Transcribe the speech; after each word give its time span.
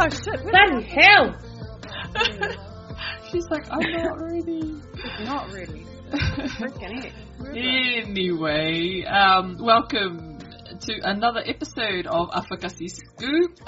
ready? 0.00 0.16
Oh 0.16 0.32
shit. 0.32 0.42
Bloody 0.42 0.82
hell! 0.84 1.36
She's 3.30 3.48
like, 3.50 3.66
I'm 3.70 3.92
not 3.92 4.20
ready. 4.22 4.74
Not 5.24 5.52
really. 5.52 5.86
Freaking 6.10 7.02
heck. 7.02 7.12
Anyway, 7.54 9.04
um, 9.04 9.56
welcome 9.60 10.38
to 10.80 11.00
another 11.04 11.42
episode 11.44 12.06
of 12.06 12.30
Afakasi 12.30 12.90
Scoop. 12.90 13.58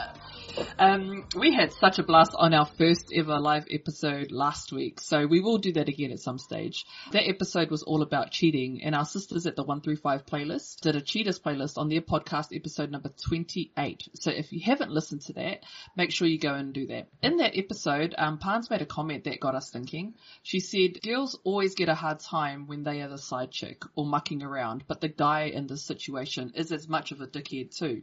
Um, 0.79 1.27
we 1.37 1.55
had 1.55 1.73
such 1.73 1.99
a 1.99 2.03
blast 2.03 2.33
on 2.37 2.55
our 2.55 2.67
first 2.67 3.13
ever 3.15 3.39
live 3.39 3.67
episode 3.71 4.33
last 4.33 4.73
week, 4.73 5.01
so 5.01 5.27
we 5.27 5.41
will 5.41 5.59
do 5.59 5.73
that 5.75 5.89
again 5.89 6.11
at 6.11 6.21
some 6.21 6.39
stage. 6.39 6.85
That 7.13 7.29
episode 7.29 7.71
was 7.71 7.83
all 7.83 8.03
about 8.03 8.31
cheating, 8.31 8.83
and 8.83 8.95
our 8.95 9.05
sisters 9.05 9.47
at 9.47 9.57
the 9.57 9.63
135 9.63 10.27
playlist 10.27 10.81
did 10.81 10.97
a 10.97 11.01
cheaters 11.01 11.39
playlist 11.39 11.79
on 11.79 11.89
their 11.89 12.01
podcast 12.01 12.55
episode 12.55 12.91
number 12.91 13.11
28. 13.11 14.09
So 14.15 14.31
if 14.31 14.53
you 14.53 14.61
haven't 14.61 14.91
listened 14.91 15.23
to 15.23 15.35
that, 15.35 15.65
make 15.97 16.11
sure 16.11 16.27
you 16.29 16.39
go 16.39 16.55
and 16.55 16.73
do 16.73 16.87
that. 16.89 17.09
In 17.23 17.37
that 17.37 17.57
episode, 17.57 18.15
um, 18.19 18.39
Pans 18.39 18.71
made 18.71 18.83
a 18.83 18.87
comment 18.87 19.25
that 19.25 19.41
got 19.41 19.55
us 19.55 19.71
thinking. 19.71 20.15
She 20.43 20.61
said, 20.61 21.01
girls 21.03 21.39
always 21.45 21.75
get 21.75 21.89
a 21.89 21.95
hard 21.95 22.21
time 22.21 22.67
when 22.67 22.83
they 22.83 23.03
are 23.03 23.09
the 23.09 23.19
side 23.19 23.51
chick 23.51 23.83
or 23.95 24.05
mucking 24.05 24.43
around, 24.43 24.85
but 24.89 25.01
the 25.01 25.09
guy 25.09 25.45
in 25.45 25.67
this 25.67 25.83
situation 25.83 26.53
is 26.55 26.73
as 26.73 26.89
much 26.89 27.13
of 27.13 27.21
a 27.21 27.27
dickhead 27.27 27.77
too. 27.77 28.03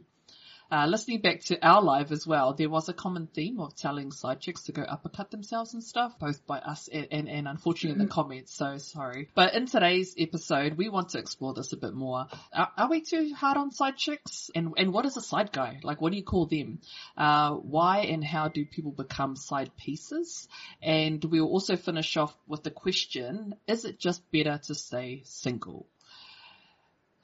Uh, 0.72 0.86
listening 0.86 1.20
back 1.20 1.40
to 1.40 1.58
our 1.66 1.82
live 1.82 2.12
as 2.12 2.24
well, 2.24 2.54
there 2.54 2.68
was 2.68 2.88
a 2.88 2.92
common 2.92 3.26
theme 3.26 3.58
of 3.58 3.74
telling 3.74 4.12
side 4.12 4.40
chicks 4.40 4.62
to 4.62 4.72
go 4.72 4.82
uppercut 4.82 5.28
themselves 5.32 5.74
and 5.74 5.82
stuff, 5.82 6.16
both 6.20 6.46
by 6.46 6.58
us 6.58 6.88
and, 6.92 7.08
and, 7.10 7.28
and 7.28 7.48
unfortunately 7.48 8.00
in 8.00 8.06
the 8.06 8.12
comments, 8.12 8.54
so 8.54 8.78
sorry. 8.78 9.28
But 9.34 9.54
in 9.54 9.66
today's 9.66 10.14
episode, 10.16 10.76
we 10.76 10.88
want 10.88 11.08
to 11.10 11.18
explore 11.18 11.54
this 11.54 11.72
a 11.72 11.76
bit 11.76 11.92
more. 11.92 12.28
Are, 12.52 12.68
are 12.76 12.88
we 12.88 13.00
too 13.00 13.34
hard 13.34 13.56
on 13.56 13.72
side 13.72 13.96
chicks? 13.96 14.48
And, 14.54 14.74
and 14.76 14.92
what 14.92 15.06
is 15.06 15.16
a 15.16 15.20
side 15.20 15.50
guy? 15.50 15.80
Like, 15.82 16.00
what 16.00 16.12
do 16.12 16.16
you 16.16 16.24
call 16.24 16.46
them? 16.46 16.78
Uh, 17.16 17.54
why 17.54 18.02
and 18.02 18.22
how 18.22 18.46
do 18.46 18.64
people 18.64 18.92
become 18.92 19.34
side 19.34 19.72
pieces? 19.76 20.46
And 20.80 21.24
we'll 21.24 21.48
also 21.48 21.74
finish 21.74 22.16
off 22.16 22.36
with 22.46 22.62
the 22.62 22.70
question, 22.70 23.56
is 23.66 23.84
it 23.84 23.98
just 23.98 24.30
better 24.30 24.60
to 24.66 24.74
stay 24.76 25.22
single? 25.24 25.88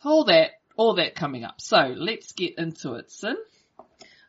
All 0.04 0.24
that 0.24 0.50
all 0.76 0.94
that 0.94 1.14
coming 1.14 1.44
up. 1.44 1.60
So 1.60 1.94
let's 1.96 2.32
get 2.32 2.58
into 2.58 2.94
it, 2.94 3.10
Sin. 3.10 3.36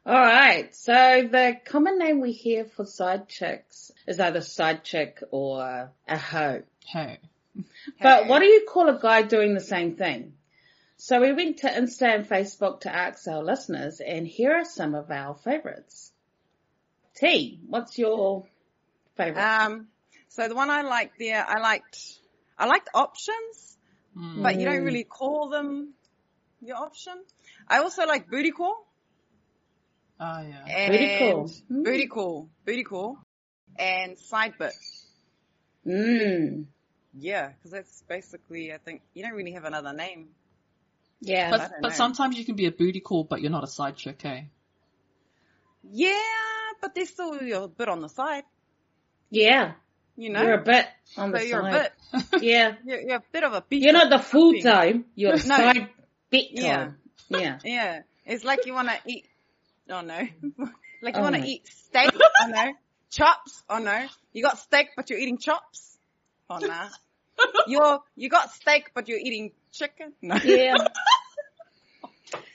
Alright, 0.07 0.73
so 0.73 1.27
the 1.29 1.57
common 1.65 1.99
name 1.99 2.21
we 2.21 2.31
hear 2.31 2.63
for 2.63 2.85
side 2.85 3.27
chicks 3.27 3.91
is 4.07 4.21
either 4.21 4.39
side 4.39 4.85
chick 4.85 5.21
or 5.31 5.91
a 6.07 6.17
hoe. 6.17 6.63
Hey. 6.85 7.19
But 8.01 8.27
what 8.27 8.39
do 8.39 8.45
you 8.45 8.65
call 8.69 8.87
a 8.87 8.97
guy 8.97 9.23
doing 9.23 9.53
the 9.53 9.59
same 9.59 9.95
thing? 9.95 10.33
So 10.95 11.19
we 11.19 11.33
went 11.33 11.57
to 11.57 11.67
Insta 11.67 12.15
and 12.15 12.27
Facebook 12.27 12.81
to 12.81 12.95
ask 12.95 13.27
our 13.27 13.43
listeners 13.43 13.99
and 13.99 14.25
here 14.25 14.53
are 14.53 14.63
some 14.63 14.95
of 14.95 15.11
our 15.11 15.35
favorites. 15.35 16.13
T, 17.15 17.59
what's 17.67 17.97
your 17.97 18.45
favorite? 19.17 19.41
Um, 19.41 19.87
so 20.29 20.47
the 20.47 20.55
one 20.55 20.69
I 20.69 20.83
liked 20.83 21.19
there, 21.19 21.45
I 21.45 21.59
liked, 21.59 21.99
I 22.57 22.65
liked 22.65 22.89
options, 22.93 23.77
but 24.15 24.57
you 24.57 24.65
don't 24.65 24.83
really 24.83 25.03
call 25.03 25.49
them 25.49 25.93
your 26.61 26.77
option. 26.77 27.13
I 27.67 27.79
also 27.79 28.05
like 28.05 28.29
booty 28.29 28.51
call. 28.51 28.85
Oh 30.19 30.41
yeah. 30.41 30.65
And 30.67 30.91
Booty 30.91 31.19
call. 31.19 31.47
Hmm. 31.47 31.83
Booty 31.83 32.07
call. 32.07 32.49
Booty 32.65 32.83
call. 32.83 33.17
And 33.77 34.17
side 34.17 34.53
bit. 34.57 34.73
Mmm. 35.85 36.65
Yeah, 37.19 37.49
because 37.49 37.71
that's 37.71 38.03
basically, 38.07 38.73
I 38.73 38.77
think, 38.77 39.01
you 39.13 39.23
don't 39.23 39.33
really 39.33 39.53
have 39.53 39.63
another 39.65 39.93
name. 39.93 40.29
Yeah. 41.21 41.49
But, 41.51 41.71
but 41.81 41.89
know. 41.89 41.95
sometimes 41.95 42.37
you 42.37 42.45
can 42.45 42.55
be 42.55 42.65
a 42.65 42.71
booty 42.71 42.99
call, 42.99 43.23
but 43.23 43.41
you're 43.41 43.51
not 43.51 43.63
a 43.63 43.67
side 43.67 43.95
chick, 43.95 44.23
eh? 44.25 44.41
Yeah, 45.89 46.11
but 46.81 46.93
there's 46.93 47.09
still 47.09 47.33
a 47.33 47.67
bit 47.67 47.87
on 47.87 48.01
the 48.01 48.09
side, 48.09 48.43
yeah. 49.29 49.73
you 50.17 50.29
know? 50.29 50.41
You're 50.41 50.59
a 50.59 50.63
bit 50.63 50.85
on 51.15 51.31
so 51.31 51.37
the 51.37 51.47
you're 51.47 51.61
side. 51.61 51.91
a 52.13 52.27
bit, 52.31 52.43
Yeah. 52.43 52.73
you're, 52.85 53.01
you're 53.01 53.17
a 53.17 53.23
bit 53.31 53.43
of 53.43 53.53
a 53.53 53.63
beat. 53.67 53.83
You're 53.83 53.93
not 53.93 54.09
the 54.09 54.19
full 54.19 54.59
time, 54.59 55.05
you're 55.15 55.33
a 55.33 55.37
No. 55.37 55.39
side 55.39 55.89
bit 56.29 56.47
Yeah. 56.51 56.77
time. 56.77 56.97
Yeah. 57.29 57.59
Yeah, 57.63 58.01
it's 58.25 58.43
like 58.43 58.65
you 58.65 58.73
want 58.73 58.89
to 58.89 58.97
eat. 59.05 59.25
Oh 59.89 60.01
no, 60.01 60.17
like 61.01 61.15
you 61.15 61.21
Oh, 61.21 61.23
want 61.23 61.35
to 61.35 61.43
eat 61.45 61.67
steak. 61.67 62.11
Oh 62.13 62.47
no, 62.47 62.73
chops. 63.09 63.63
Oh 63.69 63.79
no, 63.79 64.05
you 64.33 64.43
got 64.43 64.57
steak 64.59 64.89
but 64.95 65.09
you're 65.09 65.19
eating 65.19 65.37
chops. 65.37 65.97
Oh 66.49 66.59
nah, 66.59 66.87
you're 67.67 67.99
you 68.15 68.29
got 68.29 68.51
steak 68.51 68.91
but 68.93 69.07
you're 69.07 69.19
eating 69.19 69.51
chicken. 69.71 70.13
No, 70.21 70.35
Yeah. 70.43 70.75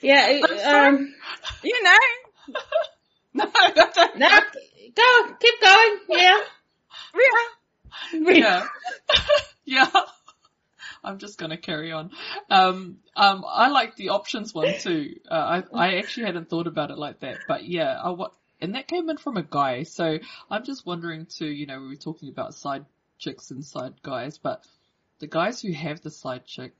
Yeah, 0.00 0.26
it- 0.28 0.66
um, 0.66 1.14
you 1.62 1.82
know. 1.82 1.98
no, 3.34 3.44
I 3.54 4.08
no, 4.16 4.28
go, 4.94 5.34
keep 5.40 5.60
going, 5.60 5.98
yeah. 6.20 6.40
Yeah. 8.12 8.34
yeah. 8.34 8.66
yeah. 9.64 9.90
I'm 11.04 11.18
just 11.18 11.38
gonna 11.38 11.56
carry 11.56 11.92
on. 11.92 12.10
Um, 12.50 12.98
um, 13.16 13.44
I 13.48 13.68
like 13.68 13.96
the 13.96 14.10
options 14.10 14.54
one 14.54 14.74
too. 14.80 15.16
Uh, 15.30 15.62
I, 15.74 15.86
I 15.86 15.94
actually 15.98 16.26
hadn't 16.26 16.48
thought 16.48 16.66
about 16.66 16.90
it 16.90 16.98
like 16.98 17.20
that, 17.20 17.38
but 17.48 17.64
yeah, 17.64 17.98
I, 18.02 18.10
what, 18.10 18.32
and 18.60 18.74
that 18.74 18.86
came 18.88 19.10
in 19.10 19.16
from 19.16 19.36
a 19.36 19.42
guy, 19.42 19.82
so 19.82 20.18
I'm 20.50 20.64
just 20.64 20.86
wondering 20.86 21.26
too, 21.26 21.46
you 21.46 21.66
know, 21.66 21.80
we 21.80 21.88
were 21.88 21.96
talking 21.96 22.28
about 22.28 22.54
side 22.54 22.84
chicks 23.18 23.50
and 23.50 23.64
side 23.64 23.94
guys, 24.02 24.38
but 24.38 24.64
the 25.18 25.26
guys 25.26 25.60
who 25.60 25.72
have 25.72 26.00
the 26.02 26.10
side 26.10 26.44
chick, 26.46 26.72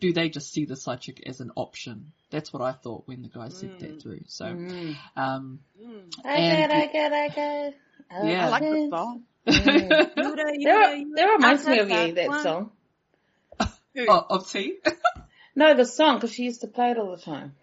do 0.00 0.12
they 0.12 0.28
just 0.28 0.52
see 0.52 0.64
the 0.64 0.76
side 0.76 1.00
chick 1.00 1.22
as 1.26 1.40
an 1.40 1.50
option? 1.56 2.12
That's 2.30 2.52
what 2.52 2.62
I 2.62 2.72
thought 2.72 3.06
when 3.06 3.22
the 3.22 3.28
guy 3.28 3.48
said 3.48 3.78
that 3.80 4.02
through. 4.02 4.20
So, 4.26 4.44
Mm. 4.46 4.96
um, 5.16 5.60
I 6.24 6.34
And- 6.34 6.70
get, 6.70 6.70
I 6.70 6.86
get, 6.86 7.12
I 7.12 7.28
get. 7.28 7.74
Yeah. 8.24 8.46
I 8.46 8.48
like 8.50 8.62
the 8.62 8.88
song. 8.90 9.22
Mm. 9.46 9.54
Yoda, 10.16 10.36
That, 10.36 10.58
Yoda, 10.60 11.04
that 11.16 11.24
reminds 11.26 11.66
me 11.66 11.76
heard 11.78 11.90
of 11.90 12.08
you, 12.08 12.14
that 12.14 12.28
one. 12.28 12.42
song. 12.42 12.70
Who? 13.96 14.06
oh, 14.08 14.26
of 14.30 14.50
tea? 14.50 14.78
No, 15.58 15.72
the 15.74 15.86
song, 15.86 16.16
because 16.16 16.34
she 16.34 16.42
used 16.42 16.60
to 16.60 16.66
play 16.66 16.90
it 16.90 16.98
all 16.98 17.16
the 17.16 17.22
time. 17.22 17.54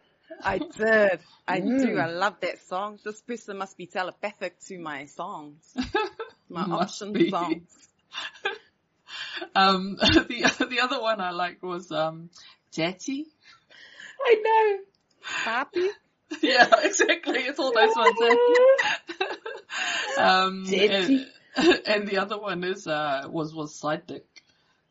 I 0.44 0.57
did. 0.57 1.19
I 1.47 1.59
do. 1.59 1.67
Mm. 1.69 2.01
I 2.01 2.07
love 2.07 2.38
that 2.41 2.59
song. 2.67 2.97
This 3.05 3.21
person 3.21 3.55
must 3.59 3.77
be 3.77 3.85
telepathic 3.85 4.59
to 4.61 4.79
my 4.79 5.05
songs. 5.05 5.61
My 6.49 6.66
Must 6.66 7.03
option 7.03 7.13
be. 7.13 7.29
songs. 7.29 7.69
Um, 9.55 9.97
the 9.99 10.67
the 10.69 10.79
other 10.81 10.99
one 11.01 11.19
I 11.21 11.29
liked 11.31 11.61
was 11.61 11.91
um, 11.91 12.29
Jetty. 12.71 13.27
I 14.25 14.35
know. 14.44 14.79
Papi. 15.45 15.88
yeah, 16.41 16.67
exactly. 16.81 17.39
It's 17.41 17.59
all 17.59 17.71
those 17.73 17.95
ones. 17.95 18.17
eh? 18.21 18.35
um, 20.21 20.65
Jetty. 20.65 21.27
and, 21.57 21.81
and 21.85 22.07
the 22.07 22.17
other 22.17 22.39
one 22.39 22.63
is 22.63 22.88
uh 22.88 23.27
was 23.29 23.53
was 23.53 23.75
side 23.75 24.07
dick. 24.07 24.25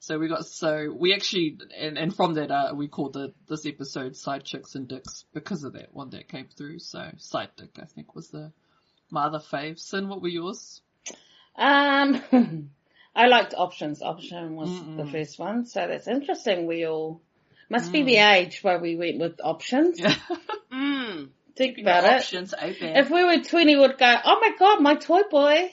So 0.02 0.18
we 0.18 0.26
got 0.26 0.44
so 0.44 0.92
we 0.92 1.15
actually 1.15 1.59
and 1.78 1.97
and 1.97 2.12
from 2.12 2.34
that 2.34 2.50
uh 2.50 2.72
we 2.74 2.88
called 2.88 3.12
the 3.12 3.34
this 3.48 3.65
episode 3.66 4.16
side 4.16 4.42
chicks 4.42 4.74
and 4.74 4.88
dicks 4.88 5.27
because 5.32 5.62
of 5.62 5.74
that 5.74 5.94
one 5.94 6.10
that 6.10 6.27
came 6.27 6.48
through. 6.48 6.80
So 6.80 7.09
side 7.18 7.50
dick 7.56 7.78
I 7.80 7.84
think 7.84 8.16
was 8.16 8.28
the 8.28 8.50
my 9.10 9.27
other 9.27 9.38
fave. 9.38 9.78
Sin, 9.78 10.09
what 10.09 10.21
were 10.21 10.27
yours? 10.27 10.80
Um, 11.54 12.21
I 13.15 13.28
liked 13.28 13.54
options. 13.56 14.03
Option 14.03 14.56
was 14.56 14.71
Mm-mm. 14.71 14.97
the 14.97 15.06
first 15.06 15.38
one, 15.38 15.66
so 15.66 15.86
that's 15.86 16.09
interesting. 16.09 16.66
We 16.66 16.84
all 16.84 17.21
must 17.71 17.92
be 17.92 18.03
the 18.03 18.16
age 18.16 18.65
where 18.65 18.80
we 18.80 18.97
went 18.97 19.21
with 19.21 19.41
options. 19.42 20.00
Yeah. 20.00 20.16
Mm. 20.72 21.28
Think 21.54 21.77
about 21.77 22.04
it. 22.04 22.12
options 22.15 22.54
open. 22.54 22.97
If 22.97 23.10
we 23.10 23.22
were 23.22 23.44
20, 23.44 23.77
we'd 23.77 23.98
go, 23.98 24.16
oh 24.24 24.41
my 24.41 24.56
god, 24.59 24.80
my 24.80 24.94
toy 24.94 25.21
boy. 25.30 25.71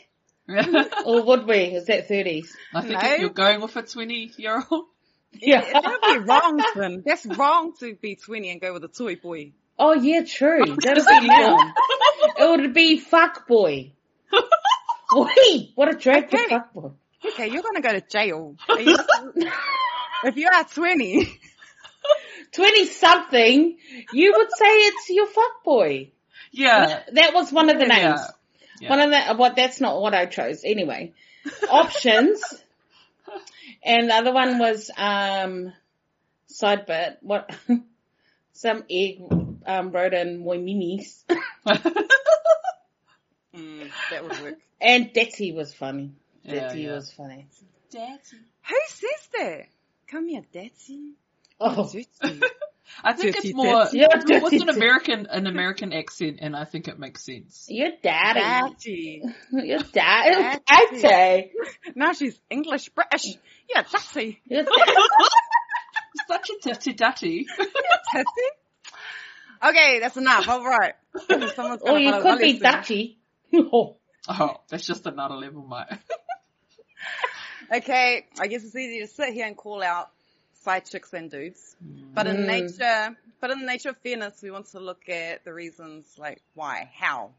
Or 1.05 1.21
would 1.23 1.45
we? 1.47 1.57
Is 1.75 1.85
that 1.85 2.07
30s? 2.09 2.47
I 2.73 2.81
think 2.81 3.01
No. 3.03 3.13
you're 3.15 3.29
going 3.29 3.61
with 3.61 3.75
a 3.75 3.83
20 3.83 4.33
year 4.37 4.63
old, 4.71 4.85
Yeah. 5.33 5.61
That 5.61 5.83
would 5.85 6.01
be 6.23 6.25
wrong, 6.27 6.61
Finn. 6.73 7.03
That's 7.05 7.25
wrong 7.25 7.73
to 7.79 7.95
be 7.95 8.15
20 8.15 8.49
and 8.51 8.61
go 8.61 8.73
with 8.73 8.83
a 8.83 8.87
toy 8.87 9.15
boy. 9.15 9.51
Oh 9.77 9.93
yeah, 9.93 10.23
true. 10.23 10.65
That'd 10.65 11.05
be 11.05 11.27
now. 11.27 11.73
It 12.37 12.49
would 12.49 12.73
be 12.73 12.97
fuck 12.99 13.47
boy. 13.47 13.93
Wait, 15.11 15.71
what 15.75 15.89
a 15.89 15.97
drag 15.97 16.29
for 16.29 16.35
Okay. 16.37 16.49
fuck 16.49 16.73
boy. 16.73 16.91
Okay, 17.25 17.47
you're 17.49 17.63
gonna 17.63 17.81
go 17.81 17.91
to 17.91 18.01
jail. 18.01 18.55
You- 18.77 18.97
if 20.25 20.35
you 20.37 20.47
are 20.53 20.63
20, 20.63 21.39
20 22.51 22.85
something, 22.87 23.77
you 24.13 24.33
would 24.37 24.49
say 24.55 24.65
it's 24.67 25.09
your 25.09 25.27
fuck 25.27 25.63
boy. 25.63 26.11
Yeah. 26.51 27.03
That 27.13 27.33
was 27.33 27.51
one 27.51 27.69
of 27.69 27.77
the 27.79 27.87
Yeah. 27.87 28.07
names. 28.09 28.21
Yeah. 28.79 28.89
One 28.89 28.99
of 28.99 29.09
the, 29.09 29.35
what, 29.35 29.55
that's 29.55 29.81
not 29.81 30.01
what 30.01 30.13
I 30.13 30.25
chose. 30.25 30.61
Anyway, 30.63 31.13
options. 31.69 32.41
and 33.83 34.09
the 34.09 34.13
other 34.13 34.33
one 34.33 34.59
was, 34.59 34.89
um, 34.95 35.73
side 36.47 36.85
bit. 36.85 37.17
What, 37.21 37.49
some 38.53 38.83
egg, 38.89 39.21
um, 39.65 39.91
wrote 39.91 40.13
in 40.13 40.43
Moimimis. 40.43 41.23
mm, 43.55 43.91
that 44.11 44.23
would 44.23 44.41
work. 44.41 44.55
And 44.81 45.13
Detsy 45.13 45.53
was 45.53 45.73
funny. 45.73 46.13
Yeah, 46.43 46.69
Detsy 46.69 46.83
yeah. 46.85 46.93
was 46.93 47.11
funny. 47.11 47.47
Who 47.93 48.75
says 48.87 49.29
that? 49.33 49.65
Come 50.07 50.27
here, 50.27 50.43
Daddy. 50.51 51.13
Oh, 51.59 51.91
Dirty. 51.91 52.41
I 53.03 53.13
think 53.13 53.35
Dirty 53.35 53.49
it's 53.49 53.55
more, 53.55 53.87
Yeah, 53.93 54.07
what's 54.41 54.61
an. 54.61 54.69
American, 54.69 55.25
an 55.27 55.47
American 55.47 55.93
accent 55.93 56.39
and 56.41 56.55
I 56.55 56.65
think 56.65 56.87
it 56.87 56.99
makes 56.99 57.23
sense. 57.23 57.67
your 57.69 57.91
daddy. 58.01 58.39
Daddy. 58.39 59.23
Your 59.51 59.79
daddy. 59.79 60.59
Daddy. 60.67 61.01
Daddy. 61.01 61.51
Now 61.95 62.13
she's 62.13 62.39
English 62.49 62.89
British. 62.89 63.37
Yeah, 63.69 63.83
Daddy. 63.91 64.37
Such 66.27 66.49
a 66.49 66.69
dirty 66.69 66.93
daddy. 66.93 67.45
Daddy. 68.13 68.25
Okay, 69.63 69.99
that's 69.99 70.17
enough. 70.17 70.47
All 70.47 70.63
right. 70.63 70.93
Someone's 71.55 71.81
Or 71.81 71.99
you 71.99 72.11
could 72.21 72.39
be 72.39 72.53
lesson. 72.53 72.61
Dutchy. 72.61 73.19
Oh. 73.53 73.97
Oh, 74.27 74.61
that's 74.69 74.85
just 74.85 75.05
another 75.07 75.35
level, 75.35 75.65
mate. 75.67 75.97
Okay, 77.71 78.25
I 78.39 78.47
guess 78.47 78.63
it's 78.63 78.75
easy 78.75 78.99
to 79.01 79.07
sit 79.07 79.33
here 79.33 79.45
and 79.45 79.55
call 79.55 79.83
out 79.83 80.09
side 80.69 80.85
chicks 80.85 81.13
and 81.13 81.31
dudes. 81.31 81.75
But 82.13 82.27
in 82.27 82.37
Mm. 82.37 82.45
nature, 82.45 83.17
but 83.41 83.49
in 83.49 83.59
the 83.59 83.65
nature 83.65 83.89
of 83.89 83.97
fairness, 83.97 84.39
we 84.43 84.51
want 84.51 84.67
to 84.67 84.79
look 84.79 85.09
at 85.09 85.43
the 85.43 85.51
reasons 85.51 86.05
like 86.17 86.43
why, 86.53 86.91
how, 86.93 87.31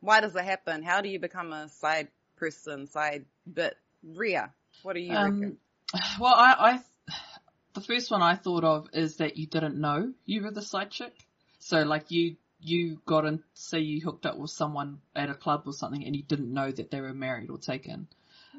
why 0.00 0.20
does 0.20 0.36
it 0.36 0.44
happen? 0.44 0.84
How 0.84 1.00
do 1.00 1.08
you 1.08 1.18
become 1.18 1.52
a 1.52 1.68
side 1.68 2.08
person, 2.36 2.86
side 2.86 3.24
bit? 3.52 3.76
Ria, 4.04 4.52
what 4.82 4.92
do 4.94 5.00
you 5.00 5.14
reckon? 5.14 5.56
Um, 5.94 6.00
well, 6.20 6.34
I, 6.34 6.54
I, 6.70 6.80
the 7.74 7.80
first 7.80 8.10
one 8.10 8.22
I 8.22 8.36
thought 8.36 8.62
of 8.62 8.88
is 8.92 9.16
that 9.16 9.36
you 9.36 9.46
didn't 9.46 9.76
know 9.76 10.12
you 10.24 10.42
were 10.42 10.52
the 10.52 10.62
side 10.62 10.92
chick. 10.92 11.14
So 11.58 11.82
like 11.82 12.12
you, 12.12 12.36
you 12.60 13.00
got 13.04 13.24
in, 13.24 13.42
say 13.54 13.80
you 13.80 14.00
hooked 14.00 14.26
up 14.26 14.38
with 14.38 14.50
someone 14.50 15.00
at 15.16 15.28
a 15.28 15.34
club 15.34 15.62
or 15.66 15.72
something 15.72 16.04
and 16.04 16.14
you 16.14 16.22
didn't 16.22 16.54
know 16.54 16.70
that 16.70 16.92
they 16.92 17.00
were 17.00 17.14
married 17.14 17.50
or 17.50 17.58
taken. 17.58 18.06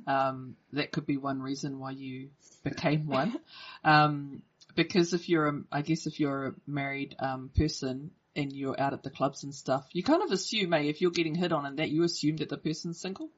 Um, 0.07 0.55
that 0.73 0.91
could 0.91 1.05
be 1.05 1.17
one 1.17 1.41
reason 1.41 1.79
why 1.79 1.91
you 1.91 2.29
became 2.63 3.07
one. 3.07 3.39
Um, 3.83 4.43
because 4.75 5.13
if 5.13 5.27
you're, 5.27 5.47
a, 5.47 5.61
I 5.71 5.81
guess 5.81 6.05
if 6.05 6.19
you're 6.19 6.47
a 6.47 6.53
married, 6.67 7.15
um, 7.19 7.49
person 7.55 8.11
and 8.35 8.53
you're 8.53 8.79
out 8.79 8.93
at 8.93 9.01
the 9.01 9.09
clubs 9.09 9.43
and 9.43 9.53
stuff, 9.55 9.87
you 9.91 10.03
kind 10.03 10.21
of 10.21 10.31
assume, 10.31 10.71
hey, 10.71 10.87
if 10.87 11.01
you're 11.01 11.11
getting 11.11 11.33
hit 11.33 11.51
on 11.51 11.65
and 11.65 11.79
that, 11.79 11.89
you 11.89 12.03
assume 12.03 12.37
that 12.37 12.49
the 12.49 12.57
person's 12.57 13.01
single. 13.01 13.29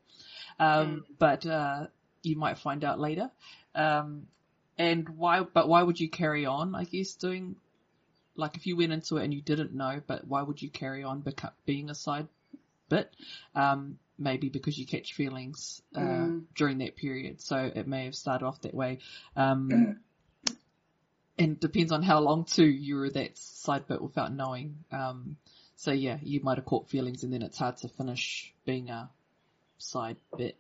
Um, 0.60 1.06
but, 1.18 1.46
uh, 1.46 1.88
you 2.24 2.36
might 2.36 2.58
find 2.58 2.84
out 2.84 3.00
later. 3.00 3.32
Um, 3.74 4.28
and 4.78 5.08
why, 5.10 5.42
but 5.42 5.70
why 5.70 5.82
would 5.82 6.00
you 6.00 6.10
carry 6.10 6.46
on, 6.46 6.76
I 6.76 6.84
guess, 6.84 7.16
doing, 7.16 7.56
like 8.36 8.56
if 8.56 8.68
you 8.68 8.76
went 8.76 8.92
into 8.92 9.18
it 9.18 9.24
and 9.24 9.34
you 9.34 9.42
didn't 9.42 9.74
know, 9.74 10.02
but 10.06 10.28
why 10.28 10.42
would 10.42 10.62
you 10.62 10.70
carry 10.70 11.04
on 11.04 11.24
being 11.66 11.90
a 11.90 11.96
side 11.96 12.28
bit? 12.90 13.10
Um, 13.56 13.98
maybe 14.24 14.50
because 14.50 14.78
you 14.78 14.86
catch 14.86 15.14
feelings, 15.14 15.82
uh, 15.96 16.00
Mm. 16.00 16.46
during 16.56 16.78
that 16.80 16.96
period. 16.96 17.42
So 17.42 17.58
it 17.58 17.88
may 17.88 18.06
have 18.06 18.16
started 18.16 18.46
off 18.46 18.62
that 18.62 18.74
way. 18.74 19.00
Um, 19.36 20.00
and 21.38 21.60
depends 21.60 21.92
on 21.92 22.04
how 22.04 22.20
long 22.20 22.46
too 22.46 22.66
you 22.66 22.96
were 22.96 23.10
that 23.10 23.38
side 23.38 23.88
bit 23.88 24.02
without 24.02 24.32
knowing. 24.34 24.78
Um, 24.92 25.38
so 25.76 25.92
yeah, 25.92 26.18
you 26.22 26.42
might 26.42 26.58
have 26.58 26.66
caught 26.66 26.90
feelings 26.90 27.24
and 27.24 27.34
then 27.34 27.42
it's 27.42 27.58
hard 27.58 27.78
to 27.78 27.88
finish 27.90 28.54
being 28.66 28.90
a 28.90 29.10
side 29.78 30.18
bit. 30.38 30.58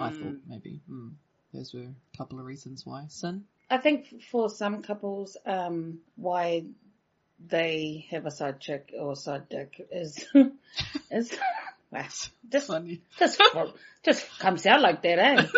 I 0.00 0.10
Mm. 0.10 0.18
thought 0.18 0.36
maybe. 0.48 0.80
Mm. 0.90 1.14
Those 1.52 1.72
were 1.72 1.82
a 1.82 2.16
couple 2.16 2.40
of 2.40 2.46
reasons 2.46 2.84
why. 2.84 3.06
Sin? 3.08 3.44
I 3.70 3.78
think 3.78 4.22
for 4.30 4.50
some 4.50 4.82
couples, 4.82 5.36
um, 5.46 6.00
why 6.16 6.64
they 7.38 8.06
have 8.10 8.26
a 8.26 8.30
side 8.30 8.60
chick 8.60 8.92
or 8.98 9.14
side 9.14 9.48
dick 9.48 9.86
is, 9.92 10.24
is, 11.10 11.32
wow, 11.94 12.06
just, 12.50 12.66
Funny. 12.66 13.00
just, 13.18 13.40
just 14.04 14.38
comes 14.38 14.66
out 14.66 14.80
like 14.80 15.02
that, 15.02 15.18
eh? 15.18 15.46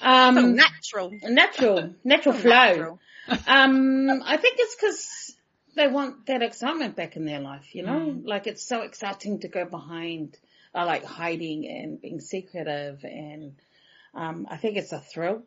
So 0.00 0.08
Um, 0.08 0.54
natural. 0.54 1.10
natural, 1.22 1.94
natural 2.04 2.34
flow. 2.34 2.50
Natural. 2.50 3.00
Um, 3.48 4.22
I 4.24 4.36
think 4.36 4.56
it's 4.58 4.76
because 4.76 5.36
they 5.74 5.88
want 5.88 6.26
that 6.26 6.42
excitement 6.42 6.94
back 6.94 7.16
in 7.16 7.24
their 7.24 7.40
life, 7.40 7.74
you 7.74 7.82
know? 7.82 7.98
Mm. 8.14 8.22
Like 8.24 8.46
it's 8.46 8.62
so 8.62 8.82
exciting 8.82 9.40
to 9.40 9.48
go 9.48 9.64
behind, 9.64 10.38
uh, 10.74 10.86
like 10.86 11.04
hiding 11.04 11.66
and 11.68 12.00
being 12.00 12.20
secretive 12.20 13.04
and, 13.04 13.54
um, 14.14 14.46
I 14.48 14.58
think 14.58 14.76
it's 14.76 14.92
a 14.92 15.00
thrill 15.00 15.42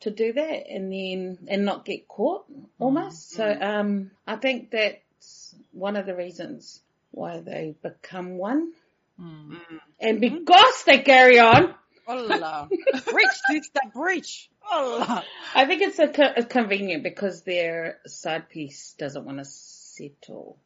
to 0.00 0.10
do 0.10 0.32
that 0.32 0.68
and 0.70 0.92
then, 0.92 1.38
and 1.48 1.64
not 1.64 1.84
get 1.84 2.06
caught 2.06 2.44
almost. 2.78 3.30
So, 3.30 3.44
um, 3.60 4.12
I 4.26 4.36
think 4.36 4.70
that's 4.70 5.54
one 5.72 5.96
of 5.96 6.06
the 6.06 6.14
reasons 6.14 6.80
why 7.10 7.40
they 7.40 7.74
become 7.82 8.38
one. 8.38 8.72
Mm. 9.20 9.50
Mm. 9.50 9.78
And 10.00 10.20
because 10.20 10.82
they 10.84 10.98
carry 10.98 11.38
on, 11.38 11.74
Hola. 12.06 12.68
breach, 13.10 13.28
dude, 13.50 13.62
that 13.74 13.92
breach. 13.94 14.50
Hola. 14.60 15.24
I 15.54 15.66
think 15.66 15.82
it's 15.82 15.98
a, 15.98 16.08
co- 16.08 16.32
a 16.36 16.42
convenient 16.44 17.02
because 17.02 17.42
their 17.42 17.98
side 18.06 18.48
piece 18.50 18.94
doesn't 18.98 19.24
want 19.24 19.38
to 19.38 19.44
settle. 19.44 20.58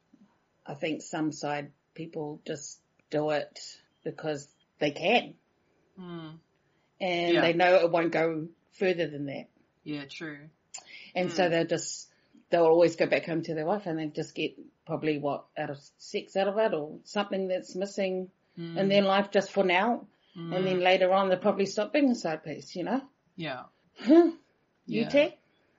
I 0.67 0.75
think 0.75 1.03
some 1.03 1.31
side 1.33 1.71
people 1.95 2.41
just 2.47 2.79
do 3.11 3.31
it 3.31 3.59
because 4.05 4.49
they 4.79 4.91
can 4.93 5.35
Mm. 6.01 6.39
and 7.01 7.35
Yeah. 7.35 7.41
they 7.41 7.53
know 7.55 7.75
it 7.77 7.91
won't 7.91 8.13
go 8.13 8.47
further 8.79 9.09
than 9.09 9.27
that. 9.27 9.47
Yeah, 9.83 10.05
true. 10.05 10.39
And 11.15 11.33
so 11.33 11.49
they'll 11.49 11.67
just, 11.67 12.09
they'll 12.51 12.67
always 12.67 12.95
go 12.95 13.07
back 13.07 13.27
home 13.27 13.43
to 13.43 13.55
their 13.55 13.67
wife 13.67 13.87
and 13.87 13.99
they 13.99 14.07
just 14.07 14.35
get 14.35 14.53
probably 14.87 15.19
what 15.19 15.47
out 15.59 15.71
of 15.71 15.79
sex 15.99 16.37
out 16.37 16.47
of 16.47 16.57
it 16.59 16.73
or 16.73 16.99
something 17.05 17.49
that's 17.49 17.75
missing 17.75 18.31
Mm. 18.59 18.77
in 18.77 18.89
their 18.89 19.03
life 19.03 19.31
just 19.31 19.53
for 19.53 19.63
now. 19.65 20.07
Mm. 20.37 20.57
And 20.57 20.67
then 20.67 20.81
later 20.81 21.13
on 21.13 21.29
they'll 21.29 21.39
probably 21.39 21.67
stop 21.67 21.93
being 21.93 22.11
a 22.11 22.15
side 22.15 22.43
piece, 22.43 22.75
you 22.75 22.83
know? 22.85 23.01
yeah. 23.37 23.63
you 24.07 24.33
Yeah. 24.87 25.09
T? 25.09 25.35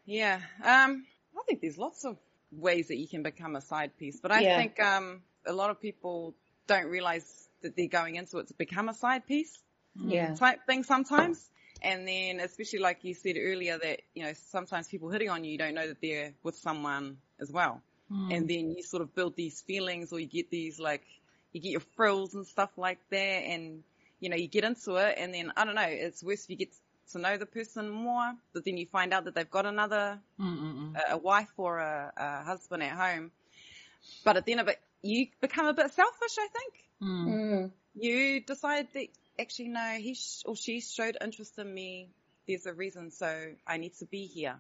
Yeah. 0.06 0.40
Um, 0.64 1.06
I 1.38 1.44
think 1.48 1.62
there's 1.62 1.78
lots 1.78 2.06
of 2.06 2.18
ways 2.52 2.88
that 2.88 2.98
you 2.98 3.08
can 3.08 3.24
become 3.24 3.56
a 3.56 3.62
side 3.62 3.98
piece, 3.98 4.20
but 4.20 4.32
I 4.32 4.42
Yeah. 4.42 4.58
think 4.58 4.80
um, 4.82 5.22
a 5.46 5.54
lot 5.54 5.70
of 5.70 5.80
people 5.82 6.36
don't 6.68 6.88
realize 6.88 7.48
that 7.62 7.76
they're 7.76 7.88
going 7.88 8.16
into 8.16 8.38
it 8.40 8.48
to 8.48 8.54
become 8.54 8.90
a 8.90 8.94
side 8.94 9.26
piece 9.28 9.58
Yeah. 9.96 10.34
type 10.36 10.66
thing 10.66 10.84
sometimes. 10.84 11.50
And 11.82 12.08
then, 12.08 12.40
especially 12.42 12.80
like 12.80 13.04
you 13.04 13.14
said 13.14 13.36
earlier, 13.40 13.78
that 13.78 14.02
you 14.14 14.24
know 14.24 14.34
sometimes 14.34 14.88
people 14.90 15.10
hitting 15.10 15.30
on 15.30 15.44
you, 15.46 15.52
you 15.54 15.58
don't 15.58 15.74
know 15.76 15.88
that 15.88 16.02
they're 16.02 16.34
with 16.44 16.56
someone 16.58 17.18
as 17.40 17.52
well, 17.52 17.82
Mm. 18.12 18.34
and 18.36 18.50
then 18.50 18.72
you 18.72 18.84
sort 18.84 19.02
of 19.02 19.14
build 19.16 19.36
these 19.38 19.62
feelings, 19.62 20.12
or 20.12 20.20
you 20.20 20.26
get 20.28 20.50
these 20.50 20.78
like 20.80 21.06
you 21.54 21.62
get 21.62 21.72
your 21.72 21.82
frills 21.96 22.34
and 22.36 22.46
stuff 22.46 22.72
like 22.78 23.00
that, 23.12 23.18
and 23.18 23.84
you 24.20 24.30
know 24.30 24.36
you 24.36 24.48
get 24.48 24.64
into 24.64 24.96
it, 24.96 25.16
and 25.18 25.34
then 25.34 25.52
I 25.56 25.66
don't 25.66 25.76
know, 25.76 25.82
it's 25.88 26.24
worse 26.24 26.44
if 26.44 26.50
you 26.50 26.56
get 26.58 26.74
to 27.12 27.20
know 27.20 27.38
the 27.38 27.46
person 27.46 27.90
more, 27.90 28.34
but 28.54 28.66
then 28.66 28.78
you 28.78 28.86
find 28.86 29.14
out 29.14 29.26
that 29.26 29.36
they've 29.36 29.50
got 29.50 29.66
another 29.66 30.20
Mm-mm-mm. 30.40 30.96
a, 30.96 31.14
a 31.14 31.18
wife 31.18 31.52
or 31.58 31.80
a, 31.80 32.12
a 32.16 32.44
husband 32.44 32.84
at 32.84 32.92
home. 32.92 33.32
But 34.24 34.38
at 34.38 34.46
the 34.46 34.52
end 34.54 34.62
of 34.62 34.68
it, 34.68 34.80
you 35.02 35.28
become 35.42 35.68
a 35.68 35.74
bit 35.74 35.92
selfish, 35.92 36.36
I 36.40 36.48
think. 36.48 36.74
Mm. 37.02 37.26
Mm. 37.28 37.72
You 37.96 38.42
decide 38.42 38.88
that 38.94 39.08
actually, 39.40 39.70
no, 39.70 39.92
he 39.98 40.14
sh- 40.14 40.44
or 40.46 40.56
she 40.56 40.82
showed 40.82 41.18
interest 41.22 41.58
in 41.58 41.74
me. 41.74 42.10
There's 42.48 42.66
a 42.66 42.74
reason, 42.74 43.12
so 43.12 43.54
I 43.68 43.78
need 43.78 43.94
to 43.96 44.06
be 44.06 44.26
here. 44.26 44.60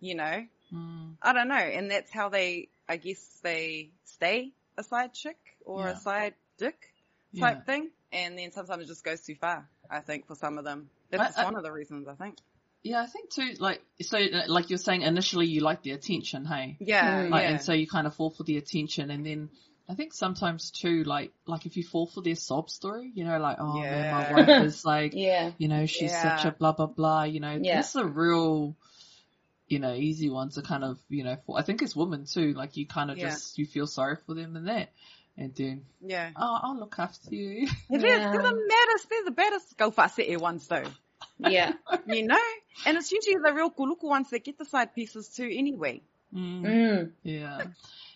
You 0.00 0.14
know, 0.16 0.46
Mm. 0.74 1.16
I 1.20 1.32
don't 1.32 1.48
know. 1.48 1.54
And 1.54 1.90
that's 1.90 2.10
how 2.12 2.28
they, 2.28 2.68
I 2.88 2.96
guess 2.96 3.40
they 3.42 3.90
stay 4.04 4.52
a 4.78 4.82
side 4.82 5.12
chick 5.14 5.38
or 5.64 5.84
Yeah. 5.86 5.92
a 5.92 5.96
side 5.96 6.34
dick 6.58 6.92
type 7.38 7.58
Yeah. 7.58 7.62
thing. 7.64 7.90
And 8.12 8.36
then 8.38 8.50
sometimes 8.52 8.82
it 8.82 8.86
just 8.86 9.04
goes 9.04 9.20
too 9.20 9.36
far, 9.36 9.68
I 9.88 10.00
think, 10.00 10.26
for 10.26 10.34
some 10.34 10.58
of 10.58 10.64
them. 10.64 10.90
That's 11.10 11.22
I- 11.22 11.26
just 11.26 11.38
I- 11.38 11.44
one 11.44 11.56
of 11.56 11.62
the 11.62 11.72
reasons, 11.72 12.08
I 12.08 12.14
think. 12.14 12.36
Yeah, 12.82 13.02
I 13.02 13.06
think 13.06 13.30
too, 13.30 13.54
like, 13.58 13.82
so, 14.00 14.18
uh, 14.18 14.44
like 14.48 14.70
you're 14.70 14.78
saying, 14.78 15.02
initially 15.02 15.46
you 15.46 15.60
like 15.60 15.82
the 15.82 15.90
attention, 15.90 16.46
hey? 16.46 16.76
Yeah, 16.80 17.24
Mm. 17.24 17.30
Like, 17.30 17.42
yeah. 17.42 17.50
and 17.50 17.62
so 17.62 17.72
you 17.74 17.86
kind 17.86 18.06
of 18.06 18.14
fall 18.14 18.30
for 18.30 18.42
the 18.42 18.56
attention 18.56 19.10
and 19.10 19.24
then 19.24 19.50
I 19.88 19.94
think 19.96 20.14
sometimes 20.14 20.70
too, 20.70 21.02
like, 21.02 21.32
like 21.46 21.66
if 21.66 21.76
you 21.76 21.82
fall 21.82 22.06
for 22.06 22.22
their 22.22 22.36
sob 22.36 22.70
story, 22.70 23.10
you 23.12 23.24
know, 23.24 23.38
like, 23.40 23.56
oh 23.58 23.80
man, 23.80 24.12
my 24.12 24.32
wife 24.32 24.64
is 24.64 24.84
like, 24.84 25.12
Yeah. 25.14 25.50
you 25.58 25.66
know, 25.68 25.84
she's 25.86 26.12
such 26.16 26.44
a 26.44 26.52
blah, 26.52 26.70
blah, 26.72 26.86
blah, 26.86 27.24
you 27.24 27.40
know, 27.40 27.58
Yeah. 27.60 27.74
that's 27.76 27.96
a 27.96 28.04
real, 28.06 28.76
you 29.70 29.78
know, 29.78 29.94
easy 29.94 30.28
one 30.28 30.50
to 30.50 30.62
kind 30.62 30.82
of, 30.84 30.98
you 31.08 31.22
know, 31.22 31.36
for, 31.46 31.56
I 31.58 31.62
think 31.62 31.80
it's 31.80 31.94
women 31.94 32.26
too, 32.26 32.52
like 32.54 32.76
you 32.76 32.86
kind 32.86 33.10
of 33.10 33.16
Yeah. 33.16 33.30
just, 33.30 33.56
you 33.56 33.64
feel 33.64 33.86
sorry 33.86 34.16
for 34.26 34.34
them 34.34 34.56
and 34.56 34.66
that. 34.66 34.90
And 35.38 35.54
then, 35.54 35.84
yeah. 36.04 36.32
oh, 36.36 36.58
I'll 36.62 36.78
look 36.78 36.96
after 36.98 37.34
you. 37.34 37.68
Yeah, 37.88 37.98
they're, 37.98 38.18
Yeah. 38.18 38.32
they're 38.32 38.42
the 38.42 38.66
maddest, 38.68 39.08
they're 39.08 39.24
the 39.24 39.30
baddest 39.30 39.78
go 39.78 39.92
facete 39.92 40.36
ones 40.38 40.66
though. 40.66 40.84
Yeah. 41.38 41.72
You 42.06 42.26
know? 42.26 42.38
And 42.84 42.96
it's 42.96 43.12
usually 43.12 43.36
the 43.36 43.54
real 43.54 43.70
kuluku 43.70 44.02
ones 44.02 44.30
that 44.30 44.44
get 44.44 44.58
the 44.58 44.64
side 44.64 44.94
pieces 44.94 45.28
too 45.28 45.48
anyway. 45.50 46.02
Mm. 46.34 46.62
Mm. 46.62 47.12
Yeah. 47.22 47.62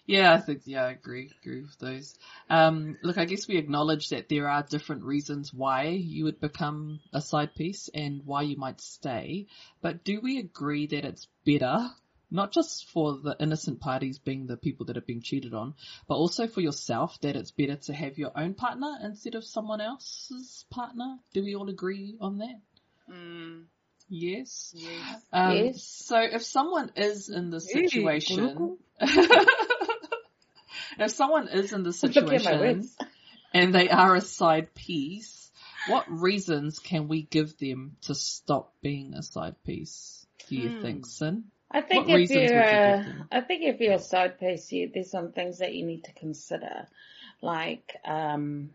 Yeah, 0.07 0.35
I 0.35 0.39
think, 0.39 0.63
yeah, 0.67 0.85
I 0.85 0.91
agree, 0.91 1.31
agree 1.43 1.63
with 1.63 1.79
those. 1.79 2.19
Um, 2.51 2.99
look, 3.03 3.17
I 3.17 3.25
guess 3.25 3.49
we 3.49 3.57
acknowledge 3.57 4.11
that 4.11 4.29
there 4.29 4.49
are 4.49 4.63
different 4.63 5.03
reasons 5.05 5.53
why 5.53 5.85
you 5.89 6.25
would 6.25 6.41
become 6.41 7.01
a 7.13 7.23
side 7.23 7.55
piece 7.55 7.89
and 7.95 8.21
why 8.27 8.43
you 8.43 8.57
might 8.57 8.81
stay, 8.83 9.47
but 9.81 10.05
do 10.05 10.21
we 10.21 10.39
agree 10.39 10.87
that 10.89 11.07
it's 11.07 11.27
better, 11.47 11.91
not 12.31 12.53
just 12.53 12.87
for 12.91 13.17
the 13.17 13.35
innocent 13.41 13.81
parties 13.81 14.19
being 14.19 14.47
the 14.47 14.59
people 14.59 14.85
that 14.87 14.99
are 14.99 15.01
being 15.09 15.23
cheated 15.23 15.55
on, 15.55 15.75
but 16.07 16.17
also 16.17 16.47
for 16.49 16.61
yourself 16.61 17.19
that 17.23 17.37
it's 17.37 17.53
better 17.53 17.77
to 17.77 17.95
have 17.95 18.19
your 18.19 18.33
own 18.37 18.53
partner 18.53 18.99
instead 19.03 19.35
of 19.35 19.45
someone 19.45 19.81
else's 19.81 20.67
partner? 20.71 21.17
Do 21.33 21.43
we 21.43 21.55
all 21.55 21.71
agree 21.71 22.17
on 22.21 22.39
that? 22.39 22.61
Mm, 23.11 23.65
Yes. 24.11 24.75
yes. 24.77 25.25
Um, 25.33 25.57
Yes. 25.57 25.83
So 25.83 26.21
if 26.21 26.43
someone 26.43 26.91
is 26.95 27.31
in 27.31 27.51
this 27.51 27.71
situation, 27.73 28.51
kuluku. 28.51 28.77
if 30.99 31.11
someone 31.13 31.49
is 31.49 31.73
in 31.73 31.83
the 31.83 31.97
Look 32.03 32.17
at 32.17 32.25
my 32.25 32.37
situation 32.39 32.89
and 33.53 33.75
they 33.75 33.89
are 33.89 34.17
a 34.17 34.21
side 34.21 34.75
piece, 34.75 35.51
what 35.89 36.11
reasons 36.11 36.79
can 36.79 37.09
we 37.09 37.23
give 37.23 37.57
them 37.59 37.97
to 38.03 38.15
stop 38.15 38.75
being 38.83 39.15
a 39.15 39.23
side 39.23 39.57
piece? 39.65 40.27
Do 40.49 40.57
you 40.57 40.71
Hmm. 40.71 40.83
think, 40.83 41.07
Sin? 41.07 41.45
I 41.71 41.81
think 41.81 42.09
What 42.09 42.21
if 42.21 42.31
you're, 42.31 42.43
you? 42.45 43.25
I 43.33 43.41
think 43.41 43.63
if 43.63 43.81
you're 43.81 43.95
a 43.95 43.99
side 43.99 44.39
piece, 44.39 44.71
you, 44.71 44.91
there's 44.93 45.11
some 45.11 45.33
things 45.33 45.59
that 45.59 45.75
you 45.75 45.85
need 45.87 46.05
to 46.05 46.13
consider. 46.13 46.87
Like, 47.41 47.97
um, 48.05 48.71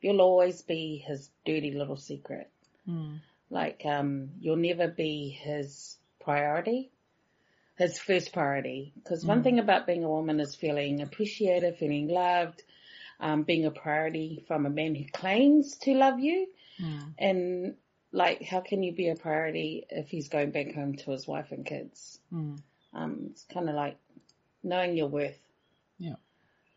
you'll 0.00 0.20
always 0.20 0.62
be 0.62 0.96
his 0.96 1.30
dirty 1.44 1.72
little 1.72 1.96
secret. 1.96 2.50
Hmm. 2.86 3.16
Like, 3.50 3.82
um, 3.84 4.30
you'll 4.40 4.56
never 4.56 4.88
be 4.88 5.28
his 5.28 5.98
priority, 6.20 6.91
his 7.76 7.98
first 7.98 8.32
priority. 8.32 8.92
Because 8.96 9.24
one 9.24 9.40
Mm. 9.40 9.44
thing 9.44 9.58
about 9.58 9.86
being 9.86 10.04
a 10.04 10.08
woman 10.08 10.40
is 10.40 10.54
feeling 10.54 11.00
appreciated, 11.00 11.76
feeling 11.76 12.08
loved, 12.08 12.62
um, 13.20 13.42
being 13.44 13.64
a 13.66 13.70
priority 13.70 14.44
from 14.46 14.66
a 14.66 14.70
man 14.70 14.94
who 14.94 15.04
claims 15.04 15.76
to 15.78 15.94
love 15.94 16.18
you. 16.18 16.48
Hmm. 16.78 16.98
And 17.18 17.76
like, 18.10 18.42
how 18.42 18.60
can 18.60 18.82
you 18.82 18.92
be 18.92 19.08
a 19.08 19.16
priority 19.16 19.86
if 19.90 20.08
he's 20.08 20.28
going 20.28 20.50
back 20.50 20.74
home 20.74 20.96
to 20.96 21.10
his 21.12 21.26
wife 21.26 21.52
and 21.52 21.64
kids? 21.64 22.20
Hmm. 22.30 22.56
Um, 22.92 23.28
it's 23.30 23.44
kind 23.44 23.68
of 23.68 23.74
like 23.74 23.96
knowing 24.62 24.96
your 24.96 25.08
worth. 25.08 25.38
Yeah. 25.98 26.16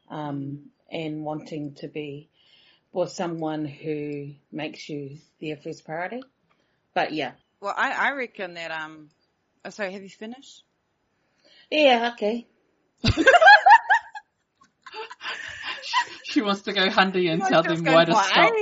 Um, 0.10 0.70
and 0.92 1.26
wanting 1.26 1.74
to 1.76 1.88
be 1.88 2.30
with 2.94 3.10
someone 3.12 3.66
who 3.66 4.34
makes 4.52 4.88
you 4.88 5.18
their 5.42 5.58
first 5.58 5.84
priority. 5.84 6.22
But 6.94 7.12
yeah. 7.12 7.32
Well, 7.60 7.74
I, 7.76 7.92
I 7.92 8.12
reckon 8.12 8.54
that, 8.54 8.72
um, 8.72 9.10
oh, 9.66 9.70
sorry, 9.72 9.94
have 9.94 10.04
you 10.04 10.10
finished? 10.10 10.64
Yeah, 11.72 12.12
okay. 12.14 12.48
She 16.24 16.42
wants 16.42 16.64
to 16.64 16.74
go 16.74 16.90
Hundy 16.90 17.32
and 17.32 17.42
Like, 17.42 17.50
tell 17.52 17.64
them 17.64 17.84
going 17.84 17.96
why 17.96 18.06
to 18.06 18.16
stop. 18.16 18.54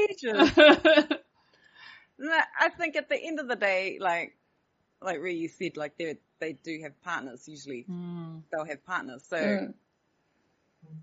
I 2.60 2.70
think 2.70 2.96
at 2.96 3.10
the 3.10 3.18
end 3.18 3.40
of 3.40 3.48
the 3.48 3.56
day, 3.56 3.98
like, 4.00 4.38
like 5.02 5.20
Ree, 5.20 5.36
you 5.36 5.50
said, 5.50 5.76
like 5.78 5.98
they 5.98 6.18
they 6.40 6.54
do 6.54 6.80
have 6.84 7.02
partners. 7.02 7.48
Usually, 7.48 7.82
Hmm. 7.84 8.40
they'll 8.52 8.66
have 8.66 8.86
partners. 8.86 9.24
So 9.28 9.38
Mm. 9.38 9.74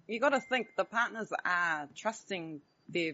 you 0.06 0.20
got 0.20 0.30
to 0.30 0.40
think 0.40 0.68
the 0.76 0.84
partners 0.84 1.32
are 1.44 1.88
trusting 1.94 2.60
their 2.88 3.12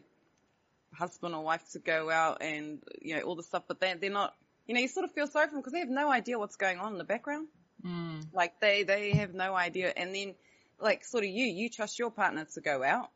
husband 0.94 1.34
or 1.34 1.42
wife 1.42 1.68
to 1.72 1.78
go 1.78 2.10
out 2.10 2.38
and 2.42 2.82
you 3.00 3.16
know 3.16 3.22
all 3.22 3.34
the 3.36 3.42
stuff, 3.42 3.64
but 3.66 3.80
they 3.80 3.94
they're 3.94 4.10
not. 4.10 4.34
You 4.66 4.74
know, 4.74 4.80
you 4.80 4.88
sort 4.88 5.04
of 5.04 5.12
feel 5.12 5.28
sorry 5.28 5.46
for 5.46 5.52
them 5.52 5.60
because 5.60 5.72
they 5.72 5.78
have 5.78 5.88
no 5.88 6.10
idea 6.10 6.38
what's 6.38 6.56
going 6.56 6.78
on 6.78 6.92
in 6.92 6.98
the 6.98 7.04
background. 7.04 7.48
Hmm. 7.86 8.20
Like 8.32 8.60
they 8.60 8.82
they 8.82 9.12
have 9.12 9.34
no 9.34 9.54
idea, 9.54 9.92
and 9.96 10.14
then 10.14 10.34
like 10.80 11.04
sort 11.04 11.24
of 11.24 11.30
you 11.30 11.44
you 11.46 11.70
trust 11.70 11.98
your 11.98 12.10
partner 12.10 12.46
to 12.54 12.60
go 12.60 12.82
out. 12.82 13.10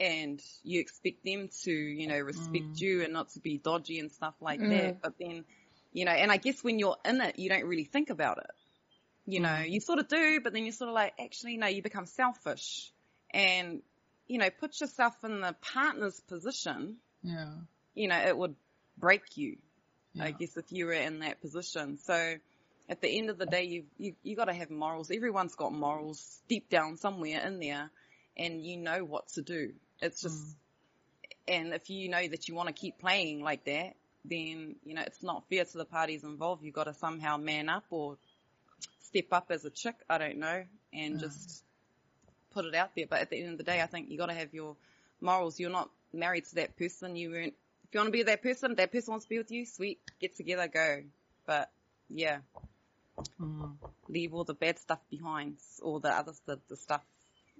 And 0.00 0.42
you 0.64 0.80
expect 0.80 1.24
them 1.24 1.48
to, 1.62 1.70
you 1.70 2.08
know, 2.08 2.18
respect 2.18 2.64
Mm. 2.64 2.80
you 2.80 3.02
and 3.04 3.12
not 3.12 3.28
to 3.34 3.40
be 3.40 3.58
dodgy 3.58 4.00
and 4.00 4.10
stuff 4.10 4.34
like 4.40 4.60
Mm. 4.60 4.68
that. 4.70 4.96
But 5.00 5.12
then, 5.20 5.44
you 5.92 6.04
know, 6.04 6.10
and 6.10 6.32
I 6.32 6.38
guess 6.38 6.64
when 6.64 6.80
you're 6.80 6.96
in 7.04 7.20
it, 7.20 7.38
you 7.38 7.48
don't 7.48 7.66
really 7.66 7.84
think 7.84 8.10
about 8.10 8.38
it. 8.38 8.50
You 9.26 9.38
know, 9.38 9.48
Mm. 9.48 9.70
you 9.70 9.80
sort 9.80 10.00
of 10.00 10.08
do, 10.08 10.40
but 10.42 10.52
then 10.52 10.64
you're 10.64 10.72
sort 10.72 10.88
of 10.88 10.94
like, 10.94 11.12
actually, 11.20 11.56
no, 11.56 11.68
you 11.68 11.82
become 11.82 12.06
selfish 12.06 12.90
and, 13.30 13.82
you 14.26 14.38
know, 14.38 14.50
put 14.50 14.80
yourself 14.80 15.14
in 15.22 15.40
the 15.40 15.54
partner's 15.60 16.18
position, 16.20 16.96
Yeah. 17.22 17.54
you 17.94 18.08
know, 18.08 18.18
it 18.18 18.36
would 18.36 18.56
break 18.98 19.36
you, 19.36 19.58
yeah. 20.14 20.24
I 20.24 20.30
guess, 20.32 20.56
if 20.56 20.72
you 20.72 20.86
were 20.86 20.92
in 20.94 21.20
that 21.20 21.40
position. 21.40 21.98
So 21.98 22.38
at 22.92 23.00
the 23.00 23.08
end 23.18 23.30
of 23.30 23.38
the 23.38 23.46
day, 23.46 23.64
you, 23.64 23.84
you, 23.98 24.14
you 24.22 24.36
gotta 24.36 24.52
have 24.52 24.70
morals. 24.70 25.10
Everyone's 25.10 25.54
got 25.54 25.72
morals 25.72 26.40
deep 26.46 26.68
down 26.68 26.98
somewhere 26.98 27.40
in 27.46 27.58
there 27.58 27.90
and 28.36 28.62
you 28.64 28.76
know 28.76 29.02
what 29.02 29.28
to 29.28 29.42
do. 29.42 29.72
It's 30.02 30.20
just, 30.20 30.36
Mm. 30.36 30.54
and 31.48 31.72
if 31.74 31.88
you 31.88 32.10
know 32.10 32.28
that 32.28 32.48
you 32.48 32.54
want 32.54 32.68
to 32.68 32.74
keep 32.74 32.98
playing 32.98 33.42
like 33.42 33.64
that, 33.64 33.96
then, 34.26 34.76
you 34.84 34.94
know, 34.94 35.02
it's 35.06 35.22
not 35.22 35.48
fair 35.48 35.64
to 35.64 35.78
the 35.78 35.86
parties 35.86 36.22
involved. 36.22 36.62
You've 36.62 36.74
got 36.74 36.84
to 36.84 36.94
somehow 36.94 37.38
man 37.38 37.70
up 37.70 37.84
or 37.90 38.18
step 39.00 39.26
up 39.32 39.46
as 39.50 39.64
a 39.64 39.70
chick, 39.70 39.96
I 40.08 40.18
don't 40.18 40.38
know, 40.38 40.64
and 40.92 41.14
Mm. 41.16 41.20
just 41.20 41.64
put 42.52 42.66
it 42.66 42.74
out 42.74 42.90
there. 42.94 43.06
But 43.08 43.22
at 43.22 43.30
the 43.30 43.42
end 43.42 43.52
of 43.52 43.58
the 43.58 43.64
day, 43.64 43.80
I 43.80 43.86
think 43.86 44.10
you 44.10 44.18
got 44.18 44.26
to 44.26 44.34
have 44.34 44.52
your 44.52 44.76
morals. 45.20 45.58
You're 45.58 45.70
not 45.70 45.90
married 46.12 46.44
to 46.50 46.54
that 46.56 46.76
person. 46.76 47.16
You 47.16 47.30
weren't, 47.30 47.54
if 47.88 47.94
you 47.94 48.00
want 48.00 48.08
to 48.08 48.12
be 48.12 48.18
with 48.18 48.26
that 48.26 48.42
person, 48.42 48.74
that 48.74 48.92
person 48.92 49.12
wants 49.12 49.24
to 49.24 49.30
be 49.30 49.38
with 49.38 49.50
you, 49.50 49.64
sweet, 49.64 49.98
get 50.20 50.36
together, 50.36 50.68
go. 50.68 51.02
But 51.46 51.70
yeah, 52.08 52.38
Hmm. 53.38 53.64
leave 54.08 54.34
all 54.34 54.44
the 54.44 54.54
bad 54.54 54.78
stuff 54.78 55.00
behind 55.10 55.56
or 55.82 56.00
the 56.00 56.08
other, 56.10 56.32
the, 56.46 56.58
the 56.68 56.76
stuff, 56.76 57.02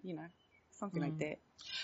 you 0.02 0.14
know, 0.14 0.26
something 0.70 1.02
like 1.02 1.14
Mm. 1.14 1.18
that. 1.18 1.38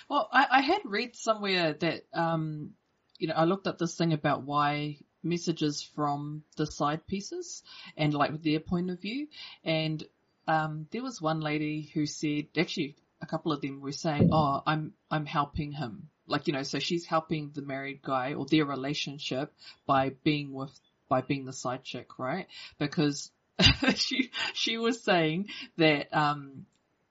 Well, 0.08 0.28
I, 0.32 0.46
I 0.50 0.60
had 0.60 0.82
read 0.84 1.16
somewhere 1.16 1.72
that, 1.74 2.04
um, 2.12 2.74
you 3.18 3.28
know, 3.28 3.34
I 3.34 3.44
looked 3.44 3.66
up 3.66 3.78
this 3.78 3.96
thing 3.96 4.12
about 4.12 4.42
why 4.42 4.98
messages 5.22 5.82
from 5.82 6.44
the 6.56 6.66
side 6.66 7.06
pieces 7.06 7.62
and 7.96 8.14
like 8.14 8.42
their 8.42 8.60
point 8.60 8.90
of 8.90 9.00
view. 9.00 9.28
And, 9.64 10.02
um, 10.46 10.86
there 10.90 11.02
was 11.02 11.20
one 11.20 11.40
lady 11.40 11.90
who 11.94 12.06
said, 12.06 12.48
actually 12.56 12.96
a 13.20 13.26
couple 13.26 13.52
of 13.52 13.60
them 13.60 13.80
were 13.80 13.92
saying, 13.92 14.28
oh, 14.32 14.62
I'm, 14.66 14.92
I'm 15.10 15.26
helping 15.26 15.72
him. 15.72 16.08
Like, 16.26 16.46
you 16.46 16.52
know, 16.52 16.62
so 16.62 16.78
she's 16.78 17.06
helping 17.06 17.50
the 17.52 17.62
married 17.62 18.02
guy 18.02 18.34
or 18.34 18.46
their 18.46 18.64
relationship 18.64 19.52
by 19.86 20.10
being 20.24 20.52
with, 20.52 20.78
by 21.08 21.22
being 21.22 21.44
the 21.44 21.52
side 21.52 21.84
chick, 21.84 22.18
right? 22.18 22.46
Because 22.78 23.30
she, 23.94 24.30
she 24.54 24.78
was 24.78 25.02
saying 25.02 25.46
that, 25.76 26.08
um, 26.12 26.66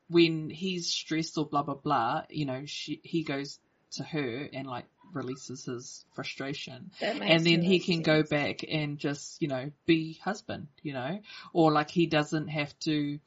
when 0.09 0.49
he's 0.49 0.87
stressed 0.87 1.37
or 1.37 1.45
blah 1.45 1.63
blah 1.63 1.75
blah, 1.75 2.23
you 2.29 2.45
know, 2.45 2.63
she 2.65 3.01
he 3.03 3.23
goes 3.23 3.59
to 3.91 4.03
her 4.03 4.47
and 4.53 4.67
like 4.67 4.85
releases 5.13 5.65
his 5.65 6.05
frustration. 6.13 6.91
And 7.01 7.45
then 7.45 7.61
he 7.61 7.79
can 7.79 7.99
yeah. 7.99 8.01
go 8.01 8.23
back 8.23 8.63
and 8.69 8.97
just, 8.97 9.41
you 9.41 9.47
know, 9.47 9.71
be 9.85 10.19
husband, 10.23 10.67
you 10.81 10.93
know, 10.93 11.19
or 11.53 11.71
like 11.71 11.89
he 11.89 12.05
doesn't 12.05 12.47
have 12.47 12.77
to, 12.79 13.19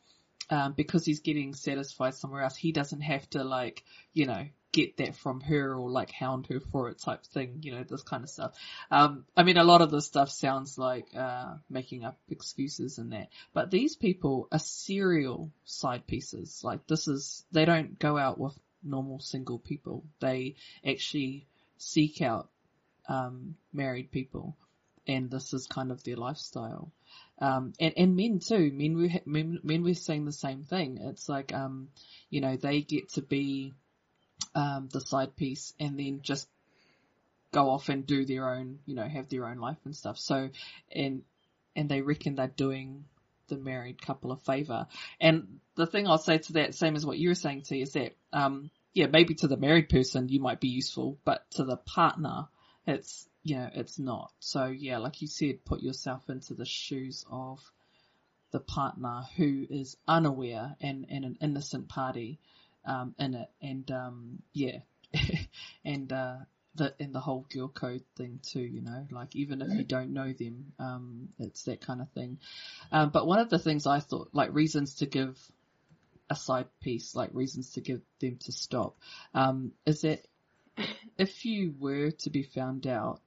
um, 0.51 0.73
because 0.73 1.05
he's 1.05 1.21
getting 1.21 1.55
satisfied 1.55 2.15
somewhere 2.15 2.43
else, 2.43 2.57
he 2.57 2.73
doesn't 2.73 3.01
have 3.01 3.29
to 3.31 3.45
like, 3.45 3.85
you 4.13 4.27
know, 4.27 4.47
get 4.73 4.97
that 4.99 5.17
from 5.17 5.41
her 5.41 5.75
or 5.75 5.91
like 5.91 6.11
hound 6.13 6.47
her 6.49 6.61
for 6.61 6.89
it 6.89 6.99
type 6.99 7.25
thing, 7.27 7.61
you 7.63 7.73
know, 7.73 7.85
this 7.85 8.03
kind 8.03 8.23
of 8.23 8.31
stuff. 8.31 8.55
Um, 8.91 9.25
I 9.37 9.43
mean, 9.43 9.57
a 9.57 9.65
lot 9.65 9.83
of 9.83 9.91
this 9.91 10.07
stuff 10.07 10.31
sounds 10.31 10.79
like, 10.79 11.07
uh, 11.17 11.55
making 11.69 12.05
up 12.05 12.19
excuses 12.29 12.99
and 12.99 13.13
that, 13.13 13.29
but 13.53 13.71
these 13.71 13.97
people 13.97 14.49
are 14.53 14.59
serial 14.59 15.51
side 15.65 16.07
pieces. 16.07 16.61
Like 16.63 16.87
this 16.87 17.09
is, 17.09 17.45
they 17.53 17.65
don't 17.65 17.99
go 17.99 18.17
out 18.17 18.39
with 18.39 18.59
normal 18.83 19.19
single 19.21 19.59
people. 19.59 20.05
They 20.21 20.57
actually 20.87 21.47
seek 21.79 22.23
out, 22.23 22.49
um, 23.09 23.57
married 23.73 24.13
people 24.13 24.57
and 25.07 25.31
this 25.31 25.53
is 25.53 25.67
kind 25.67 25.91
of 25.91 26.03
their 26.05 26.17
lifestyle. 26.17 26.93
Um, 27.41 27.73
and, 27.81 27.95
and 27.97 28.17
men 28.17 28.39
too, 28.39 28.71
men 28.73 28.97
were, 28.97 29.09
men, 29.25 29.59
men 29.63 29.83
were 29.83 29.95
saying 29.95 30.25
the 30.25 30.33
same 30.33 30.63
thing. 30.63 30.99
It's 31.01 31.29
like, 31.29 31.53
um, 31.55 31.89
you 32.29 32.41
know, 32.41 32.57
they 32.57 32.83
get 32.83 33.11
to 33.15 33.23
be, 33.23 33.73
um, 34.55 34.89
the 34.93 35.01
side 35.01 35.37
piece 35.37 35.75
and 35.79 35.99
then 35.99 36.21
just 36.23 36.49
go 37.53 37.71
off 37.71 37.89
and 37.89 38.07
do 38.07 38.25
their 38.25 38.49
own, 38.49 38.79
you 38.87 38.95
know, 38.95 39.07
have 39.07 39.29
their 39.29 39.47
own 39.47 39.59
life 39.59 39.79
and 39.85 39.97
stuff. 39.97 40.19
So, 40.19 40.51
and, 40.93 41.23
and 41.75 41.89
they 41.89 42.01
reckon 42.01 42.37
they're 42.37 42.47
doing 42.47 43.05
the 43.49 43.57
married 43.57 44.01
couple 44.01 44.33
a 44.33 44.37
favor. 44.37 44.87
And 45.21 45.61
the 45.77 45.87
thing 45.87 46.07
I'll 46.07 46.19
say 46.19 46.39
to 46.39 46.53
that, 46.55 46.75
same 46.75 46.97
as 46.97 47.05
what 47.05 47.19
you 47.19 47.29
were 47.29 47.35
saying 47.35 47.63
to, 47.63 47.79
is 47.79 47.93
that, 47.93 48.15
um, 48.33 48.71
yeah, 48.95 49.07
maybe 49.07 49.35
to 49.35 49.49
the 49.49 49.57
married 49.57 49.89
person 49.89 50.29
you 50.29 50.41
might 50.41 50.61
be 50.61 50.69
useful, 50.69 51.19
but 51.25 51.49
to 51.53 51.65
the 51.65 51.77
partner, 51.77 52.47
it's, 52.87 53.29
you 53.43 53.57
know, 53.57 53.69
it's 53.75 53.99
not. 53.99 54.31
So 54.39 54.67
yeah, 54.67 54.99
like 54.99 55.23
you 55.23 55.29
said, 55.29 55.65
put 55.65 55.81
yourself 55.81 56.29
into 56.29 56.55
the 56.55 56.65
shoes 56.65 57.25
of 57.31 57.61
the 58.53 58.61
partner 58.61 59.23
who 59.37 59.67
is 59.71 59.97
unaware 60.09 60.77
and, 60.81 61.07
and 61.09 61.25
an 61.25 61.39
innocent 61.41 61.89
party, 61.89 62.41
um, 62.85 63.15
in 63.19 63.35
it. 63.35 63.49
And, 63.63 63.91
um, 63.91 64.43
yeah, 64.53 64.79
and, 65.85 66.13
uh, 66.13 66.37
the 66.75 66.95
in 66.99 67.13
the 67.13 67.21
whole 67.21 67.45
girl 67.53 67.69
code 67.69 68.05
thing 68.17 68.41
too, 68.43 68.61
you 68.61 68.81
know, 68.81 69.07
like 69.11 69.35
even 69.35 69.61
if 69.61 69.77
you 69.77 69.85
don't 69.85 70.13
know 70.13 70.33
them, 70.33 70.73
um, 70.79 71.29
it's 71.39 71.65
that 71.65 71.81
kind 71.81 72.01
of 72.01 72.09
thing. 72.11 72.39
Um, 72.93 73.11
but 73.11 73.27
one 73.27 73.41
of 73.41 73.51
the 73.51 73.59
things 73.59 73.87
I 73.87 74.01
thought, 74.01 74.31
like 74.33 74.55
reasons 74.55 74.97
to 74.97 75.07
give 75.07 75.37
a 76.29 76.37
side 76.37 76.69
piece, 76.81 77.15
like 77.15 77.31
reasons 77.33 77.73
to 77.73 77.81
give 77.81 78.01
them 78.21 78.39
to 78.45 78.53
stop, 78.53 78.97
um, 79.35 79.73
is 79.85 80.03
that 80.03 80.21
if 81.19 81.45
you 81.45 81.75
were 81.79 82.13
to 82.13 82.31
be 82.31 82.43
found 82.43 82.87
out, 82.87 83.21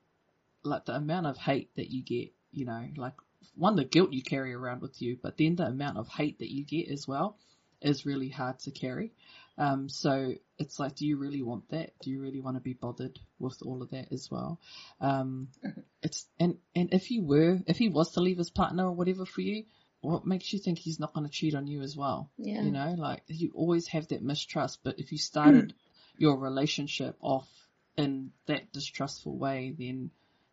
like 0.64 0.86
the 0.86 0.96
amount 0.96 1.28
of 1.28 1.38
hate 1.38 1.70
that 1.76 1.92
you 1.92 2.02
get, 2.02 2.32
you 2.52 2.66
know, 2.66 2.88
like 2.96 3.16
one, 3.56 3.76
the 3.76 3.84
guilt 3.84 4.14
you 4.14 4.24
carry 4.24 4.54
around 4.54 4.82
with 4.82 5.02
you, 5.02 5.18
but 5.22 5.38
then 5.38 5.56
the 5.56 5.66
amount 5.66 5.98
of 5.98 6.08
hate 6.08 6.40
that 6.40 6.52
you 6.52 6.64
get 6.64 6.90
as 6.90 7.08
well 7.08 7.38
is 7.82 8.06
really 8.06 8.30
hard 8.30 8.60
to 8.60 8.72
carry. 8.72 9.12
Um, 9.58 9.90
so 9.90 10.34
it's 10.58 10.80
like, 10.80 10.96
do 10.96 11.06
you 11.06 11.18
really 11.18 11.42
want 11.42 11.70
that? 11.70 11.92
Do 12.02 12.10
you 12.10 12.22
really 12.22 12.40
want 12.40 12.58
to 12.58 12.62
be 12.62 12.74
bothered 12.74 13.20
with 13.40 13.58
all 13.64 13.82
of 13.82 13.92
that 13.92 14.12
as 14.12 14.30
well? 14.32 14.60
Um, 15.00 15.50
it's, 16.04 16.26
and, 16.40 16.58
and 16.76 16.94
if 16.94 17.12
you 17.12 17.24
were, 17.24 17.60
if 17.68 17.78
he 17.78 17.90
was 17.90 18.14
to 18.14 18.22
leave 18.22 18.38
his 18.38 18.50
partner 18.50 18.86
or 18.86 18.94
whatever 18.94 19.26
for 19.26 19.42
you, 19.42 19.66
what 20.02 20.26
makes 20.26 20.52
you 20.52 20.60
think 20.60 20.80
he's 20.80 21.00
not 21.00 21.14
going 21.14 21.26
to 21.26 21.32
cheat 21.32 21.56
on 21.56 21.68
you 21.68 21.82
as 21.82 21.96
well? 21.96 22.30
Yeah. 22.38 22.62
You 22.62 22.72
know, 22.72 22.96
like 22.98 23.24
you 23.28 23.52
always 23.56 23.88
have 23.88 24.08
that 24.10 24.22
mistrust, 24.22 24.80
but 24.84 25.00
if 25.00 25.12
you 25.12 25.18
started 25.18 25.74
your 26.18 26.38
relationship 26.38 27.16
off 27.22 27.48
in 27.96 28.32
that 28.48 28.74
distrustful 28.74 29.38
way, 29.38 29.74
then 29.78 30.12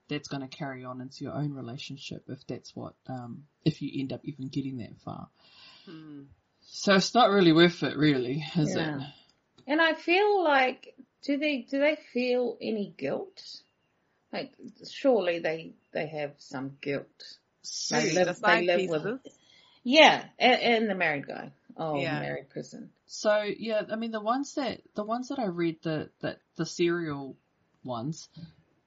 that's 0.08 0.28
going 0.28 0.42
to 0.42 0.48
carry 0.48 0.84
on 0.84 1.00
into 1.00 1.24
your 1.24 1.34
own 1.34 1.52
relationship 1.52 2.24
if 2.28 2.46
that's 2.46 2.74
what, 2.76 2.94
um, 3.08 3.44
if 3.64 3.82
you 3.82 3.90
end 4.00 4.12
up 4.12 4.20
even 4.24 4.48
getting 4.48 4.78
that 4.78 4.98
far. 5.04 5.28
Hmm. 5.84 6.22
So 6.72 6.94
it's 6.94 7.14
not 7.14 7.30
really 7.30 7.52
worth 7.52 7.82
it, 7.82 7.96
really, 7.96 8.44
is 8.56 8.76
Yeah. 8.76 8.96
it? 8.96 9.04
And 9.66 9.80
I 9.82 9.94
feel 9.94 10.42
like, 10.42 10.94
do 11.22 11.36
they 11.36 11.58
do 11.58 11.78
they 11.80 11.96
feel 12.12 12.56
any 12.60 12.94
guilt? 12.96 13.62
Like, 14.32 14.52
surely 14.88 15.40
they 15.40 15.74
they 15.92 16.06
have 16.06 16.32
some 16.38 16.76
guilt. 16.80 17.38
So, 17.62 17.96
They 17.96 18.14
The 18.14 18.24
they 18.26 18.32
side 18.32 18.66
live 18.66 18.76
pieces. 18.78 19.02
with. 19.04 19.20
Yeah, 19.82 20.24
and, 20.38 20.60
and 20.60 20.90
the 20.90 20.94
married 20.94 21.26
guy. 21.26 21.52
Oh, 21.76 22.00
Yeah. 22.00 22.20
married 22.20 22.50
person. 22.50 22.90
so 23.06 23.42
yeah, 23.42 23.82
I 23.90 23.96
mean 23.96 24.12
the 24.12 24.20
ones 24.20 24.54
that 24.54 24.80
the 24.94 25.04
ones 25.04 25.28
that 25.28 25.38
I 25.38 25.46
read 25.46 25.82
the 25.82 26.10
that 26.20 26.38
the 26.56 26.66
serial 26.66 27.36
ones, 27.82 28.28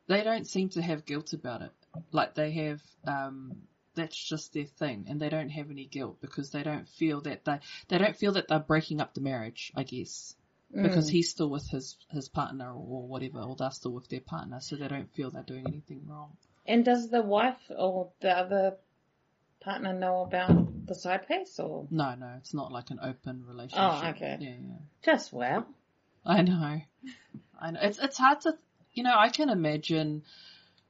they 0.07 0.23
don't 0.23 0.47
seem 0.47 0.69
to 0.69 0.81
have 0.81 1.05
guilt 1.05 1.33
about 1.33 1.61
it. 1.61 1.71
Like 2.11 2.33
they 2.35 2.51
have, 2.51 2.81
um, 3.05 3.63
that's 3.95 4.17
just 4.17 4.53
their 4.53 4.65
thing, 4.65 5.05
and 5.07 5.19
they 5.19 5.29
don't 5.29 5.49
have 5.49 5.69
any 5.71 5.85
guilt 5.85 6.17
because 6.21 6.51
they 6.51 6.63
don't 6.63 6.87
feel 6.87 7.21
that 7.21 7.45
they 7.45 7.59
they 7.87 7.97
don't 7.97 8.15
feel 8.17 8.33
that 8.33 8.47
they're 8.47 8.59
breaking 8.59 9.01
up 9.01 9.13
the 9.13 9.21
marriage. 9.21 9.71
I 9.75 9.83
guess 9.83 10.35
because 10.81 11.07
Mm. 11.07 11.11
he's 11.11 11.29
still 11.29 11.49
with 11.49 11.67
his 11.69 11.97
his 12.09 12.29
partner 12.29 12.71
or 12.73 13.07
whatever, 13.07 13.41
or 13.41 13.55
they're 13.55 13.71
still 13.71 13.91
with 13.91 14.07
their 14.09 14.21
partner, 14.21 14.59
so 14.59 14.75
they 14.75 14.87
don't 14.87 15.11
feel 15.13 15.29
they're 15.29 15.43
doing 15.43 15.67
anything 15.67 16.01
wrong. 16.07 16.35
And 16.65 16.83
does 16.85 17.09
the 17.09 17.21
wife 17.21 17.59
or 17.69 18.09
the 18.21 18.31
other 18.31 18.77
partner 19.61 19.93
know 19.93 20.21
about 20.21 20.87
the 20.87 20.95
side 20.95 21.27
piece 21.27 21.59
or 21.59 21.87
No, 21.89 22.15
no, 22.15 22.33
it's 22.37 22.53
not 22.53 22.71
like 22.71 22.89
an 22.89 22.99
open 23.01 23.45
relationship. 23.45 23.79
Oh, 23.79 24.09
okay. 24.09 24.37
Yeah, 24.39 24.49
yeah. 24.49 24.77
just 25.03 25.31
well? 25.33 25.65
I 26.25 26.41
know. 26.41 26.81
I 27.59 27.71
know. 27.71 27.79
It's 27.81 27.99
it's 27.99 28.17
hard 28.17 28.41
to, 28.41 28.57
you 28.93 29.03
know, 29.03 29.13
I 29.15 29.29
can 29.29 29.49
imagine, 29.49 30.23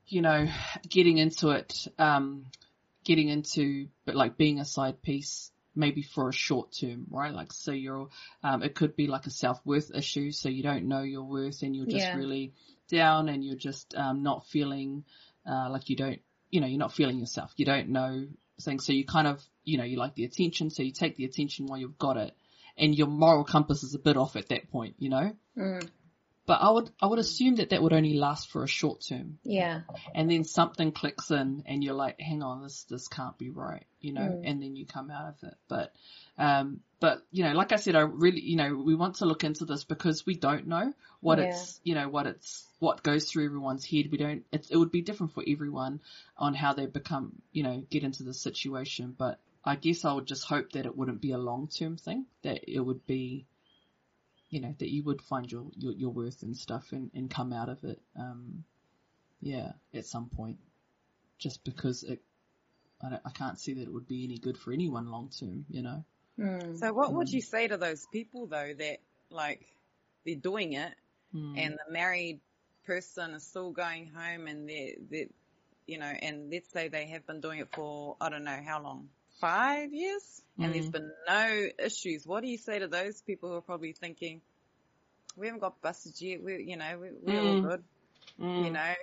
you 0.08 0.22
know, 0.22 0.48
getting 0.90 1.18
into 1.18 1.50
it, 1.50 1.88
um, 2.00 2.46
getting 3.04 3.30
into, 3.30 3.88
but 4.06 4.16
like 4.16 4.38
being 4.38 4.60
a 4.60 4.66
side 4.66 5.02
piece, 5.02 5.52
maybe 5.76 6.02
for 6.02 6.30
a 6.30 6.34
short 6.34 6.72
term, 6.80 7.06
right? 7.10 7.34
Like, 7.34 7.52
so 7.52 7.72
you're, 7.72 8.10
um, 8.44 8.62
it 8.64 8.76
could 8.76 8.96
be 8.96 9.08
like 9.08 9.26
a 9.26 9.32
self 9.32 9.60
worth 9.66 9.92
issue, 9.94 10.32
so 10.32 10.50
you 10.50 10.64
don't 10.64 10.88
know 10.88 11.02
your 11.02 11.24
worth 11.24 11.62
and 11.64 11.76
you're 11.76 11.86
just 11.88 12.08
Yeah. 12.08 12.18
really 12.18 12.54
down 12.90 13.30
and 13.30 13.44
you're 13.44 13.56
just 13.56 13.96
um, 13.96 14.24
not 14.24 14.46
feeling, 14.48 15.04
uh, 15.50 15.70
like 15.70 15.90
you 15.90 15.96
don't, 15.96 16.20
you 16.52 16.62
know, 16.62 16.68
you're 16.68 16.80
not 16.80 16.94
feeling 16.94 17.20
yourself. 17.20 17.52
You 17.58 17.66
don't 17.66 17.90
know 17.90 18.28
things, 18.62 18.86
so 18.86 18.94
you 18.94 19.06
kind 19.06 19.28
of, 19.28 19.42
you 19.64 19.78
know, 19.78 19.84
you 19.84 19.98
like 19.98 20.14
the 20.16 20.26
attention, 20.26 20.70
so 20.70 20.84
you 20.84 20.92
take 20.92 21.16
the 21.16 21.26
attention 21.26 21.66
while 21.66 21.80
you've 21.80 21.98
got 21.98 22.18
it, 22.18 22.36
and 22.78 22.96
your 22.96 23.08
moral 23.08 23.44
compass 23.44 23.84
is 23.84 23.96
a 23.96 24.00
bit 24.00 24.18
off 24.18 24.36
at 24.36 24.50
that 24.50 24.70
point, 24.70 24.96
you 25.00 25.10
know. 25.10 25.36
Mm. 25.58 25.90
But 26.46 26.62
I 26.62 26.70
would 26.72 26.90
I 27.02 27.08
would 27.08 27.20
assume 27.20 27.56
that 27.56 27.70
that 27.70 27.82
would 27.82 27.94
only 27.94 28.16
last 28.16 28.50
for 28.52 28.64
a 28.64 28.68
short 28.68 29.02
term, 29.08 29.40
Yeah. 29.44 29.82
and 30.14 30.30
then 30.30 30.44
something 30.44 30.92
clicks 30.92 31.32
in, 31.32 31.64
and 31.66 31.82
you're 31.82 31.94
like, 31.94 32.20
"Hang 32.20 32.44
on, 32.44 32.62
this 32.64 32.84
this 32.84 33.08
can't 33.08 33.38
be 33.38 33.50
right," 33.50 33.86
you 34.02 34.12
know, 34.12 34.22
Mm. 34.22 34.42
and 34.44 34.62
then 34.62 34.76
you 34.76 34.86
come 34.86 35.10
out 35.10 35.30
of 35.30 35.44
it. 35.44 35.58
But 35.70 35.94
um, 36.38 36.82
but 37.00 37.26
you 37.32 37.44
know, 37.46 37.54
like 37.54 37.72
I 37.72 37.78
said, 37.78 37.96
I 37.96 38.02
really 38.02 38.42
you 38.42 38.58
know 38.58 38.76
we 38.76 38.94
want 38.94 39.16
to 39.18 39.26
look 39.26 39.46
into 39.46 39.64
this 39.64 39.86
because 39.86 40.26
we 40.26 40.36
don't 40.36 40.68
know 40.68 40.94
what 41.22 41.38
Yeah. 41.40 41.46
it's 41.46 41.80
you 41.86 41.96
know 41.96 42.10
what 42.10 42.28
it's 42.28 42.68
what 42.80 43.04
goes 43.04 43.30
through 43.32 43.46
everyone's 43.46 43.86
head. 43.86 44.12
We 44.12 44.18
don't. 44.18 44.44
It, 44.52 44.68
it 44.70 44.76
would 44.76 44.92
be 44.92 45.02
different 45.02 45.34
for 45.34 45.44
everyone 45.48 46.02
on 46.38 46.54
how 46.56 46.74
they 46.74 46.88
become 46.88 47.42
you 47.54 47.64
know 47.64 47.86
get 47.90 48.04
into 48.04 48.24
the 48.24 48.34
situation, 48.34 49.16
but. 49.18 49.40
I 49.66 49.78
guess 49.78 50.04
I 50.04 50.12
would 50.12 50.26
just 50.26 50.44
hope 50.44 50.74
that 50.74 50.86
it 50.86 50.98
wouldn't 50.98 51.22
be 51.22 51.32
a 51.32 51.38
long 51.38 51.70
term 51.70 51.96
thing, 51.96 52.26
that 52.42 52.70
it 52.70 52.82
would 52.82 53.08
be 53.08 53.46
you 54.54 54.62
know, 54.62 54.76
that 54.78 54.94
you 54.94 55.02
would 55.04 55.20
find 55.20 55.52
your, 55.52 55.66
your, 55.76 55.94
your 55.94 56.10
worth 56.12 56.44
and 56.44 56.56
stuff 56.56 56.92
and, 56.92 57.10
and 57.16 57.28
come 57.28 57.52
out 57.52 57.70
of 57.70 57.84
it, 57.84 58.00
um, 58.16 58.64
yeah, 59.42 59.72
at 59.96 60.06
some 60.06 60.30
point. 60.30 60.58
Just 61.40 61.64
because 61.64 62.04
it, 62.04 62.22
I, 63.02 63.10
don't, 63.10 63.22
I 63.26 63.32
can't 63.32 63.60
see 63.60 63.74
that 63.74 63.82
it 63.82 63.92
would 63.92 64.08
be 64.08 64.24
any 64.24 64.38
good 64.38 64.56
for 64.56 64.72
anyone 64.72 65.10
long 65.10 65.30
term, 65.30 65.66
you 65.72 65.82
know? 65.82 66.06
Mm. 66.40 66.78
So 66.78 66.94
what 66.94 67.14
would 67.14 67.30
Mm. 67.30 67.34
you 67.34 67.42
say 67.42 67.68
to 67.68 67.78
those 67.78 68.06
people 68.12 68.46
though 68.46 68.74
that 68.78 69.00
like 69.32 69.66
they're 70.24 70.36
doing 70.36 70.74
it 70.74 70.94
Mm. 71.36 71.58
and 71.58 71.74
the 71.74 71.92
married 71.92 72.40
person 72.86 73.32
is 73.32 73.44
still 73.44 73.72
going 73.72 74.12
home 74.16 74.48
and 74.48 74.70
they're, 74.70 74.94
they 75.10 75.28
you 75.88 75.98
know, 75.98 76.06
and 76.06 76.52
let's 76.52 76.70
say 76.70 76.90
they 76.90 77.08
have 77.08 77.26
been 77.26 77.42
doing 77.42 77.60
it 77.60 77.70
for, 77.74 78.16
I 78.22 78.30
don't 78.30 78.44
know 78.44 78.60
how 78.64 78.84
long, 78.84 79.10
five 79.44 79.94
years? 79.94 80.42
And 80.58 80.74
there's 80.74 80.90
been 80.90 81.12
no 81.28 81.68
issues. 81.80 82.26
What 82.26 82.44
do 82.44 82.50
you 82.50 82.58
say 82.58 82.80
to 82.80 82.88
those 82.88 83.22
people 83.22 83.50
who 83.50 83.56
are 83.56 83.62
probably 83.62 83.92
thinking, 83.92 84.40
we 85.36 85.48
haven't 85.48 85.60
got 85.60 85.82
busted 85.82 86.14
yet, 86.22 86.42
we 86.42 86.64
you 86.64 86.78
know, 86.78 86.98
we, 87.02 87.10
we're 87.22 87.42
all 87.42 87.56
Mm. 87.56 87.62
good, 87.62 87.84
Mm. 88.40 88.66
you 88.66 88.72
know? 88.72 88.94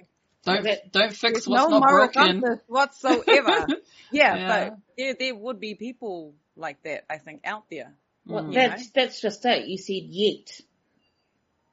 don't, 0.44 0.64
that- 0.64 0.92
don't 0.92 1.12
fix 1.12 1.46
what's 1.46 1.64
no 1.64 1.68
not 1.68 1.80
moral 1.80 2.06
broken. 2.06 2.40
compass 2.40 2.60
whatsoever. 2.68 3.66
yeah, 4.12 4.36
Yeah. 4.36 4.48
but 4.70 4.78
there, 4.96 5.14
there 5.18 5.34
would 5.34 5.60
be 5.60 5.74
people 5.74 6.34
like 6.56 6.82
that, 6.84 7.04
I 7.10 7.18
think, 7.18 7.42
out 7.44 7.64
there. 7.70 7.92
Well, 8.26 8.44
Mm. 8.44 8.54
that's 8.54 8.90
that's 8.90 9.20
just 9.20 9.44
it. 9.44 9.66
You 9.66 9.76
said 9.76 10.04
yet. 10.08 10.60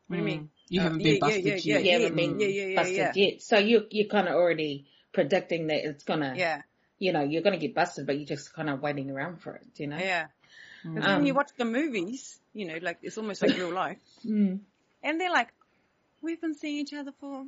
What 0.08 0.18
do 0.18 0.22
you 0.24 0.24
Mm. 0.24 0.26
mean? 0.26 0.50
You 0.70 0.80
Uh, 0.82 0.84
haven't 0.84 1.00
yeah, 1.00 1.04
been 1.06 1.14
yeah, 1.14 1.20
busted 1.20 1.46
yeah, 1.46 1.52
yet. 1.54 1.66
You 1.66 1.76
yeah, 1.92 2.00
haven't 2.00 2.16
been 2.16 2.76
busted 2.76 3.16
yet. 3.16 3.42
So 3.42 3.58
you 3.60 3.86
you're 3.92 4.10
kind 4.10 4.28
of 4.28 4.36
already 4.36 4.88
predicting 5.14 5.68
that 5.68 5.86
it's 5.88 6.04
gonna. 6.04 6.34
Yeah, 6.36 6.62
You 7.00 7.14
know, 7.14 7.22
you're 7.24 7.42
gonna 7.44 7.58
get 7.58 7.76
busted, 7.76 8.06
but 8.08 8.18
you're 8.18 8.26
just 8.28 8.54
kind 8.54 8.70
of 8.70 8.82
waiting 8.82 9.12
around 9.12 9.42
for 9.42 9.56
it. 9.56 9.68
You 9.78 9.88
know. 9.88 9.98
yeah. 9.98 10.28
Because 10.84 11.04
Mm. 11.10 11.16
when 11.18 11.26
you 11.26 11.34
watch 11.34 11.52
the 11.58 11.66
movies, 11.66 12.40
you 12.54 12.66
know, 12.68 12.78
like 12.82 13.00
it's 13.02 13.18
almost 13.18 13.42
like 13.42 13.56
real 13.58 13.74
life, 13.74 13.98
Mm. 14.26 14.60
and 15.04 15.20
they're 15.22 15.32
like, 15.32 15.50
"We've 16.22 16.40
been 16.40 16.54
seeing 16.56 16.78
each 16.78 16.94
other 16.94 17.12
for 17.20 17.46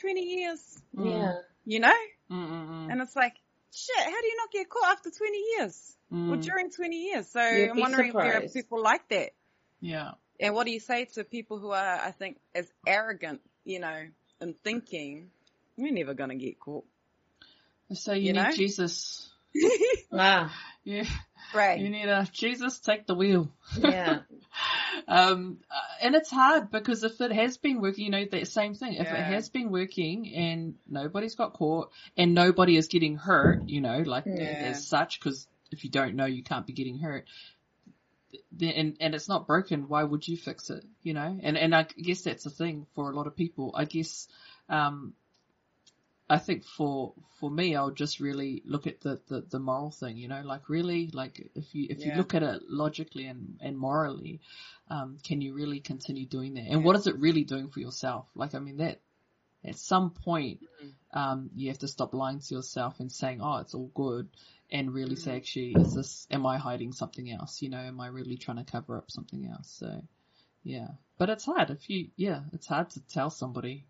20 0.00 0.20
years," 0.22 0.82
Mm. 0.94 1.10
Yeah. 1.10 1.32
you 1.64 1.80
know, 1.80 1.94
Mm, 2.30 2.48
mm, 2.48 2.68
mm. 2.68 2.92
and 2.92 3.00
it's 3.00 3.16
like, 3.16 3.34
shit, 3.74 3.96
how 4.04 4.20
do 4.20 4.26
you 4.26 4.36
not 4.36 4.50
get 4.52 4.68
caught 4.68 4.92
after 4.92 5.10
20 5.10 5.38
years 5.58 5.96
or 6.10 6.36
Mm. 6.36 6.42
during 6.44 6.70
20 6.70 6.96
years? 7.08 7.28
So 7.28 7.40
You'd 7.40 7.70
I'm 7.70 7.76
be 7.76 7.82
wondering 7.82 8.08
if 8.08 8.14
there 8.14 8.36
are 8.36 8.48
people 8.48 8.82
like 8.82 9.08
that. 9.08 9.30
Yeah. 9.80 10.12
And 10.38 10.54
what 10.54 10.66
do 10.66 10.72
you 10.72 10.80
say 10.80 11.06
to 11.14 11.24
people 11.24 11.58
who 11.58 11.70
are, 11.72 11.96
I 11.98 12.10
think, 12.12 12.38
as 12.54 12.70
arrogant, 12.86 13.40
you 13.64 13.80
know, 13.80 14.06
and 14.40 14.56
thinking, 14.58 15.30
we're 15.76 15.92
never 15.92 16.14
gonna 16.14 16.36
get 16.36 16.58
caught. 16.60 16.84
So 17.92 18.12
you, 18.12 18.28
You 18.28 18.32
need 18.32 18.42
know? 18.42 18.52
Jesus. 18.52 19.30
Ah. 20.12 20.54
Yeah. 20.84 21.04
You 21.80 21.90
need 21.90 22.08
a 22.08 22.28
Jesus 22.32 22.78
take 22.80 23.06
the 23.06 23.14
wheel. 23.14 23.52
Yeah. 23.78 24.20
Um, 25.08 25.58
uh, 25.70 26.04
and 26.06 26.14
it's 26.14 26.30
hard 26.30 26.70
because 26.70 27.04
if 27.04 27.20
it 27.20 27.30
has 27.30 27.58
been 27.58 27.80
working, 27.80 28.06
you 28.06 28.10
know, 28.10 28.24
that 28.24 28.48
same 28.48 28.74
thing. 28.74 28.94
If 28.94 29.06
it 29.06 29.24
has 29.24 29.48
been 29.50 29.70
working 29.70 30.34
and 30.34 30.74
nobody's 30.88 31.34
got 31.34 31.52
caught 31.52 31.92
and 32.16 32.34
nobody 32.34 32.76
is 32.76 32.88
getting 32.88 33.16
hurt, 33.16 33.68
you 33.68 33.82
know, 33.82 33.98
like 33.98 34.24
Yeah. 34.26 34.70
as 34.70 34.88
such, 34.88 35.20
because 35.20 35.46
if 35.70 35.84
you 35.84 35.90
don't 35.90 36.16
know, 36.16 36.24
you 36.24 36.42
can't 36.42 36.66
be 36.66 36.72
getting 36.72 36.98
hurt. 36.98 37.26
Then, 38.50 38.70
and, 38.70 38.96
and 39.00 39.14
it's 39.14 39.28
not 39.28 39.46
broken, 39.46 39.86
why 39.88 40.02
would 40.02 40.26
you 40.26 40.36
fix 40.36 40.70
it? 40.70 40.84
You 41.02 41.14
know, 41.14 41.38
and, 41.42 41.56
and 41.56 41.74
I 41.74 41.82
guess 41.84 42.22
that's 42.22 42.44
the 42.44 42.50
thing 42.50 42.86
for 42.94 43.10
a 43.10 43.14
lot 43.14 43.26
of 43.26 43.36
people. 43.36 43.74
I 43.76 43.84
guess, 43.84 44.26
um, 44.68 45.12
I 46.28 46.38
think 46.38 46.64
for 46.64 47.14
for 47.38 47.50
me, 47.50 47.76
I'll 47.76 47.90
just 47.92 48.18
really 48.18 48.62
look 48.64 48.86
at 48.86 49.00
the, 49.00 49.20
the, 49.28 49.42
the 49.42 49.58
moral 49.60 49.90
thing, 49.90 50.16
you 50.16 50.26
know, 50.26 50.42
like 50.42 50.68
really, 50.68 51.10
like 51.12 51.50
if 51.54 51.74
you 51.74 51.86
if 51.88 52.04
you 52.04 52.12
look 52.12 52.34
at 52.34 52.42
it 52.42 52.62
logically 52.68 53.26
and, 53.26 53.58
and 53.60 53.78
morally, 53.78 54.40
um, 54.90 55.18
can 55.22 55.40
you 55.40 55.54
really 55.54 55.80
continue 55.80 56.26
doing 56.26 56.54
that? 56.54 56.66
And 56.68 56.84
what 56.84 56.96
is 56.96 57.06
it 57.06 57.16
really 57.18 57.44
doing 57.44 57.68
for 57.68 57.80
yourself? 57.80 58.26
Like, 58.34 58.54
I 58.54 58.58
mean, 58.58 58.78
that 58.78 59.00
at 59.64 59.76
some 59.76 60.10
point, 60.10 60.60
um, 61.12 61.50
you 61.54 61.68
have 61.68 61.78
to 61.78 61.88
stop 61.88 62.12
lying 62.14 62.40
to 62.40 62.54
yourself 62.54 62.98
and 63.00 63.10
saying, 63.12 63.40
"Oh, 63.40 63.58
it's 63.58 63.74
all 63.74 63.90
good," 63.94 64.28
and 64.70 64.92
really 64.92 65.16
say, 65.16 65.36
"Actually, 65.36 65.72
is 65.78 65.94
this? 65.94 66.26
Am 66.30 66.44
I 66.44 66.58
hiding 66.58 66.92
something 66.92 67.30
else? 67.30 67.62
You 67.62 67.70
know, 67.70 67.78
am 67.78 68.00
I 68.00 68.08
really 68.08 68.36
trying 68.36 68.58
to 68.58 68.64
cover 68.64 68.96
up 68.96 69.10
something 69.10 69.46
else?" 69.46 69.70
So, 69.70 70.02
yeah, 70.64 70.88
but 71.18 71.30
it's 71.30 71.44
hard 71.44 71.70
if 71.70 71.88
you, 71.88 72.08
yeah, 72.16 72.40
it's 72.52 72.66
hard 72.66 72.90
to 72.90 73.00
tell 73.00 73.30
somebody 73.30 73.86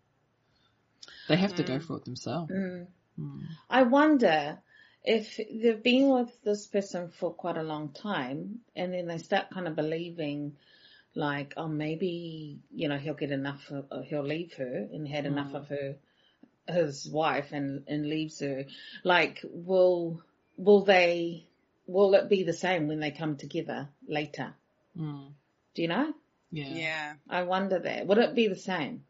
They 1.27 1.37
have 1.37 1.55
to 1.55 1.63
go 1.63 1.77
Mm. 1.77 1.83
for 1.83 1.97
it 1.97 2.05
themselves. 2.05 2.51
Mm. 2.51 2.87
Mm. 3.19 3.41
I 3.69 3.83
wonder 3.83 4.59
if 5.03 5.37
they've 5.37 5.81
been 5.83 6.09
with 6.09 6.41
this 6.43 6.67
person 6.67 7.09
for 7.09 7.33
quite 7.33 7.57
a 7.57 7.63
long 7.63 7.89
time 7.89 8.59
and 8.75 8.93
then 8.93 9.07
they 9.07 9.17
start 9.17 9.49
kind 9.51 9.67
of 9.67 9.75
believing 9.75 10.57
like, 11.15 11.53
oh, 11.57 11.67
maybe, 11.67 12.59
you 12.71 12.87
know, 12.89 12.97
he'll 12.97 13.13
get 13.15 13.31
enough, 13.31 13.71
of, 13.71 13.85
or 13.91 14.03
he'll 14.03 14.23
leave 14.25 14.53
her 14.53 14.87
and 14.91 15.07
had 15.07 15.25
enough 15.25 15.51
Mm. 15.51 15.55
of 15.55 15.67
her, 15.69 15.95
his 16.67 17.07
wife 17.07 17.51
and, 17.53 17.83
and 17.87 18.07
leaves 18.07 18.39
her. 18.41 18.65
Like, 19.03 19.41
will, 19.43 20.21
will 20.57 20.83
they, 20.83 21.47
will 21.87 22.13
it 22.15 22.29
be 22.29 22.43
the 22.43 22.53
same 22.53 22.87
when 22.87 22.99
they 22.99 23.11
come 23.11 23.37
together 23.37 23.89
later? 24.07 24.53
Mm. 24.95 25.31
Do 25.73 25.81
you 25.81 25.87
know? 25.87 26.13
Yeah. 26.51 26.73
Yeah. 26.73 27.13
I 27.29 27.43
wonder 27.43 27.79
that. 27.79 28.05
Would 28.07 28.17
it 28.19 28.35
be 28.35 28.47
the 28.47 28.55
same 28.55 29.03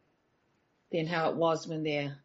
than 0.91 1.05
how 1.07 1.29
it 1.29 1.35
was 1.35 1.67
when 1.67 1.83
they're 1.83 2.15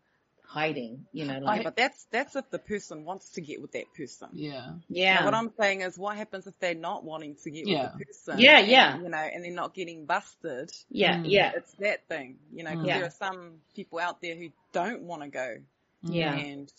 hiding, 0.46 1.06
you 1.12 1.24
know, 1.24 1.38
Yeah, 1.38 1.40
like, 1.40 1.64
but 1.64 1.76
that's 1.76 2.04
that's 2.10 2.36
if 2.36 2.50
the 2.50 2.58
person 2.58 3.04
wants 3.04 3.30
to 3.30 3.40
get 3.40 3.60
with 3.60 3.72
that 3.72 3.92
person. 3.94 4.28
Yeah. 4.32 4.72
yeah. 4.88 5.18
Now, 5.20 5.24
what 5.26 5.34
I'm 5.34 5.50
saying 5.58 5.80
is, 5.82 5.98
what 5.98 6.16
happens 6.16 6.46
if 6.46 6.58
they're 6.60 6.74
not 6.74 7.04
wanting 7.04 7.36
to 7.42 7.50
get 7.50 7.66
Yeah. 7.66 7.82
with 7.82 7.92
the 7.98 8.04
person? 8.04 8.38
Yeah, 8.38 8.58
and, 8.58 8.68
yeah. 8.68 8.96
You 8.98 9.08
know, 9.08 9.16
and 9.18 9.44
they're 9.44 9.52
not 9.52 9.74
getting 9.74 10.04
busted. 10.06 10.70
yeah, 10.90 11.18
Mm. 11.20 11.24
yeah. 11.24 11.52
It's 11.56 11.72
that 11.74 12.06
thing, 12.08 12.38
you 12.52 12.64
know. 12.64 12.72
'cause 12.76 12.82
Mm. 12.82 12.86
Yeah. 12.88 12.98
there 12.98 13.06
are 13.06 13.10
some 13.10 13.60
people 13.74 13.98
out 13.98 14.20
there 14.20 14.36
who 14.36 14.50
don't 14.72 15.02
want 15.02 15.22
to 15.22 15.28
go 15.28 15.56
Yeah. 16.02 16.32
and 16.34 16.72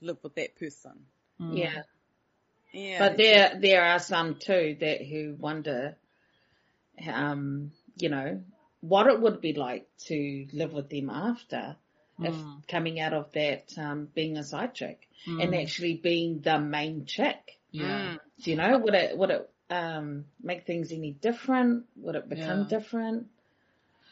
live 0.00 0.18
with 0.22 0.34
that 0.34 0.56
person. 0.56 1.06
Mm. 1.40 1.56
Yeah. 1.56 1.82
Yeah. 2.72 2.98
But 2.98 3.16
there, 3.16 3.58
there 3.60 3.84
are 3.84 3.98
some 3.98 4.36
too 4.36 4.76
that 4.80 5.04
who 5.06 5.34
wonder, 5.38 5.96
um, 7.08 7.72
you 7.96 8.08
know, 8.08 8.42
what 8.80 9.06
it 9.06 9.20
would 9.20 9.40
be 9.40 9.52
like 9.52 9.86
to 10.06 10.46
live 10.52 10.72
with 10.72 10.88
them 10.88 11.10
after 11.10 11.76
if 12.22 12.34
Mm. 12.34 12.68
coming 12.68 13.00
out 13.00 13.12
of 13.14 13.32
that, 13.32 13.72
um, 13.78 14.06
being 14.14 14.36
a 14.36 14.44
side 14.44 14.74
chick 14.74 15.08
and 15.26 15.52
Mm. 15.52 15.62
actually 15.62 15.94
being 15.94 16.40
the 16.40 16.58
main 16.58 17.06
chick. 17.06 17.58
Yeah. 17.72 17.84
Mm. 17.84 18.18
Do 18.42 18.50
you 18.50 18.56
know, 18.56 18.78
would 18.78 18.94
it, 18.94 19.16
would 19.16 19.30
it, 19.30 19.50
um, 19.70 20.26
make 20.42 20.66
things 20.66 20.92
any 20.92 21.12
different? 21.12 21.86
Would 21.96 22.16
it 22.16 22.28
become 22.28 22.60
Yeah. 22.60 22.68
different? 22.68 23.28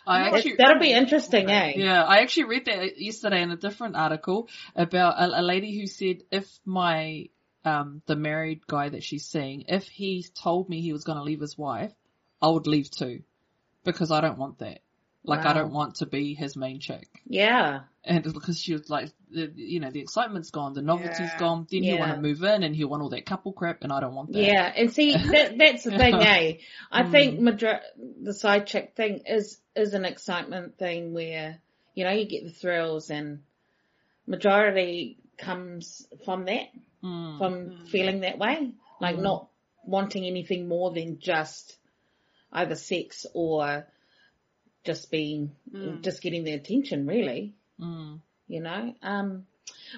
I 0.07 0.31
actually, 0.31 0.57
That'll 0.57 0.81
be 0.81 0.92
interesting, 0.92 1.50
eh? 1.50 1.72
Yeah, 1.76 2.02
I 2.02 2.20
actually 2.20 2.44
read 2.44 2.64
that 2.64 2.98
yesterday 2.98 3.42
in 3.42 3.50
a 3.50 3.57
different 3.57 3.94
article 3.96 4.48
about 4.74 5.18
a, 5.18 5.40
a 5.40 5.42
lady 5.42 5.78
who 5.78 5.87
said 5.87 6.22
if 6.31 6.46
my 6.64 7.28
um 7.64 8.00
the 8.07 8.16
married 8.16 8.66
guy 8.66 8.88
that 8.88 9.02
she's 9.02 9.26
seeing, 9.26 9.64
if 9.68 9.87
he 9.88 10.24
told 10.42 10.70
me 10.70 10.81
he 10.81 10.92
was 10.92 11.04
going 11.04 11.18
to 11.18 11.24
leave 11.24 11.40
his 11.40 11.59
wife, 11.59 11.92
I 12.40 12.48
would 12.48 12.66
leave 12.66 12.90
too, 12.90 13.22
because 13.92 14.11
I 14.12 14.20
don't 14.20 14.38
want 14.38 14.59
that. 14.59 14.81
Like 15.24 15.44
I 15.44 15.53
don't 15.53 15.72
want 15.72 15.96
to 15.96 16.07
be 16.07 16.35
his 16.35 16.57
main 16.57 16.79
chick, 16.81 17.07
Yeah. 17.27 17.81
and 18.05 18.22
because 18.22 18.59
she 18.59 18.72
was 18.72 18.88
like, 18.88 19.11
the, 19.31 19.53
you 19.55 19.79
know, 19.81 19.90
the 19.90 20.01
excitement's 20.01 20.51
gone, 20.51 20.72
the 20.72 20.81
novelty's 20.81 21.33
Yeah. 21.33 21.38
gone. 21.38 21.66
Then 21.70 21.83
you 21.83 21.98
want 21.98 22.14
to 22.14 22.20
move 22.20 22.42
in, 22.44 22.62
and 22.62 22.74
you 22.74 22.88
want 22.88 23.03
all 23.03 23.11
that 23.11 23.27
couple 23.27 23.53
crap, 23.53 23.83
and 23.83 23.92
I 23.92 24.01
don't 24.01 24.14
want 24.14 24.33
that. 24.33 24.38
Yeah, 24.38 24.72
and 24.74 24.90
see 24.92 25.12
that 25.33 25.59
that's 25.59 25.85
the 25.85 25.90
thing, 25.98 26.14
eh? 26.35 26.59
I 26.90 27.03
Mm. 27.03 27.11
think 27.11 27.40
madra- 27.40 27.83
the 28.22 28.33
side 28.33 28.66
chick 28.68 28.94
thing 28.96 29.22
is 29.27 29.59
is 29.77 29.92
an 29.92 30.05
excitement 30.07 30.79
thing 30.79 31.12
where 31.12 31.61
you 31.94 32.05
know 32.05 32.11
you 32.12 32.24
get 32.27 32.44
the 32.44 32.53
thrills, 32.53 33.11
and 33.11 33.40
majority 34.27 35.18
comes 35.37 36.07
from 36.24 36.44
that, 36.46 36.68
Mm. 37.03 37.38
from 37.38 37.53
Mm. 37.53 37.88
feeling 37.88 38.20
that 38.20 38.38
way, 38.38 38.72
like 39.01 39.16
Mm. 39.16 39.22
not 39.22 39.48
wanting 39.85 40.24
anything 40.24 40.68
more 40.68 40.90
than 40.92 41.18
just 41.18 41.77
either 42.53 42.75
sex 42.75 43.27
or 43.35 43.87
just 44.85 45.11
being 45.11 45.53
Mm. 45.73 46.03
just 46.03 46.23
getting 46.23 46.45
the 46.45 46.53
attention, 46.53 47.07
really. 47.07 47.55
Mm. 47.81 48.21
You 48.47 48.61
know, 48.63 48.95
um, 49.03 49.47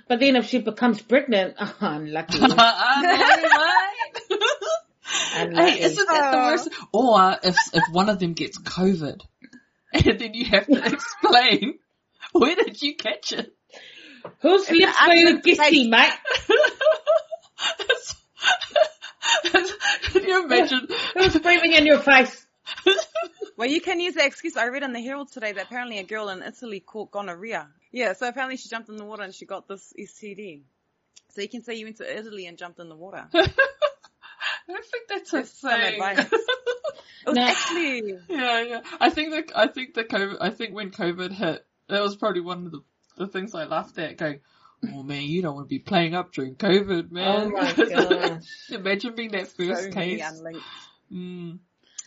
but 0.09 0.19
then 0.21 0.35
if 0.37 0.47
she 0.47 0.59
becomes 0.59 1.01
pregnant, 1.01 1.55
oh, 1.61 1.77
unlucky. 1.81 2.39
I 2.41 3.03
know, 3.03 3.49
right? 3.49 3.97
Unlucky. 5.37 5.71
Hey, 5.71 5.83
isn't 5.83 6.09
that 6.09 6.31
the 6.33 6.37
worst? 6.39 6.69
Or 6.93 7.37
if 7.43 7.57
if 7.73 7.83
one 7.93 8.09
of 8.09 8.19
them 8.19 8.33
gets 8.33 8.59
COVID, 8.59 9.21
and 9.93 10.19
then 10.21 10.35
you 10.35 10.45
have 10.47 10.67
to 10.67 10.85
explain 10.85 11.79
where 12.33 12.57
did 12.57 12.81
you 12.83 12.97
catch 12.97 13.33
it? 13.33 13.55
Whose 14.41 14.69
And 14.69 14.79
lips 14.79 14.99
the 14.99 15.09
were 15.09 15.15
you 15.15 15.41
kissing, 15.41 15.91
mate? 15.91 16.13
It's- 19.45 19.55
it's- 19.55 20.13
Can 20.13 20.25
you 20.25 20.45
imagine? 20.45 20.89
Who's 21.15 21.39
breathing 21.39 21.73
in 21.73 21.87
your 21.87 22.01
face? 22.01 22.47
Well, 23.57 23.69
you 23.69 23.83
can 23.83 24.01
use 24.01 24.15
that 24.15 24.25
excuse. 24.25 24.57
I 24.57 24.69
read 24.69 24.85
in 24.85 24.95
the 24.95 25.03
Herald 25.03 25.31
today 25.33 25.53
that 25.53 25.65
apparently 25.67 25.99
a 25.99 26.03
girl 26.03 26.31
in 26.31 26.43
Italy 26.43 26.81
caught 26.81 27.11
gonorrhea. 27.11 27.69
Yeah, 27.93 28.15
so 28.15 28.27
apparently 28.27 28.57
she 28.57 28.71
jumped 28.71 28.89
in 28.89 28.97
the 28.97 29.05
water 29.05 29.23
and 29.23 29.35
she 29.35 29.45
got 29.45 29.69
this 29.69 29.93
STD. 30.01 30.63
So 31.33 31.43
you 31.43 31.49
can 31.51 31.63
say 31.63 31.75
you 31.75 31.85
went 31.85 31.99
to 31.99 32.19
Italy 32.19 32.47
and 32.47 32.57
jumped 32.57 32.81
in 32.81 32.89
the 32.89 32.97
water. 32.97 33.27
It 33.35 33.53
I 34.71 34.81
think 34.81 35.09
that's 35.11 35.33
a 35.35 35.41
Just 35.41 35.61
some 35.61 35.73
thing. 35.79 35.95
advice. 36.01 36.31
was 37.27 37.37
No. 37.37 37.43
actually, 37.43 38.15
yeah, 38.31 38.63
yeah. 38.63 38.81
I 38.99 39.11
think 39.11 39.33
that 39.33 39.53
I 39.55 39.67
think 39.67 39.93
the 39.93 40.05
COVID. 40.05 40.39
I 40.41 40.49
think 40.51 40.75
when 40.75 40.91
COVID 40.91 41.33
hit, 41.33 41.67
that 41.89 42.01
was 42.01 42.17
probably 42.17 42.41
one 42.41 42.65
of 42.67 42.73
the 42.73 42.81
the 43.19 43.27
things 43.27 43.55
I 43.55 43.65
laughed 43.65 43.99
at. 43.99 44.17
Going, 44.17 44.41
oh 44.93 45.03
man, 45.03 45.23
you 45.23 45.43
don't 45.43 45.55
want 45.55 45.67
to 45.67 45.75
be 45.75 45.79
playing 45.79 46.15
up 46.15 46.33
during 46.33 46.55
COVID, 46.57 47.11
man. 47.11 47.27
Oh 47.27 47.51
my 47.51 47.73
gosh. 48.39 48.45
Imagine 48.71 49.15
being 49.15 49.31
that 49.33 49.49
first 49.49 49.85
so 49.85 49.91
case. 49.91 50.23
Mm. 51.13 51.59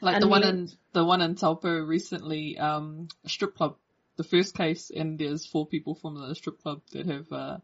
Like 0.01 0.15
And 0.15 0.23
the 0.23 0.27
one 0.27 0.43
in 0.43 0.69
the 0.93 1.05
one 1.05 1.21
in 1.21 1.35
Taupo 1.35 1.69
recently, 1.79 2.57
um, 2.57 3.07
strip 3.25 3.55
club, 3.55 3.77
the 4.17 4.23
first 4.23 4.55
case, 4.55 4.91
and 4.93 5.17
there's 5.19 5.45
four 5.45 5.65
people 5.67 5.95
from 5.95 6.15
the 6.15 6.33
strip 6.35 6.61
club 6.61 6.81
that 6.91 7.05
have 7.05 7.31
uh, 7.31 7.57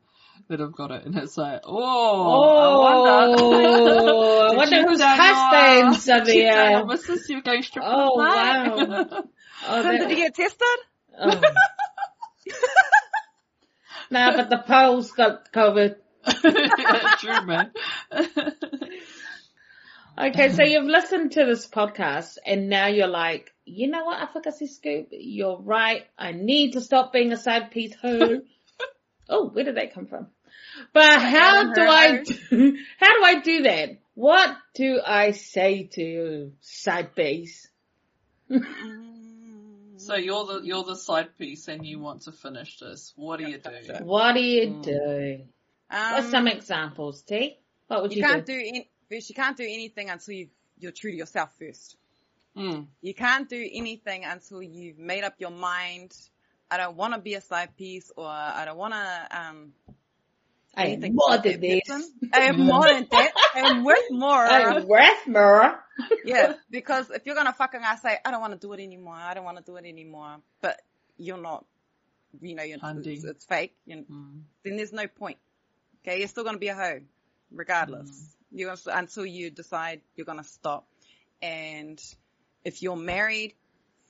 that 0.48 0.60
have 0.60 0.72
got 0.74 0.91
it, 0.91 1.06
and 1.06 1.17
it's 1.17 1.38
like, 1.38 1.62
oh, 1.65 2.56
I 2.56 3.28
wonder. 3.28 3.41
Oh, 3.43 4.48
I 4.52 4.54
wonder 4.56 4.76
you 4.78 4.88
whose 4.88 5.00
tell 5.00 5.15
your- 5.15 5.26
husbands 5.26 6.10
are 6.10 6.26
there. 6.26 6.84
Mrs. 6.86 7.28
You're 7.30 7.41
going 7.41 7.63
strip 7.63 7.84
Oh, 7.86 8.12
club 8.15 8.28
night? 8.28 8.88
wow. 8.88 9.24
Oh, 9.67 9.82
Did 9.98 10.10
you 10.12 10.15
get 10.15 10.34
tested? 10.36 10.62
oh. 11.19 11.41
Nah, 14.10 14.36
but 14.36 14.50
the 14.50 14.58
Poles 14.58 15.12
got 15.12 15.52
COVID. 15.52 15.95
yeah, 16.43 17.15
true, 17.19 17.45
man. 17.45 17.72
Okay, 20.19 20.52
so 20.52 20.63
you've 20.63 20.84
listened 20.84 21.32
to 21.34 21.45
this 21.45 21.65
podcast 21.65 22.39
and 22.45 22.67
now 22.67 22.88
you're 22.88 23.08
like, 23.08 23.54
you 23.63 23.88
know 23.88 24.04
what, 24.04 24.19
Afakasi 24.19 24.67
Scoop, 24.67 25.08
you're 25.12 25.58
right. 25.62 26.04
I 26.17 26.34
need 26.34 26.74
to 26.74 26.82
stop 26.82 27.13
being 27.13 27.32
a 27.32 27.38
side 27.38 27.72
piece 27.72 27.95
who. 28.02 28.41
oh, 29.30 29.48
where 29.48 29.63
did 29.63 29.78
that 29.78 29.93
come 29.93 30.08
from? 30.08 30.28
But 30.91 31.22
how 31.22 31.72
do 31.72 31.82
I 31.82 32.24
do, 32.24 32.78
how 33.00 33.17
do 33.17 33.24
I 33.24 33.39
do 33.39 33.63
that? 33.63 34.00
What 34.13 34.58
do 34.74 35.00
I 35.06 35.32
say 35.32 35.84
to 35.93 36.04
you, 36.04 36.54
side 36.60 37.15
piece? 37.15 37.69
So 40.10 40.15
you're 40.15 40.45
the 40.45 40.62
you're 40.63 40.84
the 40.84 40.95
side 40.95 41.38
piece, 41.38 41.67
and 41.67 41.86
you 41.86 42.00
want 42.00 42.24
to 42.24 42.32
finish 42.32 42.80
this. 42.80 43.13
What 43.15 43.38
do 43.39 43.48
you 43.48 43.60
do? 43.60 43.93
What 44.04 44.34
do 44.34 44.41
you 44.41 44.67
Mm. 44.67 44.84
do? 44.84 45.43
Um, 45.91 46.13
What's 46.13 46.32
some 46.32 46.48
examples, 46.48 47.22
T? 47.22 47.60
What 47.88 48.02
would 48.02 48.12
you 48.12 48.22
you, 48.22 48.28
can't 48.28 48.45
do? 48.45 48.54
do 48.54 48.60
any, 48.60 48.89
first, 49.10 49.30
you 49.30 49.36
can't 49.36 49.56
do 49.56 49.63
anything 49.63 50.10
until 50.10 50.34
you, 50.34 50.50
you're 50.80 50.91
true 50.91 51.12
to 51.12 51.17
yourself 51.17 51.50
first. 51.60 51.95
Mm. 52.58 52.88
You 53.02 53.13
can't 53.13 53.48
do 53.48 53.69
anything 53.72 54.26
until 54.26 54.62
you've 54.63 54.98
made 54.98 55.24
up 55.24 55.36
your 55.38 55.52
mind. 55.52 56.12
I 56.72 56.78
don't 56.78 56.95
want 56.95 57.13
to 57.13 57.19
be 57.19 57.36
a 57.36 57.41
side 57.41 57.76
piece, 57.78 58.12
or 58.15 58.28
I 58.28 58.65
don't 58.65 58.78
want 58.78 58.93
to 58.93 59.28
um, 59.39 59.74
I 60.75 60.88
am 60.88 61.01
more 61.13 61.38
than 61.38 61.41
that 61.41 61.62
this. 61.62 61.82
person. 61.88 62.12
I 62.34 62.39
am 62.41 62.60
more 62.60 62.88
than 62.88 63.08
that. 63.12 63.32
I 63.55 63.60
am 63.62 63.84
worth 63.84 64.12
more. 64.12 64.45
I'm 64.45 64.88
worth 64.88 65.27
more. 65.27 65.79
yeah, 66.23 66.53
because 66.69 67.10
if 67.10 67.25
you're 67.25 67.36
gonna 67.36 67.53
fucking 67.53 67.82
I 67.86 67.95
say 67.97 68.17
I 68.23 68.32
don't 68.32 68.39
want 68.41 68.53
to 68.53 68.60
do 68.60 68.71
it 68.73 68.79
anymore, 68.79 69.15
I 69.15 69.34
don't 69.34 69.43
want 69.43 69.58
to 69.58 69.63
do 69.63 69.75
it 69.77 69.86
anymore, 69.86 70.38
but 70.62 70.79
you're 71.17 71.38
not, 71.41 71.65
you 72.41 72.55
know, 72.55 72.63
you're, 72.63 72.79
Handy. 72.79 73.15
it's, 73.15 73.23
it's 73.25 73.45
fake, 73.45 73.75
you 73.86 74.05
Mm. 74.10 74.41
then 74.63 74.77
there's 74.77 74.93
no 74.93 75.08
point. 75.08 75.38
Okay, 76.01 76.19
you're 76.19 76.27
still 76.29 76.43
gonna 76.45 76.58
be 76.60 76.69
a 76.69 76.75
hoe, 76.75 76.99
regardless. 77.51 78.10
Mm. 78.10 78.25
You're 78.51 78.67
gonna, 78.69 78.77
st- 78.77 78.95
until 78.97 79.25
you 79.25 79.49
decide 79.49 80.01
you're 80.15 80.25
gonna 80.25 80.43
stop. 80.45 80.88
And 81.41 82.01
if 82.63 82.82
you're 82.82 82.95
married, 82.95 83.53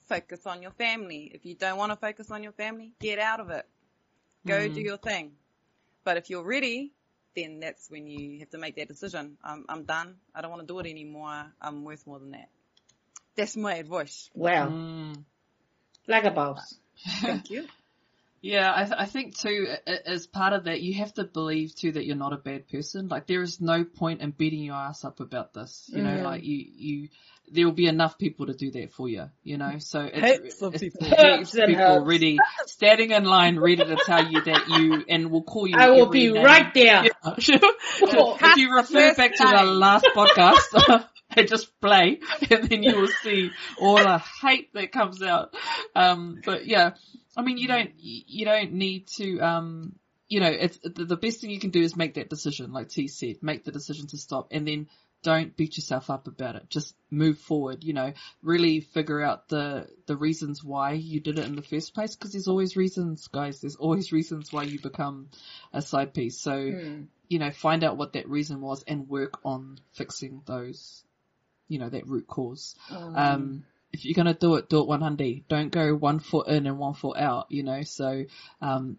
focus 0.08 0.46
on 0.46 0.62
your 0.62 0.70
family. 0.72 1.30
If 1.34 1.44
you 1.46 1.54
don't 1.54 1.76
want 1.78 1.90
to 1.92 1.96
focus 1.96 2.30
on 2.30 2.42
your 2.42 2.52
family, 2.52 2.92
get 3.00 3.18
out 3.18 3.40
of 3.40 3.50
it. 3.50 3.66
Go 4.46 4.54
Mm. 4.68 4.74
do 4.74 4.80
your 4.80 4.96
thing. 4.98 5.32
But 6.04 6.16
if 6.16 6.30
you're 6.30 6.44
ready, 6.44 6.92
then 7.36 7.60
that's 7.60 7.90
when 7.90 8.06
you 8.06 8.40
have 8.40 8.50
to 8.50 8.58
make 8.58 8.76
that 8.76 8.88
decision. 8.88 9.36
I'm, 9.44 9.64
I'm 9.68 9.84
done. 9.84 10.16
I 10.34 10.40
don't 10.40 10.50
want 10.50 10.62
to 10.62 10.66
do 10.66 10.78
it 10.80 10.86
anymore. 10.86 11.52
I'm 11.60 11.84
worth 11.84 12.06
more 12.06 12.18
than 12.18 12.32
that. 12.32 12.48
That's 13.36 13.56
my 13.56 13.74
advice. 13.74 14.28
Wow, 14.34 14.68
Mm. 14.68 15.24
like 16.06 16.24
a 16.24 16.30
boss. 16.30 16.74
Thank 17.20 17.50
you. 17.50 17.66
Yeah, 18.42 18.72
I, 18.74 18.84
th- 18.84 18.96
I 18.98 19.04
think 19.04 19.36
too, 19.36 19.66
as 20.06 20.26
part 20.26 20.54
of 20.54 20.64
that, 20.64 20.80
you 20.80 20.94
have 20.94 21.12
to 21.14 21.24
believe 21.24 21.74
too 21.74 21.92
that 21.92 22.06
you're 22.06 22.16
not 22.16 22.32
a 22.32 22.38
bad 22.38 22.68
person. 22.68 23.08
Like 23.08 23.26
there 23.26 23.42
is 23.42 23.60
no 23.60 23.84
point 23.84 24.22
in 24.22 24.30
beating 24.30 24.62
your 24.62 24.76
ass 24.76 25.04
up 25.04 25.20
about 25.20 25.52
this. 25.52 25.90
You 25.92 26.02
know, 26.02 26.10
Mm. 26.16 26.22
like 26.22 26.42
you, 26.42 26.64
you, 26.74 27.08
there 27.52 27.66
will 27.66 27.74
be 27.74 27.86
enough 27.86 28.16
people 28.16 28.46
to 28.46 28.54
do 28.54 28.70
that 28.70 28.92
for 28.92 29.08
you. 29.10 29.28
You 29.42 29.58
know, 29.58 29.72
so 29.78 30.08
it's, 30.10 30.60
it's 30.62 30.78
people. 30.78 31.06
heaps 31.06 31.50
people 31.52 32.04
ready, 32.04 32.38
standing 32.64 33.10
in 33.10 33.24
line, 33.24 33.58
ready 33.58 33.76
to 33.76 33.96
tell 34.06 34.26
you 34.26 34.40
that 34.42 34.68
you, 34.68 35.04
and 35.08 35.30
will 35.30 35.42
call 35.42 35.66
you. 35.66 35.74
I 35.76 35.90
will 35.90 36.06
be 36.06 36.32
name. 36.32 36.42
right 36.42 36.72
there. 36.72 37.04
Yeah. 37.04 37.12
if 37.36 38.56
you 38.56 38.74
refer 38.74 39.14
back 39.14 39.34
to 39.34 39.44
the 39.44 39.64
last 39.64 40.06
podcast 40.16 41.04
and 41.36 41.48
just 41.48 41.80
play, 41.80 42.20
and 42.50 42.68
then 42.68 42.82
you 42.82 42.96
will 42.96 43.06
see 43.08 43.50
all 43.80 43.98
the 43.98 44.18
hate 44.42 44.72
that 44.74 44.92
comes 44.92 45.22
out. 45.22 45.54
Um, 45.94 46.40
but 46.44 46.66
yeah, 46.66 46.92
I 47.36 47.42
mean, 47.42 47.58
you 47.58 47.68
don't, 47.68 47.90
you 47.98 48.44
don't 48.44 48.72
need 48.72 49.06
to, 49.18 49.38
um, 49.40 49.94
you 50.28 50.40
know, 50.40 50.50
it's 50.50 50.78
the 50.82 51.16
best 51.16 51.40
thing 51.40 51.50
you 51.50 51.60
can 51.60 51.70
do 51.70 51.82
is 51.82 51.96
make 51.96 52.14
that 52.14 52.30
decision, 52.30 52.72
like 52.72 52.88
T 52.88 53.08
said, 53.08 53.36
make 53.42 53.64
the 53.64 53.72
decision 53.72 54.06
to 54.08 54.18
stop, 54.18 54.48
and 54.50 54.66
then 54.66 54.88
don't 55.22 55.54
beat 55.56 55.76
yourself 55.76 56.08
up 56.08 56.26
about 56.28 56.56
it. 56.56 56.70
Just 56.70 56.94
move 57.10 57.38
forward. 57.38 57.84
You 57.84 57.92
know, 57.92 58.12
really 58.42 58.80
figure 58.80 59.22
out 59.22 59.48
the 59.48 59.86
the 60.06 60.16
reasons 60.16 60.64
why 60.64 60.92
you 60.92 61.20
did 61.20 61.38
it 61.38 61.46
in 61.46 61.56
the 61.56 61.62
first 61.62 61.94
place, 61.94 62.16
because 62.16 62.32
there's 62.32 62.48
always 62.48 62.76
reasons, 62.76 63.28
guys. 63.28 63.60
There's 63.60 63.76
always 63.76 64.12
reasons 64.12 64.52
why 64.52 64.62
you 64.64 64.78
become 64.80 65.28
a 65.72 65.82
side 65.82 66.14
piece. 66.14 66.38
So 66.38 66.52
Mm. 66.56 67.06
you 67.28 67.38
know, 67.38 67.50
find 67.50 67.84
out 67.84 67.96
what 67.96 68.14
that 68.14 68.28
reason 68.28 68.60
was 68.60 68.82
and 68.88 69.08
work 69.08 69.38
on 69.44 69.78
fixing 69.92 70.42
those, 70.46 71.04
you 71.70 71.78
know, 71.78 71.88
that 71.88 72.06
root 72.06 72.26
cause. 72.26 72.74
Um, 72.90 73.16
Um, 73.16 73.64
if 73.92 74.04
you're 74.04 74.14
gonna 74.14 74.34
do 74.34 74.54
it, 74.56 74.68
do 74.68 74.80
it 74.80 74.86
100. 74.88 75.48
Don't 75.48 75.70
go 75.70 75.94
one 75.94 76.18
foot 76.20 76.46
in 76.48 76.66
and 76.66 76.78
one 76.78 76.94
foot 76.94 77.16
out, 77.16 77.46
you 77.50 77.62
know, 77.62 77.82
so, 77.82 78.24
um, 78.60 78.98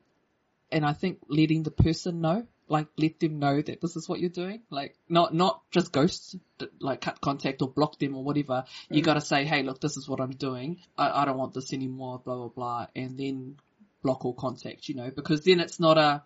and 0.71 0.85
I 0.85 0.93
think 0.93 1.19
letting 1.27 1.63
the 1.63 1.71
person 1.71 2.21
know, 2.21 2.45
like 2.67 2.87
let 2.97 3.19
them 3.19 3.39
know 3.39 3.61
that 3.61 3.81
this 3.81 3.95
is 3.97 4.07
what 4.07 4.19
you're 4.19 4.29
doing, 4.29 4.61
like 4.69 4.95
not, 5.09 5.33
not 5.33 5.61
just 5.71 5.91
ghost, 5.91 6.37
like 6.79 7.01
cut 7.01 7.19
contact 7.21 7.61
or 7.61 7.69
block 7.69 7.99
them 7.99 8.15
or 8.15 8.23
whatever. 8.23 8.63
You 8.89 9.01
Mm. 9.01 9.05
gotta 9.05 9.21
say, 9.21 9.43
hey, 9.45 9.63
look, 9.63 9.79
this 9.81 9.97
is 9.97 10.07
what 10.09 10.19
I'm 10.21 10.31
doing. 10.31 10.79
I, 10.97 11.21
I 11.21 11.25
don't 11.25 11.37
want 11.37 11.53
this 11.53 11.73
anymore, 11.73 12.19
blah, 12.23 12.35
blah, 12.35 12.47
blah, 12.49 12.87
and 12.95 13.17
then 13.17 13.57
block 14.01 14.25
all 14.25 14.33
contact, 14.33 14.87
you 14.89 14.95
know, 14.95 15.11
because 15.11 15.41
then 15.41 15.59
it's 15.59 15.79
not 15.79 15.97
a, 15.97 16.23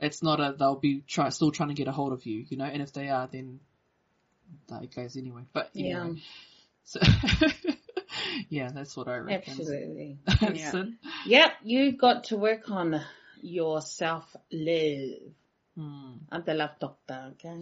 it's 0.00 0.22
not 0.22 0.38
a, 0.40 0.54
they'll 0.58 0.76
be 0.76 1.02
try, 1.06 1.28
still 1.30 1.50
trying 1.50 1.70
to 1.70 1.74
get 1.74 1.88
a 1.88 1.92
hold 1.92 2.12
of 2.12 2.24
you, 2.26 2.44
you 2.48 2.56
know, 2.56 2.64
and 2.64 2.82
if 2.82 2.92
they 2.92 3.08
are, 3.08 3.26
then 3.26 3.60
that 4.68 4.94
goes 4.94 5.16
anyway. 5.16 5.42
But 5.52 5.70
yeah, 5.74 6.10
so 6.84 7.00
yeah, 8.48 8.70
that's 8.72 8.96
what 8.96 9.08
I 9.08 9.16
reckon. 9.18 9.52
absolutely. 9.52 10.18
Yeah. 10.54 10.84
Yep, 11.26 11.50
you 11.64 11.92
got 11.96 12.24
to 12.24 12.36
work 12.36 12.70
on 12.70 13.00
your 13.40 13.80
self 13.80 14.24
love. 14.52 15.32
Hmm. 15.76 16.12
I'm 16.30 16.44
the 16.44 16.54
love 16.54 16.78
doctor, 16.80 17.32
okay? 17.32 17.58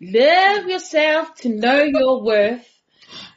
love 0.00 0.66
yourself 0.66 1.34
to 1.36 1.48
know 1.48 1.82
your 1.82 2.22
worth. 2.22 2.68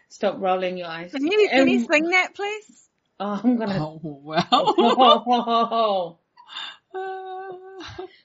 Stop 0.10 0.36
rolling 0.40 0.78
your 0.78 0.88
eyes. 0.88 1.12
Can 1.12 1.26
you, 1.28 1.48
can 1.50 1.68
you 1.68 1.80
Um, 1.80 1.88
sing 1.92 2.10
that, 2.12 2.36
please? 2.36 2.90
Oh, 3.20 3.42
I'm 3.44 3.58
gonna. 3.58 3.80
Oh 3.80 4.00
wow. 4.04 6.18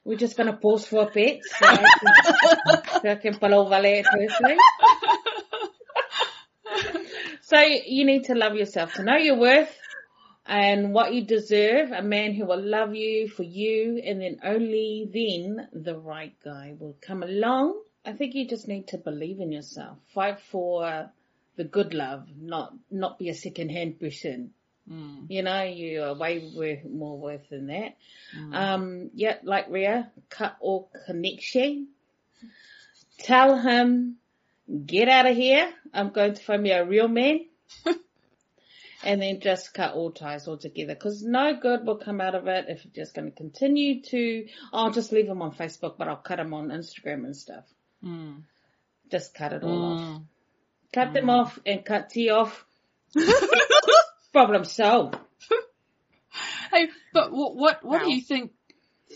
We're 0.05 0.19
just 0.19 0.37
gonna 0.37 0.57
pause 0.57 0.87
for 0.87 1.03
a 1.03 1.11
bit 1.11 1.41
so 1.45 1.67
I 1.67 1.77
can, 1.77 2.83
so 3.03 3.11
I 3.11 3.15
can. 3.17 3.39
So 7.51 7.59
you 7.59 8.05
need 8.05 8.27
to 8.27 8.37
love 8.37 8.55
yourself 8.55 8.95
to 8.95 9.03
know 9.03 9.17
your 9.17 9.35
worth 9.35 9.77
and 10.47 10.95
what 10.95 11.13
you 11.13 11.25
deserve. 11.25 11.91
A 11.91 12.01
man 12.01 12.33
who 12.33 12.47
will 12.47 12.63
love 12.63 12.95
you 12.95 13.27
for 13.27 13.43
you 13.43 14.01
and 14.07 14.21
then 14.21 14.39
only 14.45 15.11
then 15.13 15.69
the 15.73 15.99
right 15.99 16.33
guy 16.45 16.77
will 16.79 16.97
come 17.01 17.25
along. 17.25 17.83
I 18.05 18.13
think 18.13 18.37
you 18.37 18.47
just 18.47 18.69
need 18.69 18.87
to 18.89 18.99
believe 18.99 19.41
in 19.41 19.51
yourself. 19.51 19.99
Fight 20.15 20.39
for 20.39 21.11
the 21.57 21.65
good 21.65 21.93
love, 21.93 22.29
not, 22.41 22.73
not 22.89 23.19
be 23.19 23.31
a 23.31 23.35
second 23.35 23.71
hand 23.71 23.99
person. 23.99 24.55
Hmm. 24.91 25.27
You 25.29 25.43
know, 25.43 25.63
you 25.63 26.03
are 26.03 26.15
way 26.15 26.51
worth, 26.55 26.85
more 26.85 27.17
worth 27.17 27.49
than 27.49 27.69
that. 27.69 27.97
Hmm. 28.35 28.55
Um, 28.55 29.11
yeah, 29.15 29.37
like 29.45 29.71
Ria, 29.71 30.11
cut 30.29 30.57
all 30.61 30.91
connection. 31.07 31.89
Tell 33.21 33.57
him, 33.57 34.17
get 34.87 35.09
out 35.09 35.27
of 35.27 35.37
here. 35.37 35.73
I'm 35.95 36.11
going 36.11 36.35
to 36.35 36.43
find 36.43 36.63
me 36.63 36.73
a 36.73 36.85
real 36.85 37.07
man. 37.07 37.47
and 39.05 39.23
then 39.23 39.41
just 39.41 39.73
cut 39.75 39.95
all 39.95 40.11
ties 40.11 40.49
altogether. 40.49 40.97
Cause 40.97 41.23
no 41.23 41.55
good 41.55 41.87
will 41.87 41.99
come 41.99 42.21
out 42.21 42.35
of 42.35 42.49
it 42.49 42.67
if 42.69 42.85
you're 42.85 43.05
just 43.05 43.15
going 43.15 43.31
to 43.31 43.37
continue 43.37 44.03
to, 44.03 44.47
I'll 44.73 44.91
just 44.91 45.13
leave 45.13 45.29
him 45.29 45.41
on 45.41 45.53
Facebook, 45.55 45.99
but 45.99 46.09
I'll 46.09 46.17
cut 46.17 46.41
him 46.41 46.53
on 46.53 46.69
Instagram 46.69 47.25
and 47.25 47.37
stuff. 47.37 47.65
Hmm. 48.03 48.39
Just 49.09 49.35
cut 49.35 49.53
it 49.53 49.63
all 49.63 49.85
off. 49.85 50.01
Hmm. 50.01 50.23
Cut 50.93 51.13
them 51.13 51.31
off 51.31 51.61
and 51.65 51.85
cut 51.85 52.11
tea 52.11 52.31
off. 52.31 52.65
Problem 54.33 54.65
solved. 54.65 55.17
Hey, 56.73 56.89
but 57.13 57.33
what 57.33 57.57
what 57.57 57.85
what 57.85 57.99
Wow. 58.01 58.07
do 58.07 58.13
you 58.13 58.21
think? 58.21 58.53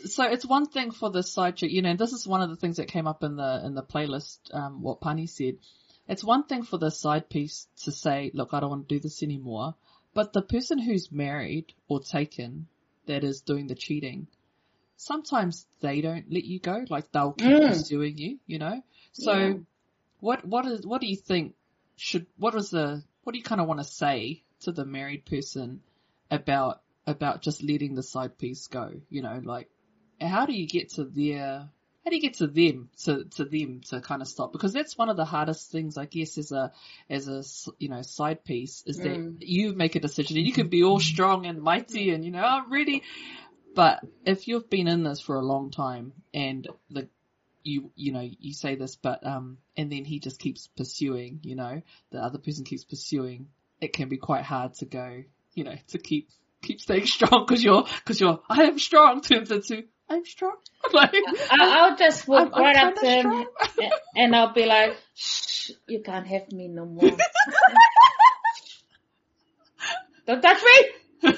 So 0.07 0.25
it's 0.25 0.45
one 0.45 0.67
thing 0.67 0.91
for 0.91 1.11
the 1.11 1.23
side 1.23 1.57
chick, 1.57 1.71
you 1.71 1.83
know. 1.83 1.95
This 1.95 2.13
is 2.13 2.27
one 2.27 2.43
of 2.43 2.51
the 2.51 2.57
things 2.57 2.79
that 2.79 2.89
came 2.89 3.07
up 3.07 3.23
in 3.23 3.37
the 3.37 3.63
in 3.65 3.75
the 3.75 3.83
playlist. 3.83 4.39
Um, 4.53 4.83
what 4.83 5.01
Pani 5.01 5.27
said. 5.27 5.59
It's 6.09 6.25
one 6.25 6.45
thing 6.45 6.65
for 6.65 6.79
the 6.79 6.91
side 6.91 7.29
piece 7.31 7.69
to 7.85 7.93
say, 7.93 8.33
"Look, 8.35 8.53
I 8.53 8.61
don't 8.61 8.71
want 8.71 8.89
to 8.89 8.95
do 8.97 9.01
this 9.01 9.23
anymore," 9.23 9.77
but 10.15 10.33
the 10.33 10.43
person 10.43 10.79
who's 10.79 11.13
married 11.13 11.73
or 11.89 12.01
taken 12.01 12.67
that 13.07 13.23
is 13.23 13.41
doing 13.43 13.69
the 13.69 13.77
cheating, 13.77 14.27
sometimes 14.97 15.67
they 15.81 16.01
don't 16.01 16.31
let 16.33 16.45
you 16.45 16.59
go. 16.59 16.85
Like 16.91 17.13
they'll 17.13 17.33
keep 17.33 17.47
Mm. 17.47 17.69
pursuing 17.69 18.19
you, 18.19 18.39
you 18.47 18.59
know. 18.59 18.83
So, 19.13 19.33
Yeah. 19.33 19.55
what 20.19 20.45
what 20.45 20.67
is 20.67 20.85
what 20.85 21.01
do 21.01 21.07
you 21.07 21.17
think 21.17 21.55
should 21.97 22.27
what 22.37 22.55
is 22.57 22.71
the 22.71 23.05
what 23.23 23.33
do 23.33 23.39
you 23.39 23.45
kind 23.45 23.61
of 23.61 23.69
want 23.69 23.81
to 23.81 23.85
say 23.85 24.43
to 24.61 24.73
the 24.73 24.85
married 24.85 25.25
person 25.27 25.81
about 26.31 26.81
about 27.07 27.43
just 27.43 27.63
letting 27.63 27.95
the 27.95 28.03
side 28.03 28.39
piece 28.39 28.67
go? 28.69 28.91
You 29.11 29.23
know, 29.23 29.41
like 29.45 29.69
how 30.21 30.47
do 30.47 30.53
you 30.53 30.67
get 30.67 30.91
to 30.91 31.05
their 31.05 31.69
how 32.05 32.11
do 32.11 32.17
you 32.17 32.23
get 32.23 32.35
to 32.35 32.47
them 32.47 32.91
to 33.05 33.25
to 33.37 33.45
them 33.45 33.81
to 33.89 34.01
kind 34.01 34.23
of 34.23 34.29
stop? 34.29 34.53
Because 34.53 34.73
that's 34.73 34.97
one 34.97 35.09
of 35.09 35.17
the 35.17 35.25
hardest 35.25 35.71
things, 35.71 35.97
I 35.97 36.07
guess, 36.07 36.39
as 36.39 36.53
a 36.53 36.71
as 37.09 37.29
a 37.29 37.43
you 37.79 37.89
know 37.89 38.03
side 38.03 38.45
piece 38.45 38.85
is 38.87 38.99
that 38.99 39.17
Mm. 39.17 39.37
you 39.41 39.73
make 39.73 39.95
a 39.97 40.01
decision 40.01 40.37
and 40.37 40.47
you 40.47 40.53
can 40.53 40.69
be 40.69 40.83
all 40.85 41.01
strong 41.01 41.47
and 41.47 41.63
mighty 41.63 42.11
and 42.11 42.25
you 42.25 42.31
know 42.31 42.43
I'm 42.45 42.71
ready, 42.71 43.03
but 43.75 44.03
if 44.25 44.49
you've 44.49 44.69
been 44.71 44.89
in 44.89 45.03
this 45.03 45.21
for 45.21 45.37
a 45.37 45.43
long 45.43 45.71
time 45.71 46.13
and 46.33 46.67
the 46.91 47.09
you 47.63 47.91
you 47.97 48.13
know 48.13 48.21
you 48.21 48.53
say 48.53 48.75
this 48.75 48.97
but 48.97 49.27
um 49.27 49.57
and 49.77 49.91
then 49.91 50.05
he 50.05 50.21
just 50.21 50.39
keeps 50.39 50.69
pursuing 50.77 51.41
you 51.43 51.57
know 51.57 51.81
the 52.11 52.19
other 52.19 52.39
person 52.39 52.65
keeps 52.65 52.85
pursuing 52.85 53.49
it 53.85 53.93
can 53.93 54.09
be 54.09 54.17
quite 54.17 54.43
hard 54.45 54.75
to 54.75 54.85
go 54.87 55.23
you 55.53 55.65
know 55.65 55.77
to 55.89 55.99
keep 55.99 56.29
keep 56.63 56.81
staying 56.81 57.07
strong 57.17 57.45
because 57.47 57.63
you're 57.63 57.85
because 58.01 58.21
you're 58.21 58.41
I 58.49 58.63
am 58.65 58.79
strong 58.79 59.21
turns 59.21 59.51
into 59.51 59.85
I'm 60.09 60.25
strong 60.25 60.57
like 60.93 61.13
I- 61.15 61.81
I'll 61.81 61.97
just 61.97 62.27
walk 62.29 62.53
I'm- 62.53 62.55
I'm 62.55 62.63
right 62.63 62.77
up 62.77 62.95
to 62.97 63.07
him 63.07 63.47
and 64.17 64.35
I'll 64.37 64.53
be 64.53 64.65
like, 64.67 64.97
shh, 65.15 65.71
you 65.87 66.01
can't 66.03 66.27
have 66.27 66.51
me 66.53 66.69
no 66.69 66.85
more. 66.87 67.11
Don't 70.27 70.41
touch 70.41 70.63
me! 70.63 71.33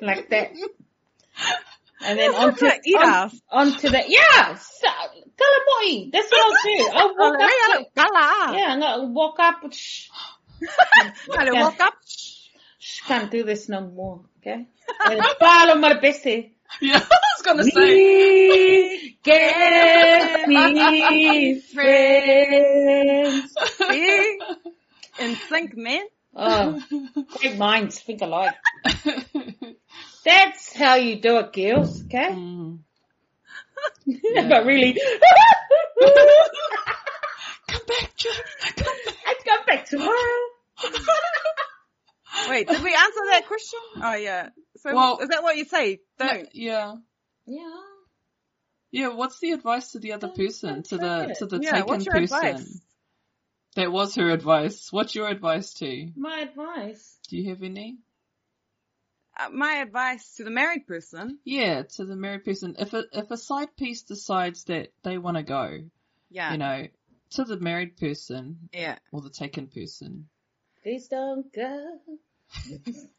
Like 0.00 0.28
that. 0.30 0.50
And 2.04 2.18
then 2.18 2.34
onto, 2.34 2.64
Like, 2.66 2.80
eat 2.84 2.96
on, 2.96 3.08
us. 3.26 3.40
onto 3.48 3.88
the, 3.88 4.02
yeah, 4.08 4.54
so, 4.56 4.88
Kalamoi, 4.88 6.10
that's 6.12 6.28
what 6.32 6.44
I'll 6.44 6.62
do. 6.64 6.90
I'll 6.92 7.14
walk 7.16 7.40
up 7.40 7.50
to, 7.78 7.84
Gala. 7.94 8.56
yeah, 8.58 8.66
I'm 8.72 8.80
gonna 8.80 9.04
walk 9.12 9.38
up, 9.38 9.72
shh, 9.72 10.08
Gotta 11.28 11.54
walk 11.54 11.80
up. 11.80 11.94
can't 13.06 13.30
do 13.30 13.44
this 13.44 13.68
no 13.68 13.80
more, 13.80 14.20
okay? 14.38 14.66
Follow 15.38 15.74
my 15.76 15.94
bestie. 15.94 16.50
yeah 16.80 16.98
I 16.98 17.18
was 17.36 17.42
gonna 17.44 17.64
say 17.64 17.70
We 17.70 19.16
get 19.22 20.48
me 20.48 21.60
friends. 21.60 23.54
See? 23.78 24.38
In 25.20 25.36
sync, 25.48 25.76
man. 25.76 26.04
Oh, 26.34 26.80
great 27.38 27.58
minds 27.58 28.00
think 28.00 28.22
alike. 28.22 28.54
That's 30.24 30.74
how 30.74 30.94
you 30.94 31.20
do 31.20 31.38
it, 31.38 31.52
girls, 31.52 32.04
okay? 32.04 32.30
Mm. 32.30 32.78
but 34.48 34.64
really, 34.64 34.92
come 37.68 37.80
back 37.86 38.16
Joe 38.16 38.30
come 38.76 38.96
back 39.04 39.16
I'd 39.26 39.44
come 39.44 39.64
back 39.66 39.84
tomorrow. 39.86 40.51
Wait, 42.48 42.66
did 42.68 42.82
we 42.82 42.94
answer 42.94 43.20
that 43.30 43.44
question? 43.46 43.80
Oh 44.02 44.14
yeah. 44.14 44.48
So 44.78 44.94
Well- 44.94 45.18
is 45.20 45.28
that 45.28 45.42
what 45.42 45.56
you 45.56 45.64
say? 45.64 46.00
Don't. 46.18 46.48
yeah 46.52 46.94
Yeah. 47.46 47.80
yeah 48.90 49.08
what's 49.08 49.38
the 49.40 49.52
advice 49.52 49.92
to 49.92 49.98
the 49.98 50.12
other 50.12 50.28
person 50.28 50.82
to 50.84 50.98
the 50.98 51.26
it. 51.30 51.38
to 51.38 51.46
the 51.46 51.60
Yeah, 51.62 51.82
taken 51.82 52.04
person 52.04 52.24
advice? 52.24 52.80
that 53.76 53.90
was 53.90 54.14
her 54.16 54.30
advice 54.30 54.88
what's 54.92 55.14
your 55.14 55.28
advice 55.28 55.72
to 55.74 56.08
My 56.16 56.40
advice. 56.40 57.18
do 57.28 57.36
you 57.36 57.48
have 57.50 57.62
any 57.62 57.98
uh, 59.38 59.48
my 59.50 59.76
advice 59.76 60.34
to 60.36 60.44
the 60.44 60.50
married 60.50 60.86
person, 60.86 61.38
Yeah, 61.44 61.84
to 61.96 62.04
the 62.04 62.16
married 62.16 62.44
person, 62.44 62.76
if 62.78 62.92
a 62.92 63.04
if 63.12 63.30
a 63.30 63.36
side 63.38 63.74
piece 63.76 64.02
decides 64.02 64.64
that 64.64 64.92
they 65.04 65.16
want 65.16 65.38
to 65.38 65.42
go, 65.42 65.78
yeah, 66.30 66.52
you 66.52 66.58
know, 66.58 66.86
to 67.30 67.44
the 67.44 67.58
married 67.58 67.96
person 67.96 68.68
yeah. 68.74 68.98
or 69.10 69.22
the 69.22 69.30
taken 69.30 69.68
person. 69.68 70.28
Please 70.82 71.08
don't 71.08 71.52
go. 71.54 71.98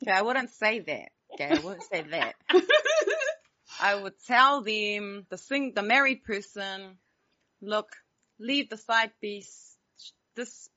Okay, 0.01 0.11
I 0.11 0.21
wouldn't 0.21 0.51
say 0.51 0.79
that. 0.79 1.09
Okay, 1.33 1.49
I 1.49 1.59
wouldn't 1.59 1.83
say 1.83 2.01
that. 2.11 2.35
I 3.81 3.95
would 3.95 4.13
tell 4.27 4.61
them, 4.61 5.25
the 5.29 5.37
sing, 5.37 5.73
the 5.73 5.81
married 5.81 6.23
person, 6.23 6.97
look, 7.61 7.89
leave 8.39 8.69
the 8.69 8.77
side 8.77 9.11
piece. 9.19 9.75
This 10.35 10.69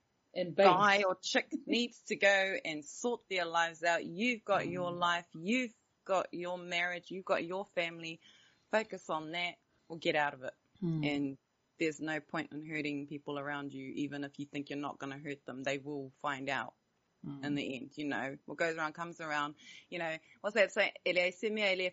guy 0.57 1.03
or 1.07 1.17
chick 1.23 1.49
needs 1.67 2.01
to 2.09 2.17
go 2.17 2.55
and 2.65 2.85
sort 2.85 3.21
their 3.31 3.45
lives 3.45 3.83
out. 3.83 4.05
You've 4.05 4.45
got 4.45 4.67
your 4.69 4.91
life. 4.91 5.27
You've 5.35 5.73
got 6.05 6.29
your 6.33 6.59
marriage. 6.59 7.07
You've 7.09 7.25
got 7.25 7.45
your 7.45 7.67
family. 7.75 8.21
Focus 8.71 9.09
on 9.09 9.33
that 9.33 9.55
or 9.89 9.99
get 9.99 10.17
out 10.17 10.35
of 10.35 10.43
it. 10.43 10.55
Hmm. 10.81 11.05
And 11.05 11.39
there's 11.79 12.01
no 12.01 12.21
point 12.21 12.53
in 12.53 12.65
hurting 12.67 13.07
people 13.07 13.39
around 13.39 13.73
you, 13.73 13.93
even 13.95 14.25
if 14.25 14.39
you 14.39 14.47
think 14.47 14.71
you're 14.71 14.79
not 14.79 14.99
going 14.99 15.13
to 15.13 15.19
hurt 15.19 15.45
them. 15.47 15.63
They 15.63 15.79
will 15.79 16.13
find 16.23 16.49
out 16.49 16.75
Hmm. 17.25 17.45
in 17.45 17.55
the 17.55 17.77
end, 17.77 17.91
you 17.97 18.05
know. 18.05 18.37
What 18.47 18.59
goes 18.59 18.77
around 18.77 18.93
comes 18.93 19.21
around. 19.21 19.55
You 19.91 19.99
know, 19.99 20.17
what's 20.43 20.55
that 20.55 20.71
saying? 20.73 20.93
Ele 21.05 21.19
é 21.19 21.33
semia, 21.33 21.73
ele. 21.73 21.91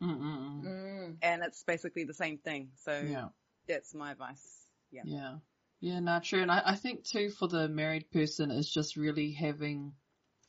Mm. 0.00 1.16
And 1.22 1.42
it's 1.42 1.64
basically 1.64 2.04
the 2.04 2.14
same 2.14 2.38
thing. 2.38 2.70
So 2.76 3.00
Yeah. 3.00 3.28
that's 3.66 3.94
my 3.94 4.12
advice. 4.12 4.66
Yeah. 4.90 5.02
Yeah. 5.04 5.38
Yeah, 5.80 6.00
no, 6.00 6.18
true. 6.20 6.42
And 6.42 6.50
I, 6.50 6.62
I 6.66 6.74
think 6.76 7.04
too 7.04 7.30
for 7.30 7.48
the 7.48 7.68
married 7.68 8.10
person 8.10 8.50
is 8.50 8.68
just 8.70 8.96
really 8.96 9.32
having, 9.32 9.92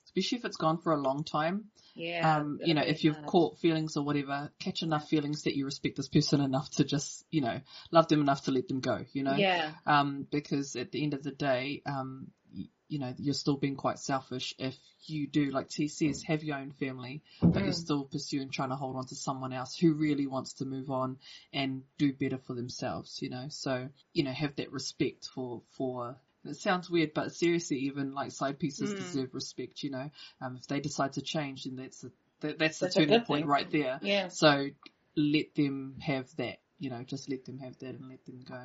especially 0.10 0.40
if 0.40 0.46
it's 0.46 0.58
gone 0.58 0.80
for 0.80 0.94
a 0.94 1.02
long 1.02 1.24
time, 1.24 1.66
Yeah. 1.96 2.38
um, 2.38 2.60
you 2.64 2.74
know, 2.74 2.82
if 2.82 3.04
you've 3.04 3.26
caught 3.26 3.60
feelings 3.60 3.96
or 3.96 4.04
whatever, 4.04 4.52
catch 4.60 4.82
enough 4.84 5.08
feelings 5.08 5.44
that 5.44 5.56
you 5.56 5.66
respect 5.66 5.98
this 5.98 6.10
person 6.10 6.42
enough 6.42 6.70
to 6.72 6.84
just, 6.84 7.24
you 7.30 7.42
know, 7.42 7.60
love 7.92 8.08
them 8.08 8.22
enough 8.22 8.44
to 8.46 8.52
let 8.52 8.68
them 8.68 8.80
go, 8.80 9.06
you 9.14 9.24
know? 9.24 9.36
Yeah. 9.36 9.72
Um, 9.86 10.26
because 10.32 10.76
at 10.76 10.92
the 10.92 11.04
end 11.04 11.14
of 11.14 11.24
the 11.24 11.32
day, 11.32 11.82
um, 11.86 12.28
y- 12.54 12.70
you 12.88 12.98
know, 13.00 13.14
you're 13.18 13.36
still 13.36 13.56
being 13.58 13.76
quite 13.76 14.00
selfish 14.00 14.56
if 14.58 14.76
you 15.06 15.28
do, 15.28 15.52
like 15.52 15.70
T 15.70 15.88
says, 15.88 16.24
have 16.24 16.44
your 16.44 16.58
own 16.58 16.72
family, 16.72 17.22
but 17.42 17.64
you're 17.64 17.72
Mm. 17.74 17.86
still 17.86 18.04
pursuing 18.06 18.50
trying 18.50 18.70
to 18.70 18.76
hold 18.76 18.96
on 18.96 19.06
to 19.08 19.16
someone 19.16 19.54
else 19.54 19.76
who 19.78 19.94
really 19.94 20.26
wants 20.26 20.54
to 20.56 20.66
move 20.66 20.90
on 20.90 21.18
and 21.54 21.84
do 22.00 22.12
better 22.14 22.40
for 22.40 22.56
themselves, 22.56 23.22
you 23.22 23.30
know? 23.30 23.46
So, 23.50 23.90
you 24.14 24.24
know, 24.24 24.32
have 24.32 24.56
that 24.56 24.72
respect 24.72 25.28
for, 25.34 25.62
for, 25.78 26.18
it 26.46 26.56
sounds 26.58 26.90
weird, 26.90 27.14
but 27.14 27.34
seriously, 27.34 27.78
even 27.80 28.14
like 28.14 28.32
side 28.32 28.60
pieces 28.60 28.94
Mm. 28.94 28.98
deserve 28.98 29.34
respect, 29.34 29.84
you 29.84 29.92
know? 29.92 30.10
Um, 30.42 30.56
if 30.58 30.68
they 30.68 30.80
decide 30.80 31.14
to 31.14 31.22
change, 31.22 31.64
then 31.66 31.76
that's 31.76 32.04
a, 32.04 32.12
that, 32.42 32.58
that's 32.60 32.80
the 32.80 32.86
That's 32.86 32.96
a 32.96 33.00
turning 33.00 33.22
point 33.22 33.42
thing. 33.44 33.50
right 33.50 33.72
there. 33.72 34.00
Yeah. 34.02 34.28
So 34.30 34.70
let 35.16 35.54
them 35.56 35.96
have 36.02 36.34
that, 36.38 36.60
you 36.80 36.90
know, 36.90 37.04
just 37.04 37.30
let 37.30 37.46
them 37.46 37.58
have 37.60 37.78
that 37.80 37.96
and 37.96 38.10
let 38.10 38.26
them 38.26 38.42
go. 38.48 38.62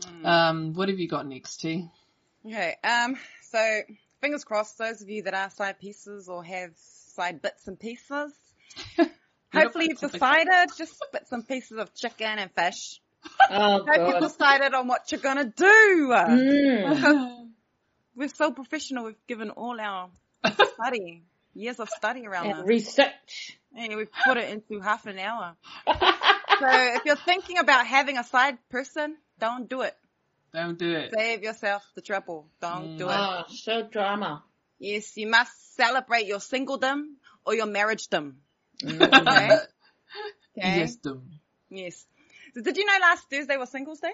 Mm. 0.00 0.26
Um, 0.26 0.72
what 0.74 0.88
have 0.88 0.98
you 0.98 1.08
got 1.08 1.26
next, 1.26 1.58
T? 1.58 1.88
Okay, 2.46 2.76
um, 2.84 3.16
so 3.50 3.80
fingers 4.20 4.44
crossed, 4.44 4.76
those 4.76 5.00
of 5.00 5.08
you 5.08 5.22
that 5.22 5.32
are 5.32 5.48
side 5.48 5.78
pieces 5.80 6.28
or 6.28 6.44
have 6.44 6.72
side 6.76 7.40
bits 7.40 7.66
and 7.68 7.80
pieces, 7.80 8.32
hopefully 9.54 9.86
you've 9.88 10.00
bits 10.00 10.02
and 10.02 10.12
pieces. 10.12 10.12
decided 10.12 10.70
just 10.76 11.04
bits 11.12 11.32
and 11.32 11.48
pieces 11.48 11.78
of 11.78 11.94
chicken 11.94 12.38
and 12.38 12.50
fish. 12.52 13.00
Oh 13.50 13.84
Hope 13.86 14.08
you've 14.08 14.22
decided 14.30 14.72
on 14.74 14.88
what 14.88 15.12
you're 15.12 15.20
gonna 15.20 15.44
do. 15.44 16.08
Mm. 16.12 17.48
We're 18.16 18.28
so 18.28 18.52
professional, 18.52 19.04
we've 19.04 19.26
given 19.26 19.50
all 19.50 19.78
our 19.80 20.08
study, 20.74 21.22
years 21.52 21.78
of 21.80 21.88
study 21.90 22.26
around 22.26 22.46
And 22.46 22.58
this. 22.60 22.66
research. 22.66 23.58
And 23.76 23.96
we've 23.96 24.10
put 24.24 24.36
it 24.38 24.48
into 24.50 24.80
half 24.80 25.06
an 25.06 25.18
hour. 25.18 25.56
So 26.60 26.68
if 26.70 27.04
you're 27.04 27.16
thinking 27.16 27.58
about 27.58 27.84
having 27.84 28.16
a 28.16 28.22
side 28.22 28.58
person, 28.70 29.16
don't 29.40 29.68
do 29.68 29.80
it. 29.80 29.96
Don't 30.52 30.78
do 30.78 30.88
it. 30.92 31.12
Save 31.12 31.42
yourself 31.42 31.82
the 31.96 32.00
trouble. 32.00 32.46
Don't 32.60 32.96
do 32.96 33.08
it. 33.08 33.12
oh, 33.18 33.42
show 33.52 33.82
drama. 33.82 34.44
Yes, 34.78 35.16
you 35.16 35.26
must 35.28 35.74
celebrate 35.74 36.26
your 36.26 36.38
singledom 36.38 37.14
or 37.44 37.56
your 37.56 37.66
marriagedom. 37.66 38.34
Mm. 38.84 39.02
Okay? 39.02 39.50
Okay? 40.56 40.78
Yes, 40.78 40.94
them. 41.02 41.28
Yes. 41.70 42.06
So 42.54 42.60
did 42.62 42.76
you 42.76 42.84
know 42.86 42.98
last 43.00 43.28
Thursday 43.30 43.56
was 43.56 43.70
Singles 43.70 44.00
Day? 44.00 44.12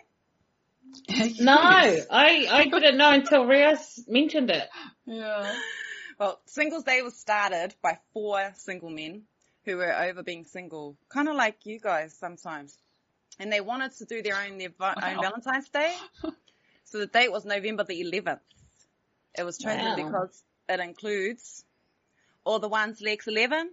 No, 1.40 1.56
I, 1.58 2.46
I 2.50 2.64
didn't 2.64 2.96
know 2.96 3.12
until 3.12 3.44
Rios 3.46 4.00
mentioned 4.08 4.50
it. 4.50 4.68
Yeah. 5.06 5.54
Well, 6.18 6.40
Singles 6.46 6.84
Day 6.84 7.02
was 7.02 7.16
started 7.18 7.74
by 7.82 7.98
four 8.12 8.52
single 8.56 8.90
men 8.90 9.22
who 9.64 9.76
were 9.76 9.92
over 9.94 10.22
being 10.22 10.44
single, 10.46 10.96
kind 11.08 11.28
of 11.28 11.36
like 11.36 11.64
you 11.66 11.78
guys 11.78 12.14
sometimes. 12.18 12.76
And 13.38 13.52
they 13.52 13.60
wanted 13.60 13.92
to 13.98 14.04
do 14.06 14.22
their 14.22 14.36
own, 14.36 14.58
their 14.58 14.70
va- 14.78 14.96
own 15.02 15.20
Valentine's 15.20 15.68
Day. 15.68 15.94
So 16.84 16.98
the 16.98 17.06
date 17.06 17.30
was 17.30 17.44
November 17.44 17.84
the 17.84 18.02
11th. 18.02 18.40
It 19.38 19.44
was 19.44 19.58
chosen 19.58 19.84
Wow. 19.84 19.94
because 19.94 20.42
it 20.68 20.80
includes 20.80 21.64
all 22.42 22.58
the 22.58 22.66
ones 22.68 23.00
legs 23.00 23.28
11, 23.28 23.70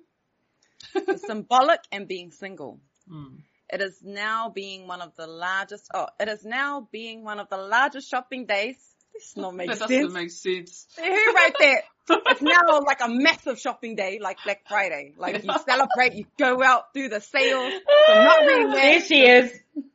the 0.94 1.18
symbolic 1.18 1.80
and 1.92 2.08
being 2.08 2.30
single. 2.32 2.80
Mm. 3.12 3.40
It 3.70 3.82
is 3.82 4.00
now 4.04 4.50
being 4.50 4.88
one 4.88 5.02
of 5.02 5.16
the 5.16 5.28
largest, 5.28 5.88
oh, 5.94 6.08
it 6.20 6.30
is 6.30 6.46
now 6.46 6.88
being 6.92 7.24
one 7.24 7.40
of 7.40 7.50
the 7.50 7.58
largest 7.58 8.10
shopping 8.10 8.46
days. 8.46 8.78
This 9.14 9.34
does 9.34 9.38
not 9.42 9.56
make 9.60 9.68
That 9.70 9.78
sense. 9.80 9.92
doesn't 9.92 10.14
make 10.14 10.32
sense. 10.32 10.88
Who 10.98 11.04
wrote 11.04 11.54
that? 11.60 11.82
It's 12.30 12.42
now 12.42 12.80
like 12.86 13.02
a 13.02 13.10
massive 13.10 13.60
shopping 13.60 13.96
day, 13.98 14.20
like 14.22 14.38
Black 14.46 14.62
Friday. 14.70 15.14
Like 15.18 15.44
you 15.44 15.52
celebrate, 15.68 16.14
you 16.14 16.26
go 16.40 16.64
out, 16.64 16.94
do 16.94 17.10
the 17.10 17.20
sales. 17.20 17.74
I'm 18.08 18.24
not 18.24 18.40
reading 18.48 18.72
There 18.72 19.02
she 19.02 19.28
is. 19.28 19.52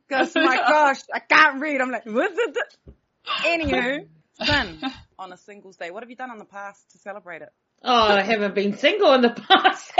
because 0.07 0.35
my 0.35 0.57
gosh, 0.57 0.99
I 1.11 1.17
can't 1.19 1.59
read. 1.59 1.81
I'm 1.81 1.89
like, 1.89 2.05
what's 2.05 2.37
it? 2.37 2.57
Anywho, 3.45 4.05
sin 4.43 4.81
on 5.17 5.33
a 5.33 5.37
singles 5.37 5.75
day. 5.77 5.89
What 5.89 6.03
have 6.03 6.09
you 6.11 6.15
done 6.15 6.29
in 6.31 6.37
the 6.37 6.45
past 6.45 6.91
to 6.91 6.99
celebrate 6.99 7.41
it? 7.41 7.49
Oh, 7.83 7.91
I 7.91 8.21
haven't 8.21 8.53
been 8.53 8.77
single 8.77 9.11
in 9.13 9.21
the 9.21 9.29
past. 9.31 9.91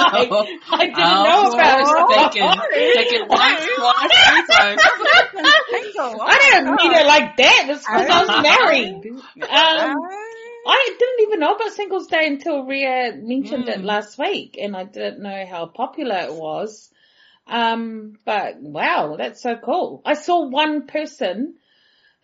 I. 0.00 0.48
I 0.72 0.86
didn't 0.86 0.98
Oh, 0.98 1.24
know 1.24 1.52
about 1.54 1.80
it. 1.80 2.32
Taken, 2.32 2.50
taken 2.94 3.28
once, 3.28 3.66
twice, 3.76 4.10
three 4.10 4.56
times. 4.56 4.80
Single. 5.70 6.20
I 6.22 6.38
didn't 6.38 6.66
my 6.66 6.76
mean 6.76 6.92
it 6.92 7.06
like 7.06 7.36
that. 7.36 7.66
It's 7.68 7.84
because 7.86 8.08
I 8.08 8.20
was 8.24 8.42
married. 8.42 9.12
Um. 9.42 9.96
I 10.66 10.94
didn't 10.98 11.20
even 11.26 11.40
know 11.40 11.54
about 11.54 11.72
Singles 11.72 12.06
Day 12.08 12.26
until 12.26 12.64
Ria 12.66 13.14
mentioned 13.16 13.68
it 13.68 13.78
Mm. 13.80 13.84
last 13.84 14.18
week, 14.18 14.58
and 14.60 14.76
I 14.76 14.84
didn't 14.84 15.22
know 15.22 15.46
how 15.46 15.66
popular 15.66 16.16
it 16.16 16.34
was. 16.34 16.90
Um, 17.46 18.18
but 18.26 18.56
wow, 18.60 19.16
that's 19.16 19.42
so 19.42 19.56
cool. 19.56 20.02
I 20.04 20.12
saw 20.14 20.46
one 20.48 20.86
person 20.86 21.54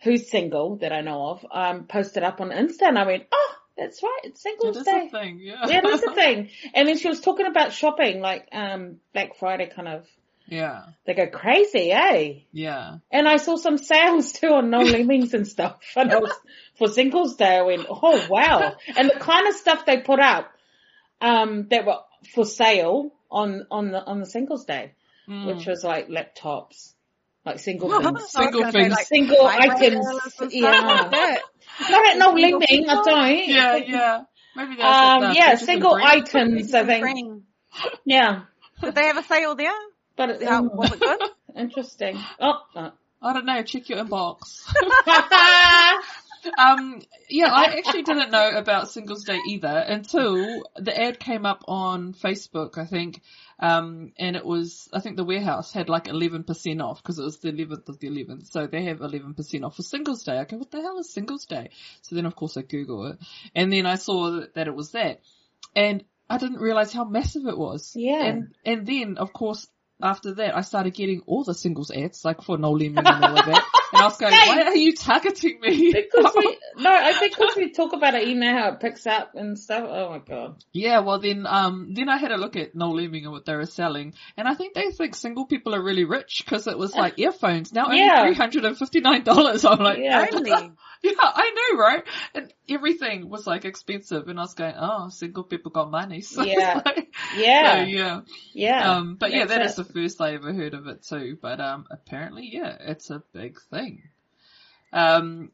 who's 0.03 0.29
single 0.29 0.77
that 0.77 0.93
I 0.93 1.01
know 1.01 1.29
of 1.31 1.45
um, 1.51 1.85
posted 1.87 2.21
up 2.23 2.39
on 2.39 2.49
Insta, 2.51 2.83
and 2.83 2.99
I 2.99 3.05
went, 3.07 3.23
"Oh, 3.31 3.55
that's 3.77 4.01
right, 4.03 4.19
it's 4.23 4.41
Singles 4.41 4.83
Day." 4.83 5.09
thing, 5.09 5.39
yeah. 5.41 5.65
yeah, 5.67 5.81
that's 5.81 6.01
the 6.03 6.13
thing. 6.13 6.49
And 6.73 6.87
then 6.87 6.97
she 6.97 7.07
was 7.07 7.21
talking 7.21 7.45
about 7.45 7.73
shopping, 7.73 8.19
like 8.21 8.47
um, 8.51 8.97
Black 9.13 9.37
Friday 9.37 9.67
kind 9.73 9.87
of. 9.87 10.05
Yeah, 10.49 10.83
They 11.05 11.13
go 11.13 11.27
crazy, 11.27 11.91
eh? 11.91 12.35
yeah. 12.53 12.99
And 13.11 13.27
I 13.27 13.35
saw 13.35 13.57
some 13.57 13.77
sales 13.77 14.31
too 14.31 14.47
on 14.47 14.69
Noel 14.69 14.85
Leemings 14.85 15.33
and 15.33 15.45
stuff. 15.45 15.79
And 15.97 16.09
I 16.09 16.19
was, 16.19 16.33
for 16.77 16.87
Singles 16.87 17.35
Day, 17.35 17.57
I 17.57 17.63
went, 17.63 17.85
oh 17.89 18.25
wow. 18.29 18.73
And 18.95 19.09
the 19.09 19.19
kind 19.19 19.47
of 19.49 19.55
stuff 19.55 19.85
they 19.85 19.99
put 19.99 20.21
up, 20.21 20.49
um, 21.19 21.67
that 21.69 21.85
were 21.85 21.99
for 22.33 22.45
sale 22.45 23.11
on, 23.29 23.65
on 23.69 23.91
the, 23.91 24.01
on 24.03 24.19
the 24.21 24.25
Singles 24.25 24.65
Day, 24.65 24.93
Mm. 25.27 25.45
which 25.47 25.65
was 25.67 25.83
like 25.83 26.07
laptops, 26.07 26.93
like 27.47 27.59
single 27.59 27.89
things. 28.01 28.29
Single 28.31 28.59
gonna 28.61 28.71
say, 28.71 28.79
things. 28.81 28.93
like, 28.93 29.05
Single 29.07 29.47
items. 29.47 30.05
vibrators 30.05 30.21
and 30.23 30.31
stuff 30.31 30.53
Yeah. 30.53 30.69
like 30.81 31.11
that. 31.11 31.41
Not 31.89 32.05
at 32.07 32.17
no 32.17 32.35
Single 32.35 32.59
lemming, 32.59 32.89
I 32.89 32.93
don't. 33.03 33.47
yeah, 33.49 33.75
yeah. 33.77 34.21
Maybe 34.55 34.75
that's 34.77 35.23
Um, 35.23 35.31
it, 35.31 35.35
yeah, 35.37 35.55
single 35.55 35.97
just 35.97 36.03
a 36.05 36.07
break. 36.21 36.35
items, 36.35 36.73
I 36.73 36.85
think. 36.85 37.03
Spring. 37.05 37.43
Yeah. 38.05 38.41
Did 38.81 38.95
they 38.95 39.05
have 39.05 39.17
a 39.17 39.23
sale 39.23 39.55
there? 39.55 39.71
But 40.15 40.29
it, 40.31 40.43
How, 40.43 40.63
was 40.63 40.91
it 40.93 40.99
good? 40.99 41.21
interesting. 41.55 42.19
Oh, 42.39 42.53
uh. 42.75 42.89
I 43.21 43.33
don't 43.33 43.45
know. 43.45 43.63
Check 43.63 43.89
your 43.89 44.03
inbox. 44.03 44.63
Um, 46.57 47.01
yeah, 47.29 47.51
I 47.51 47.77
actually 47.77 48.03
didn't 48.03 48.31
know 48.31 48.49
about 48.49 48.89
Singles 48.89 49.23
Day 49.23 49.39
either 49.47 49.67
until 49.67 50.63
the 50.75 50.99
ad 50.99 51.19
came 51.19 51.45
up 51.45 51.63
on 51.67 52.13
Facebook, 52.13 52.77
I 52.77 52.85
think. 52.85 53.21
Um, 53.59 54.13
and 54.19 54.35
it 54.35 54.45
was, 54.45 54.87
I 54.93 54.99
think 54.99 55.17
the 55.17 55.23
warehouse 55.23 55.73
had 55.73 55.89
like 55.89 56.05
11% 56.05 56.81
off 56.81 57.01
because 57.01 57.17
it 57.17 57.23
was 57.23 57.39
the 57.39 57.51
11th 57.51 57.89
of 57.89 57.99
the 57.99 58.07
11th. 58.07 58.51
So 58.51 58.67
they 58.67 58.83
have 58.85 58.99
11% 58.99 59.63
off 59.63 59.75
for 59.75 59.83
Singles 59.83 60.23
Day. 60.23 60.37
I 60.37 60.45
go, 60.45 60.57
what 60.57 60.71
the 60.71 60.81
hell 60.81 60.99
is 60.99 61.11
Singles 61.11 61.45
Day? 61.45 61.69
So 62.03 62.15
then 62.15 62.25
of 62.25 62.35
course 62.35 62.55
I 62.57 62.61
Google 62.61 63.07
it 63.07 63.17
and 63.55 63.73
then 63.73 63.85
I 63.85 63.95
saw 63.95 64.31
that, 64.31 64.53
that 64.55 64.67
it 64.67 64.75
was 64.75 64.91
that 64.91 65.21
and 65.75 66.03
I 66.29 66.37
didn't 66.37 66.59
realize 66.59 66.93
how 66.93 67.05
massive 67.05 67.47
it 67.47 67.57
was. 67.57 67.93
Yeah. 67.95 68.23
And, 68.23 68.55
and 68.65 68.85
then 68.85 69.17
of 69.17 69.33
course 69.33 69.67
after 70.01 70.33
that, 70.35 70.55
I 70.55 70.61
started 70.61 70.93
getting 70.93 71.21
all 71.25 71.43
the 71.43 71.53
singles 71.53 71.89
ads, 71.91 72.23
like 72.23 72.41
for 72.43 72.57
Noel 72.57 72.77
Leeming 72.77 73.05
and 73.05 73.07
all 73.23 73.37
of 73.39 73.45
that. 73.45 73.63
And 73.93 74.01
I 74.01 74.05
was 74.05 74.17
going, 74.17 74.31
why 74.33 74.63
are 74.63 74.75
you 74.75 74.93
targeting 74.93 75.59
me? 75.61 75.93
Because 75.93 76.33
we, 76.35 76.57
no, 76.77 76.93
I 76.93 77.13
think 77.13 77.35
because 77.37 77.55
we 77.55 77.71
talk 77.71 77.93
about 77.93 78.13
it, 78.15 78.27
you 78.27 78.35
know 78.35 78.51
how 78.51 78.69
it 78.73 78.79
picks 78.79 79.07
up 79.07 79.31
and 79.33 79.57
stuff. 79.57 79.85
Oh 79.89 80.09
my 80.09 80.19
god. 80.19 80.63
Yeah, 80.73 80.99
well 80.99 81.19
then, 81.19 81.45
um, 81.47 81.93
then 81.93 82.09
I 82.09 82.17
had 82.17 82.31
a 82.31 82.37
look 82.37 82.55
at 82.55 82.75
Noel 82.75 82.95
Leeming 82.95 83.23
and 83.23 83.31
what 83.31 83.45
they 83.45 83.55
were 83.55 83.65
selling, 83.65 84.13
and 84.35 84.47
I 84.47 84.53
think 84.55 84.73
they 84.73 84.91
think 84.91 85.15
single 85.15 85.45
people 85.45 85.73
are 85.73 85.81
really 85.83 86.03
rich 86.03 86.43
because 86.45 86.67
it 86.67 86.77
was 86.77 86.93
like 86.93 87.17
earphones 87.17 87.71
now 87.73 87.85
only 87.85 87.99
Yeah. 87.99 88.23
three 88.25 88.35
hundred 88.35 88.65
and 88.65 88.77
fifty 88.77 88.99
nine 88.99 89.23
dollars. 89.23 89.65
I'm 89.65 89.79
like, 89.79 89.99
Yeah. 89.99 90.25
Only. 90.33 90.51
Yeah, 91.03 91.13
I 91.19 91.51
know, 91.71 91.79
right? 91.79 92.03
And 92.33 92.53
everything 92.69 93.29
was 93.29 93.45
like 93.47 93.65
expensive, 93.65 94.27
and 94.27 94.39
I 94.39 94.43
was 94.43 94.53
going, 94.53 94.75
oh, 94.77 95.09
single 95.09 95.43
people 95.43 95.71
got 95.71 95.91
money. 95.91 96.21
So 96.21 96.43
Yeah. 96.43 96.81
like- 96.85 97.13
Yeah. 97.35 97.75
so, 97.75 97.81
yeah. 97.83 98.21
yeah. 98.53 98.91
Um, 98.95 99.15
but 99.15 99.31
yeah, 99.31 99.45
that 99.45 99.61
it. 99.61 99.65
is 99.65 99.75
the 99.75 99.83
first 99.83 100.21
I 100.21 100.33
ever 100.35 100.53
heard 100.53 100.73
of 100.73 100.87
it 100.87 101.03
too. 101.03 101.37
But 101.41 101.59
um, 101.59 101.85
apparently, 101.91 102.49
yeah, 102.51 102.75
it's 102.79 103.09
a 103.09 103.23
big 103.33 103.59
thing. 103.69 104.03
Um, 104.93 105.51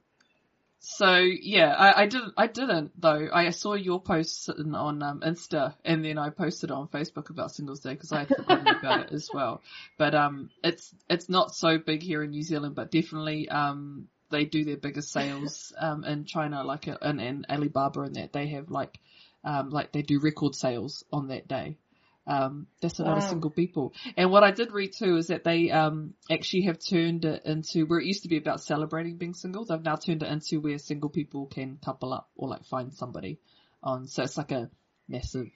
so 0.86 1.16
yeah, 1.16 1.74
I, 1.74 2.02
I 2.04 2.06
didn't, 2.08 2.34
I 2.36 2.48
didn't 2.48 2.92
though. 3.00 3.30
I 3.34 3.50
saw 3.52 3.74
your 3.74 4.02
post 4.02 4.50
on 4.50 5.02
um, 5.02 5.22
Insta, 5.22 5.76
and 5.86 6.04
then 6.04 6.18
I 6.18 6.30
posted 6.30 6.72
on 6.72 6.90
Facebook 6.90 7.30
about 7.30 7.52
Singles 7.52 7.80
Day 7.80 7.92
because 7.94 8.12
I 8.12 8.20
had 8.20 8.28
forgotten 8.28 8.68
about 8.80 9.06
it 9.06 9.14
as 9.14 9.30
well. 9.34 9.62
But 9.98 10.14
um, 10.14 10.50
it's 10.62 10.94
it's 11.10 11.30
not 11.30 11.56
so 11.56 11.78
big 11.78 12.04
here 12.04 12.22
in 12.22 12.32
New 12.32 12.44
Zealand, 12.44 12.76
but 12.76 12.92
definitely 12.92 13.48
um, 13.48 14.10
they 14.34 14.46
do 14.46 14.66
their 14.66 14.78
biggest 14.78 15.12
sales 15.14 15.72
um 15.80 16.04
in 16.04 16.26
China, 16.26 16.64
like 16.64 16.88
uh, 16.90 16.98
in, 17.02 17.20
in 17.22 17.46
Alibaba, 17.50 18.02
and 18.02 18.16
that 18.16 18.34
they 18.34 18.48
have 18.50 18.70
like 18.70 19.00
um 19.46 19.70
like 19.70 19.94
they 19.94 20.02
do 20.02 20.20
record 20.20 20.56
sales 20.56 21.06
on 21.14 21.28
that 21.30 21.48
day. 21.48 21.78
Um, 22.26 22.68
that's 22.82 23.00
a 23.00 23.04
lot 23.04 23.18
of 23.18 23.24
single 23.24 23.52
people. 23.52 23.94
And 24.16 24.32
what 24.32 24.44
I 24.44 24.52
did 24.52 24.72
read 24.72 24.94
too 24.98 25.18
is 25.18 25.28
that 25.28 25.44
they 25.44 25.72
um 25.72 26.14
actually 26.32 26.64
have 26.64 26.80
turned 26.80 27.26
it 27.26 27.44
into 27.46 27.86
where 27.86 28.00
it 28.00 28.06
used 28.06 28.24
to 28.24 28.30
be 28.30 28.38
about 28.38 28.62
celebrating 28.62 29.18
being 29.18 29.34
single. 29.34 29.66
They've 29.66 29.82
now 29.82 29.98
turned 29.98 30.24
it 30.24 30.32
into 30.32 30.62
where 30.62 30.78
single 30.78 31.10
people 31.10 31.48
can 31.48 31.78
couple 31.84 32.14
up 32.14 32.30
or 32.36 32.48
like 32.50 32.66
find 32.66 32.94
somebody 32.94 33.40
on. 33.82 34.08
So 34.08 34.24
it's 34.24 34.38
like 34.38 34.52
a 34.52 34.70
massive 35.10 35.48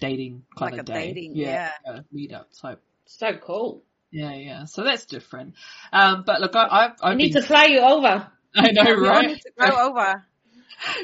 dating 0.00 0.44
kind 0.58 0.72
Like 0.72 0.80
of 0.80 0.88
a 0.88 0.92
day. 0.92 1.06
dating, 1.14 1.36
yeah, 1.36 1.70
a 1.86 2.04
meetup 2.14 2.46
type. 2.60 2.82
so 3.06 3.32
cool. 3.38 3.82
Yeah, 4.14 4.32
yeah. 4.34 4.64
So 4.66 4.84
that's 4.84 5.06
different. 5.06 5.54
Um, 5.92 6.22
but 6.24 6.40
look, 6.40 6.54
I, 6.54 6.68
I've, 6.70 6.92
I 7.02 7.14
need 7.14 7.32
been, 7.32 7.42
to 7.42 7.48
fly 7.48 7.64
you 7.64 7.80
over. 7.80 8.30
I 8.54 8.70
know, 8.70 8.82
right? 8.84 8.88
all 8.92 9.00
right? 9.00 9.26
need 9.26 9.40
to 9.40 9.50
grow 9.58 9.88
over. 9.88 10.24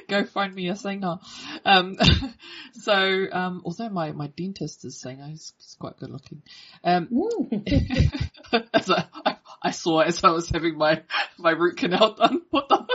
Go 0.09 0.25
find 0.27 0.55
me 0.55 0.69
a 0.69 0.77
singer. 0.77 1.17
Um, 1.65 1.97
so, 2.73 3.27
um, 3.33 3.63
although 3.65 3.89
my, 3.89 4.13
my 4.13 4.29
dentist 4.29 4.85
is 4.85 5.01
singer, 5.01 5.27
he's, 5.27 5.53
he's 5.59 5.77
quite 5.81 5.99
good 5.99 6.11
looking. 6.11 6.43
Um, 6.85 7.09
as 8.73 8.89
I, 8.91 9.05
I, 9.27 9.37
I 9.61 9.71
saw 9.73 10.01
as 10.01 10.23
I 10.23 10.31
was 10.31 10.49
having 10.49 10.79
my, 10.79 11.03
my 11.37 11.51
root 11.51 11.79
canal 11.79 12.15
done. 12.15 12.43
What 12.51 12.69
the? 12.69 12.87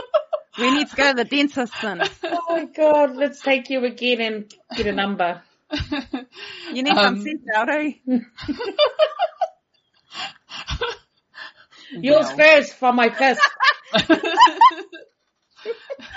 We 0.58 0.70
need 0.70 0.88
to 0.88 0.96
go 0.96 1.10
to 1.10 1.16
the 1.16 1.24
dentist 1.24 1.74
then. 1.82 2.00
oh 2.24 2.40
my 2.48 2.64
god, 2.64 3.16
let's 3.16 3.42
take 3.42 3.68
you 3.68 3.84
again 3.84 4.20
and 4.22 4.54
get 4.74 4.86
a 4.86 4.92
number. 4.92 5.42
You 6.72 6.82
need 6.82 6.96
Um, 6.96 7.16
some 7.16 7.22
sense 7.22 7.42
out, 7.54 7.68
eh? 7.68 7.90
Yours 11.92 12.30
first 12.32 12.74
for 12.74 12.92
my 12.92 13.08
first. 13.10 13.40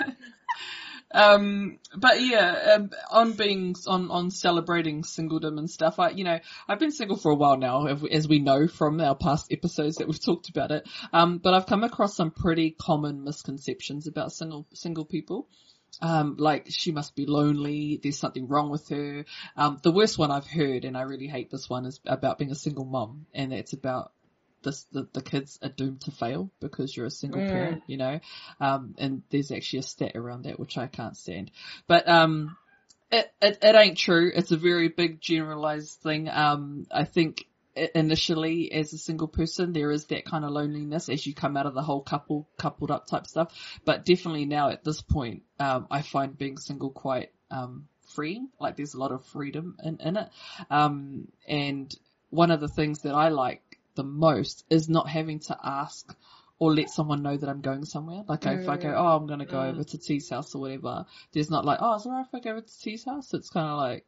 um, 1.12 1.78
but 1.96 2.20
yeah, 2.22 2.74
um, 2.76 2.90
on 3.10 3.32
being 3.32 3.74
on 3.86 4.10
on 4.10 4.30
celebrating 4.30 5.02
singledom 5.02 5.58
and 5.58 5.70
stuff. 5.70 5.98
I, 5.98 6.10
you 6.10 6.24
know, 6.24 6.38
I've 6.68 6.78
been 6.78 6.92
single 6.92 7.16
for 7.16 7.32
a 7.32 7.36
while 7.36 7.56
now, 7.56 7.86
as 7.86 8.02
we- 8.02 8.10
as 8.10 8.28
we 8.28 8.38
know 8.38 8.68
from 8.68 9.00
our 9.00 9.14
past 9.14 9.52
episodes 9.52 9.96
that 9.96 10.06
we've 10.08 10.22
talked 10.22 10.48
about 10.48 10.70
it. 10.70 10.88
Um, 11.12 11.38
but 11.38 11.54
I've 11.54 11.66
come 11.66 11.84
across 11.84 12.14
some 12.16 12.30
pretty 12.30 12.70
common 12.70 13.24
misconceptions 13.24 14.06
about 14.06 14.32
single 14.32 14.66
single 14.74 15.04
people. 15.04 15.48
Um, 16.02 16.36
like 16.38 16.66
she 16.70 16.92
must 16.92 17.16
be 17.16 17.26
lonely. 17.26 17.98
There's 18.00 18.18
something 18.18 18.46
wrong 18.46 18.70
with 18.70 18.88
her. 18.90 19.24
Um, 19.56 19.78
the 19.82 19.90
worst 19.90 20.16
one 20.18 20.30
I've 20.30 20.46
heard, 20.46 20.84
and 20.84 20.96
I 20.96 21.02
really 21.02 21.26
hate 21.26 21.50
this 21.50 21.68
one, 21.68 21.84
is 21.84 22.00
about 22.06 22.38
being 22.38 22.52
a 22.52 22.54
single 22.54 22.84
mom, 22.84 23.26
and 23.34 23.52
it's 23.52 23.72
about 23.72 24.12
this, 24.62 24.84
the, 24.92 25.08
the 25.12 25.22
kids 25.22 25.58
are 25.62 25.68
doomed 25.68 26.02
to 26.02 26.10
fail 26.10 26.50
because 26.60 26.96
you're 26.96 27.06
a 27.06 27.10
single 27.10 27.40
Mm. 27.40 27.52
parent, 27.52 27.82
you 27.86 27.96
know. 27.96 28.20
Um, 28.60 28.94
and 28.98 29.22
there's 29.30 29.50
actually 29.52 29.80
a 29.80 29.82
stat 29.82 30.12
around 30.14 30.42
that 30.44 30.58
which 30.60 30.78
I 30.78 30.86
can't 30.86 31.16
stand. 31.16 31.50
But 31.86 32.08
um, 32.08 32.56
it, 33.10 33.32
it 33.40 33.58
it 33.62 33.74
ain't 33.74 33.98
true. 33.98 34.30
It's 34.34 34.52
a 34.52 34.56
very 34.56 34.88
big 34.88 35.20
generalized 35.20 36.00
thing. 36.00 36.28
Um, 36.28 36.86
I 36.90 37.04
think 37.04 37.46
initially 37.94 38.72
as 38.72 38.92
a 38.92 38.98
single 38.98 39.28
person 39.28 39.72
there 39.72 39.90
is 39.92 40.06
that 40.06 40.24
kind 40.24 40.44
of 40.44 40.50
loneliness 40.50 41.08
as 41.08 41.24
you 41.24 41.32
come 41.34 41.56
out 41.56 41.66
of 41.66 41.74
the 41.74 41.82
whole 41.82 42.02
couple 42.02 42.48
coupled 42.58 42.90
up 42.90 43.06
type 43.06 43.26
stuff. 43.26 43.52
But 43.84 44.04
definitely 44.04 44.44
now 44.44 44.70
at 44.70 44.84
this 44.84 45.00
point, 45.00 45.42
um, 45.58 45.86
I 45.90 46.02
find 46.02 46.36
being 46.36 46.58
single 46.58 46.90
quite 46.90 47.30
um 47.50 47.86
freeing. 48.14 48.48
Like 48.60 48.76
there's 48.76 48.94
a 48.94 48.98
lot 48.98 49.12
of 49.12 49.24
freedom 49.26 49.76
in 49.82 49.98
in 50.00 50.16
it. 50.16 50.28
Um, 50.70 51.28
and 51.48 51.94
one 52.30 52.50
of 52.50 52.60
the 52.60 52.68
things 52.68 53.02
that 53.02 53.14
I 53.14 53.28
like 53.28 53.69
the 53.94 54.04
most 54.04 54.64
is 54.70 54.88
not 54.88 55.08
having 55.08 55.40
to 55.40 55.56
ask 55.62 56.14
or 56.58 56.74
let 56.74 56.90
someone 56.90 57.22
know 57.22 57.36
that 57.36 57.48
I'm 57.48 57.62
going 57.62 57.84
somewhere. 57.84 58.22
Like 58.28 58.44
if 58.46 58.68
I 58.68 58.76
go, 58.76 58.94
oh, 58.96 59.16
I'm 59.16 59.26
going 59.26 59.38
to 59.40 59.46
go 59.46 59.56
Mm. 59.58 59.70
over 59.72 59.84
to 59.84 59.98
T's 59.98 60.28
house 60.28 60.54
or 60.54 60.60
whatever, 60.60 61.06
there's 61.32 61.50
not 61.50 61.64
like, 61.64 61.78
oh, 61.80 61.94
is 61.96 62.04
it 62.04 62.08
alright 62.10 62.26
if 62.26 62.34
I 62.34 62.40
go 62.40 62.50
over 62.50 62.60
to 62.60 62.80
T's 62.80 63.04
house? 63.04 63.32
It's 63.34 63.48
kind 63.50 63.66
of 63.68 63.78
like, 63.78 64.04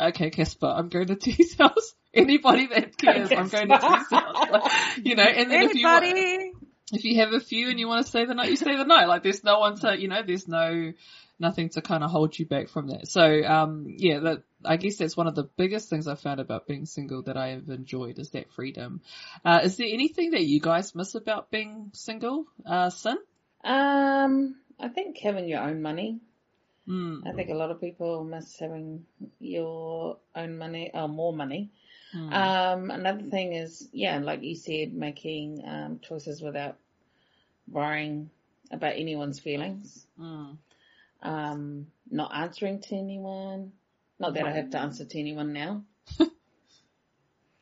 okay, 0.00 0.30
Casper, 0.30 0.66
I'm 0.66 0.88
going 0.88 1.06
to 1.08 1.16
T's 1.20 1.54
house. 1.56 1.94
Anybody 2.14 2.66
that 2.68 2.96
cares, 2.96 3.30
I'm 3.30 3.48
going 3.48 3.68
to 3.68 3.78
T's 3.78 4.10
house. 4.10 4.48
Like, 4.50 4.72
you 5.04 5.16
know, 5.16 5.22
and 5.24 5.50
then 5.50 5.62
if 5.62 5.74
you, 5.74 5.86
Anybody? 5.86 6.45
If 6.92 7.04
you 7.04 7.20
have 7.20 7.32
a 7.32 7.40
few 7.40 7.68
and 7.68 7.78
you 7.78 7.88
want 7.88 8.04
to 8.04 8.08
stay 8.08 8.24
the 8.24 8.34
night, 8.34 8.50
you 8.50 8.56
stay 8.56 8.76
the 8.76 8.84
night. 8.84 9.06
Like 9.06 9.22
there's 9.22 9.42
no 9.42 9.58
one 9.58 9.78
to, 9.80 9.98
you 9.98 10.08
know, 10.08 10.22
there's 10.24 10.46
no, 10.46 10.92
nothing 11.38 11.68
to 11.70 11.82
kind 11.82 12.04
of 12.04 12.10
hold 12.10 12.38
you 12.38 12.46
back 12.46 12.68
from 12.68 12.88
that. 12.88 13.08
So, 13.08 13.44
um, 13.44 13.86
yeah, 13.88 14.20
that, 14.20 14.42
I 14.64 14.76
guess 14.76 14.96
that's 14.96 15.16
one 15.16 15.26
of 15.26 15.34
the 15.34 15.48
biggest 15.56 15.90
things 15.90 16.06
I've 16.08 16.20
found 16.20 16.40
about 16.40 16.66
being 16.66 16.86
single 16.86 17.22
that 17.24 17.36
I 17.36 17.48
have 17.48 17.68
enjoyed 17.68 18.18
is 18.18 18.30
that 18.30 18.52
freedom. 18.52 19.00
Uh, 19.44 19.60
is 19.64 19.76
there 19.76 19.88
anything 19.90 20.30
that 20.30 20.44
you 20.44 20.60
guys 20.60 20.94
miss 20.94 21.14
about 21.14 21.50
being 21.50 21.90
single, 21.92 22.46
uh, 22.64 22.90
Sin? 22.90 23.18
Um, 23.64 24.56
I 24.78 24.88
think 24.88 25.18
having 25.18 25.48
your 25.48 25.60
own 25.60 25.82
money. 25.82 26.20
Hmm. 26.86 27.18
I 27.26 27.32
think 27.32 27.50
a 27.50 27.54
lot 27.54 27.72
of 27.72 27.80
people 27.80 28.22
miss 28.22 28.58
having 28.60 29.04
your 29.40 30.18
own 30.36 30.56
money 30.56 30.92
or 30.94 31.08
more 31.08 31.32
money. 31.32 31.72
Hmm. 32.12 32.32
Um, 32.32 32.90
another 32.90 33.24
thing 33.24 33.52
is, 33.52 33.88
yeah, 33.92 34.18
like 34.18 34.42
you 34.42 34.54
said, 34.54 34.94
making 34.94 35.62
um, 35.66 36.00
choices 36.00 36.40
without 36.40 36.76
worrying 37.68 38.30
about 38.70 38.94
anyone's 38.94 39.40
feelings. 39.40 40.06
Hmm. 40.18 40.52
Um, 41.22 41.86
not 42.10 42.34
answering 42.34 42.80
to 42.82 42.96
anyone. 42.96 43.72
Not 44.18 44.34
that 44.34 44.46
I 44.46 44.52
have 44.52 44.70
to 44.70 44.78
answer 44.78 45.04
to 45.04 45.18
anyone 45.18 45.52
now. 45.52 45.84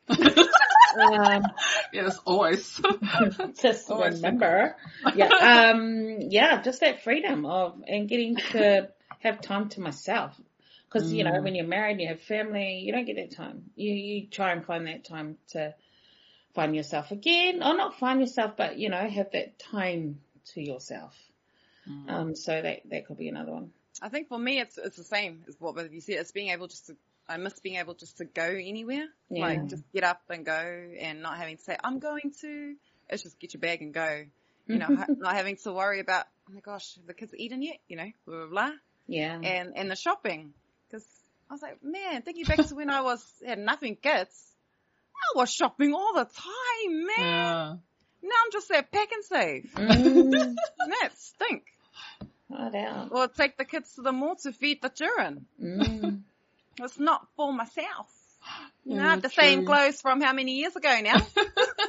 um, 0.07 1.43
yes, 1.91 2.19
always. 2.25 2.79
just 3.61 3.89
Always 3.89 4.15
remember. 4.15 4.77
Yeah, 5.15 5.27
um, 5.73 6.17
yeah, 6.29 6.61
just 6.61 6.79
that 6.81 7.03
freedom 7.03 7.45
of 7.45 7.81
and 7.87 8.07
getting 8.07 8.35
to 8.51 8.89
have 9.19 9.41
time 9.41 9.69
to 9.69 9.81
myself. 9.81 10.39
Because 10.87 11.11
you 11.11 11.23
know, 11.23 11.31
Mm. 11.31 11.43
when 11.43 11.55
you're 11.55 11.65
married, 11.67 11.93
and 11.93 12.01
you 12.01 12.07
have 12.07 12.21
family, 12.21 12.79
you 12.79 12.91
don't 12.91 13.05
get 13.05 13.15
that 13.17 13.31
time. 13.31 13.69
You 13.75 13.91
you 13.93 14.27
try 14.27 14.51
and 14.51 14.65
find 14.65 14.87
that 14.87 15.03
time 15.03 15.37
to 15.49 15.75
find 16.53 16.75
yourself 16.75 17.11
again, 17.11 17.61
or 17.63 17.75
not 17.75 17.99
find 17.99 18.19
yourself, 18.21 18.55
but 18.55 18.77
you 18.77 18.89
know, 18.89 19.07
have 19.07 19.31
that 19.31 19.59
time 19.59 20.21
to 20.53 20.61
yourself. 20.61 21.13
Hmm. 21.85 22.09
Um, 22.09 22.35
so 22.35 22.61
that 22.61 22.81
that 22.89 23.05
could 23.07 23.17
be 23.17 23.27
another 23.27 23.51
one. 23.51 23.71
I 24.01 24.09
think 24.09 24.27
for 24.29 24.37
me, 24.39 24.59
it's 24.59 24.77
it's 24.77 24.97
the 24.97 25.03
same 25.03 25.43
as 25.47 25.55
what 25.59 25.91
you 25.91 26.01
said. 26.01 26.15
It's 26.15 26.31
being 26.31 26.49
able 26.49 26.67
just 26.67 26.87
to. 26.87 26.95
I 27.27 27.37
miss 27.37 27.59
being 27.59 27.77
able 27.77 27.95
just 27.95 28.17
to 28.19 28.25
go 28.25 28.43
anywhere, 28.43 29.07
Yeah. 29.31 29.41
like 29.41 29.67
just 29.67 29.83
get 29.91 30.03
up 30.03 30.21
and 30.29 30.45
go, 30.45 30.91
and 30.99 31.23
not 31.23 31.37
having 31.37 31.57
to 31.57 31.63
say 31.63 31.75
I'm 31.83 31.97
going 31.99 32.31
to. 32.41 32.75
It's 33.09 33.23
just 33.23 33.39
get 33.39 33.53
your 33.55 33.61
bag 33.61 33.81
and 33.81 33.93
go. 33.93 34.25
You 34.67 34.77
know, 34.77 34.87
not 35.17 35.33
having 35.35 35.57
to 35.57 35.73
worry 35.73 35.99
about 35.99 36.25
oh 36.49 36.53
my 36.53 36.59
gosh, 36.59 36.95
have 36.95 37.07
the 37.07 37.13
kids 37.15 37.33
eaten 37.35 37.61
yet? 37.63 37.77
You 37.87 37.97
know, 37.97 38.11
blah 38.25 38.37
blah 38.37 38.47
blah, 38.47 38.71
Yeah. 39.07 39.39
and 39.41 39.73
and 39.75 39.89
the 39.89 39.95
shopping 39.95 40.53
because 40.95 41.07
I 41.49 41.53
was 41.53 41.61
like, 41.61 41.83
man, 41.83 42.21
thinking 42.21 42.45
back 42.45 42.65
to 42.67 42.75
when 42.75 42.89
I 42.89 43.01
was 43.01 43.23
had 43.45 43.59
nothing 43.59 43.95
kids, 43.95 44.51
I 45.35 45.37
was 45.39 45.51
shopping 45.51 45.93
all 45.93 46.13
the 46.13 46.25
time, 46.25 47.05
man. 47.05 47.07
Yeah. 47.17 47.75
Now 48.23 48.35
I'm 48.43 48.51
just 48.51 48.69
there 48.69 48.83
Pak'nSave. 48.83 49.69
Mm, 49.73 50.31
that 51.01 51.11
stink. 51.17 51.63
right 52.49 52.75
out. 52.75 53.09
Or 53.11 53.27
take 53.27 53.57
the 53.57 53.65
kids 53.65 53.93
to 53.95 54.01
the 54.01 54.11
mall 54.11 54.35
to 54.43 54.51
feed 54.51 54.81
the 54.81 54.89
children. 54.89 55.45
Mm. 55.61 56.21
It's 56.77 56.99
not 56.99 57.25
for 57.37 57.53
myself. 57.53 58.09
You 58.87 58.97
know, 58.97 59.03
I 59.03 59.09
have 59.11 59.23
the 59.23 59.29
same 59.29 59.63
clothes 59.63 59.99
from 59.99 60.21
how 60.21 60.31
many 60.31 60.57
years 60.57 60.75
ago 60.75 60.99
now? 61.01 61.19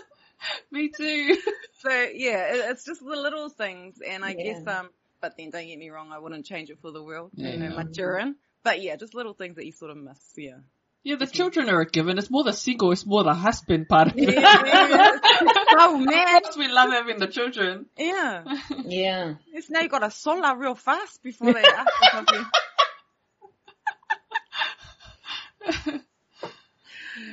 Me 0.71 0.89
too. 0.89 1.37
so 1.81 1.91
yeah, 1.91 2.55
it, 2.55 2.71
it's 2.71 2.85
just 2.87 3.01
the 3.01 3.17
little 3.17 3.51
things, 3.51 3.97
and 4.01 4.25
I 4.25 4.33
Yeah. 4.33 4.55
guess 4.55 4.67
um. 4.67 4.89
But 5.21 5.37
then, 5.37 5.51
don't 5.51 5.67
get 5.67 5.79
me 5.79 5.91
wrong, 5.91 6.11
I 6.13 6.19
wouldn't 6.19 6.47
change 6.47 6.71
it 6.71 6.79
for 6.81 6.91
the 6.93 7.03
world. 7.03 7.33
You 7.37 7.57
know, 7.59 7.75
my 7.75 7.85
children. 7.85 8.37
But 8.67 8.83
yeah, 8.83 8.97
just 8.97 9.15
little 9.15 9.33
things 9.33 9.55
that 9.55 9.65
you 9.65 9.71
sort 9.71 9.93
of 9.93 9.97
miss. 9.97 10.19
Yeah. 10.37 10.57
Yeah, 11.05 11.15
the 11.15 11.29
children 11.29 11.71
are 11.71 11.83
a 11.83 11.87
given. 11.87 12.19
It's 12.19 12.33
more 12.33 12.43
the 12.43 12.53
single, 12.53 12.91
it's 12.91 13.07
more 13.07 13.23
the 13.23 13.33
husband 13.33 13.87
part 13.89 14.09
of 14.09 14.15
it. 14.17 14.35
oh 15.71 15.97
man, 15.99 16.37
Of 16.39 16.43
course 16.43 16.57
we 16.57 16.67
love 16.67 16.91
having 16.91 17.19
the 17.21 17.29
children. 17.29 17.87
yeah. 17.97 18.43
Yeah. 18.85 19.35
It's 19.53 19.71
now 19.71 19.83
you 19.83 19.89
got 19.89 20.01
to 20.01 20.11
solar 20.11 20.57
real 20.57 20.75
fast 20.75 21.23
before 21.23 21.53
they 21.53 21.63
ask 21.63 21.93
for 21.93 22.11
something. 22.11 22.45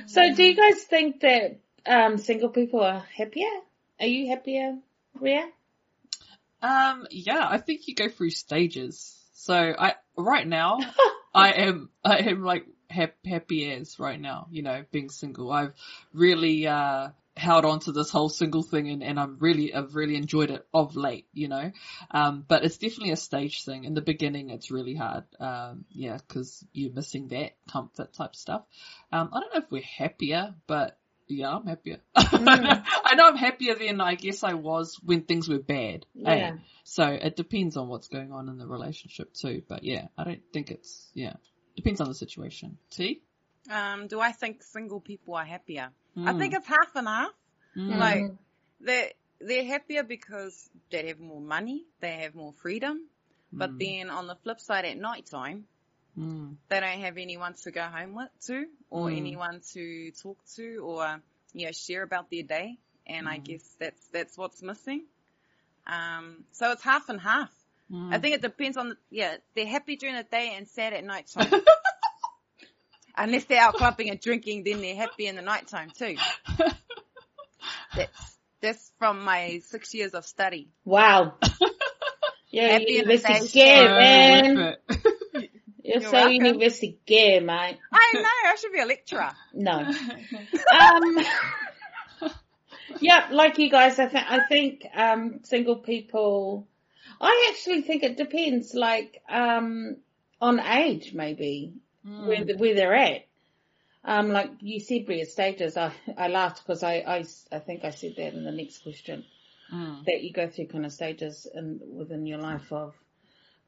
So 0.05 0.36
do 0.36 0.43
you 0.43 0.55
guys 0.55 0.84
think 0.84 1.21
that 1.21 1.59
um, 1.88 2.19
single 2.19 2.49
people 2.49 2.81
are 2.81 3.03
happier? 3.17 3.49
Are 3.99 4.05
you 4.05 4.29
happier, 4.29 4.77
Rhea? 5.19 5.49
Um, 6.61 7.07
yeah, 7.09 7.47
I 7.49 7.57
think 7.57 7.88
you 7.88 7.95
go 7.95 8.07
through 8.07 8.29
stages. 8.29 9.19
So 9.34 9.55
I, 9.55 9.95
right 10.15 10.47
now, 10.47 10.77
I 11.34 11.51
am, 11.51 11.89
I 12.03 12.17
am 12.17 12.43
like 12.43 12.65
hap- 12.89 13.25
happy 13.25 13.71
as 13.71 13.99
right 13.99 14.19
now, 14.19 14.47
you 14.51 14.61
know, 14.61 14.84
being 14.91 15.09
single. 15.09 15.51
I've 15.51 15.73
really, 16.13 16.67
uh, 16.67 17.09
held 17.36 17.65
on 17.65 17.79
to 17.79 17.91
this 17.91 18.11
whole 18.11 18.29
single 18.29 18.61
thing 18.61 18.89
and, 18.89 19.03
and 19.03 19.19
I'm 19.19 19.38
really, 19.39 19.73
I've 19.73 19.95
really 19.95 20.15
enjoyed 20.15 20.51
it 20.51 20.67
of 20.73 20.95
late, 20.95 21.25
you 21.34 21.47
know. 21.47 21.71
Um, 22.11 22.45
but 22.47 22.63
it's 22.63 22.77
definitely 22.77 23.11
a 23.11 23.17
stage 23.17 23.63
thing. 23.63 23.86
In 23.86 23.95
the 23.95 24.01
beginning, 24.01 24.51
it's 24.51 24.69
really 24.69 24.93
hard. 24.93 25.23
Um, 25.39 25.86
yeah, 25.89 26.19
cause 26.27 26.63
you're 26.73 26.93
missing 26.93 27.29
that 27.29 27.53
comfort 27.71 28.13
type 28.13 28.36
stuff. 28.36 28.63
Um, 29.11 29.29
I 29.34 29.39
don't 29.39 29.53
know 29.53 29.61
if 29.61 29.71
we're 29.71 29.81
happier, 29.81 30.53
but 30.67 30.97
yeah, 31.28 31.55
I'm 31.55 31.65
happier. 31.65 31.97
I 32.15 33.13
know 33.15 33.28
I'm 33.28 33.36
happier 33.38 33.76
than 33.76 34.01
I 34.01 34.15
guess 34.15 34.43
I 34.43 34.53
was 34.53 34.97
when 35.03 35.21
things 35.24 35.47
were 35.49 35.59
bad. 35.59 36.05
eh? 36.26 36.36
Yeah. 36.36 36.55
So 36.84 37.05
it 37.07 37.36
depends 37.36 37.78
on 37.78 37.88
what's 37.88 38.07
going 38.07 38.32
on 38.32 38.49
in 38.49 38.57
the 38.57 38.67
relationship 38.67 39.34
too. 39.34 39.63
But 39.67 39.84
yeah, 39.84 40.07
I 40.17 40.24
don't 40.24 40.41
think 40.51 40.71
it's, 40.71 41.09
yeah, 41.13 41.34
depends 41.76 42.01
on 42.01 42.07
the 42.07 42.15
situation. 42.15 42.78
See? 42.89 43.21
Um, 43.71 44.07
do 44.07 44.19
I 44.19 44.32
think 44.34 44.63
single 44.63 44.99
people 44.99 45.36
are 45.36 45.45
happier? 45.45 45.89
I 46.17 46.34
Mm. 46.34 46.38
think 46.39 46.53
it's 46.53 46.67
half 46.67 46.95
and 46.95 47.07
half. 47.07 47.32
Mm. 47.78 47.97
Like 47.97 48.24
they're 48.82 49.09
they're 49.39 49.65
happier 49.65 50.03
because 50.03 50.69
they 50.91 51.07
have 51.07 51.19
more 51.19 51.41
money, 51.41 51.86
they 51.99 52.11
have 52.24 52.36
more 52.36 52.53
freedom. 52.53 53.07
But 53.51 53.71
Mm. 53.71 53.80
then 53.80 54.09
on 54.09 54.28
the 54.28 54.36
flip 54.36 54.59
side, 54.59 54.86
at 54.86 54.97
night 54.97 55.26
time, 55.28 55.65
Mm. 56.20 56.55
they 56.70 56.80
don't 56.80 56.99
have 56.99 57.18
anyone 57.18 57.53
to 57.64 57.72
go 57.72 57.82
home 57.82 58.14
with 58.14 58.30
to, 58.47 58.66
or 58.91 59.09
Mm. 59.09 59.18
anyone 59.18 59.61
to 59.74 60.11
talk 60.11 60.38
to, 60.55 60.78
or 60.86 61.22
you 61.53 61.66
know 61.66 61.72
share 61.72 62.03
about 62.03 62.30
their 62.30 62.43
day. 62.43 62.78
And 63.07 63.28
I 63.28 63.39
Mm. 63.39 63.43
guess 63.43 63.76
that's 63.80 64.07
that's 64.09 64.38
what's 64.38 64.61
missing. 64.61 65.05
Um, 65.88 66.45
so 66.51 66.72
it's 66.72 66.84
half 66.84 67.09
and 67.09 67.20
half. 67.20 67.51
Mm. 67.91 68.14
I 68.14 68.20
think 68.20 68.36
it 68.36 68.41
depends 68.41 68.78
on 68.78 68.89
the, 68.89 68.97
yeah, 69.09 69.36
they're 69.55 69.66
happy 69.68 69.95
during 69.97 70.16
the 70.16 70.24
day 70.24 70.53
and 70.55 70.68
sad 70.68 70.93
at 70.93 71.03
night 71.03 71.28
time. 71.28 71.51
Unless 73.18 73.45
they're 73.45 73.61
out 73.61 73.76
clubbing 73.76 74.09
and 74.09 74.20
drinking, 74.20 74.64
then 74.64 74.82
they're 74.82 74.95
happy 74.95 75.28
in 75.28 75.36
the 75.36 75.41
night 75.41 75.68
time 75.68 75.91
too. 75.91 76.16
That's, 77.95 78.38
that's 78.59 78.91
from 78.97 79.24
my 79.24 79.59
six 79.68 79.93
years 79.93 80.14
of 80.14 80.26
study. 80.26 80.70
Wow. 80.86 81.34
Yeah, 82.49 82.74
Happy 82.74 82.84
in 82.99 83.07
the 83.07 83.14
university 83.16 83.34
face. 83.34 83.49
scare, 83.49 83.89
man. 83.95 84.76
You're, 85.84 85.99
You're 86.01 86.09
so 86.09 86.11
welcome. 86.13 86.34
university 86.34 86.97
scare, 87.05 87.41
mate. 87.41 87.77
I 87.91 88.11
know, 88.13 88.21
I 88.23 88.55
should 88.59 88.71
be 88.71 88.79
a 88.79 88.86
lecturer. 88.86 89.31
No. 89.53 89.79
um, 90.79 91.17
yeah, 92.99 93.27
like 93.31 93.57
you 93.57 93.69
guys, 93.69 93.99
I 93.99 94.07
think, 94.07 94.25
I 94.29 94.39
think, 94.47 94.86
um, 94.95 95.39
single 95.43 95.77
people, 95.77 96.67
I 97.19 97.51
actually 97.53 97.81
think 97.81 98.03
it 98.03 98.17
depends, 98.17 98.73
like, 98.73 99.21
um, 99.29 99.97
on 100.41 100.59
age, 100.59 101.13
maybe, 101.13 101.73
Mm. 102.05 102.27
where, 102.27 102.43
the- 102.43 102.57
where 102.57 102.75
they're 102.75 102.93
at. 102.95 103.25
Um, 104.03 104.29
like 104.34 104.51
you 104.59 104.81
said, 104.81 105.05
Bria, 105.05 105.25
stages, 105.25 105.77
I, 105.77 105.93
I 106.17 106.27
laughed 106.27 106.61
because 106.65 106.84
I, 106.84 106.95
I, 106.95 107.23
I 107.49 107.59
think 107.59 107.86
I 107.86 107.91
said 107.91 108.15
that 108.17 108.34
in 108.34 108.43
the 108.43 108.51
next 108.51 108.79
question. 108.84 109.23
Mm. 109.73 110.03
that 110.05 110.21
you 110.21 110.34
go 110.34 110.49
through 110.49 110.67
kind 110.67 110.86
of 110.86 110.91
stages 110.91 111.47
in 111.51 111.79
within 111.97 112.25
your 112.27 112.38
life 112.39 112.71
of 112.73 112.93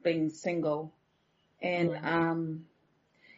being 0.04 0.28
single. 0.28 0.92
And 1.62 1.96
um 2.02 2.66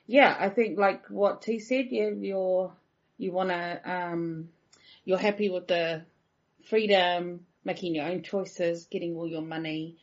yeah, 0.06 0.34
I 0.38 0.48
think 0.48 0.78
like 0.78 1.06
what 1.08 1.42
T 1.42 1.58
said, 1.60 1.86
yeah, 1.90 2.10
you're 2.10 2.72
you 3.18 3.32
wanna 3.32 3.80
um 3.84 4.48
you're 5.04 5.18
happy 5.18 5.48
with 5.50 5.68
the 5.68 6.02
freedom, 6.68 7.46
making 7.64 7.94
your 7.94 8.06
own 8.06 8.22
choices, 8.22 8.86
getting 8.90 9.16
all 9.16 9.26
your 9.26 9.42
money. 9.42 9.96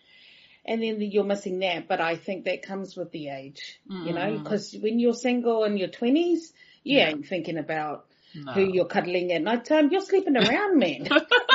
And 0.68 0.82
then 0.82 1.00
you're 1.00 1.24
missing 1.24 1.60
that, 1.60 1.88
but 1.88 2.02
I 2.02 2.16
think 2.16 2.46
that 2.46 2.64
comes 2.64 2.96
with 2.96 3.12
the 3.12 3.30
age, 3.30 3.80
you 3.88 4.14
know, 4.14 4.22
Mm. 4.22 4.44
because 4.44 4.74
when 4.82 4.98
you're 5.00 5.14
single 5.14 5.64
in 5.64 5.78
your 5.78 5.90
twenties, 5.90 6.54
you 6.84 6.98
Yeah. 6.98 7.10
ain't 7.10 7.28
thinking 7.28 7.58
about 7.60 8.08
No. 8.34 8.52
who 8.54 8.62
you're 8.62 8.86
cuddling 8.88 9.32
at 9.32 9.44
night 9.44 9.66
time. 9.66 9.90
You're 9.92 10.02
sleeping 10.02 10.36
around, 10.36 10.80
man. 10.86 11.08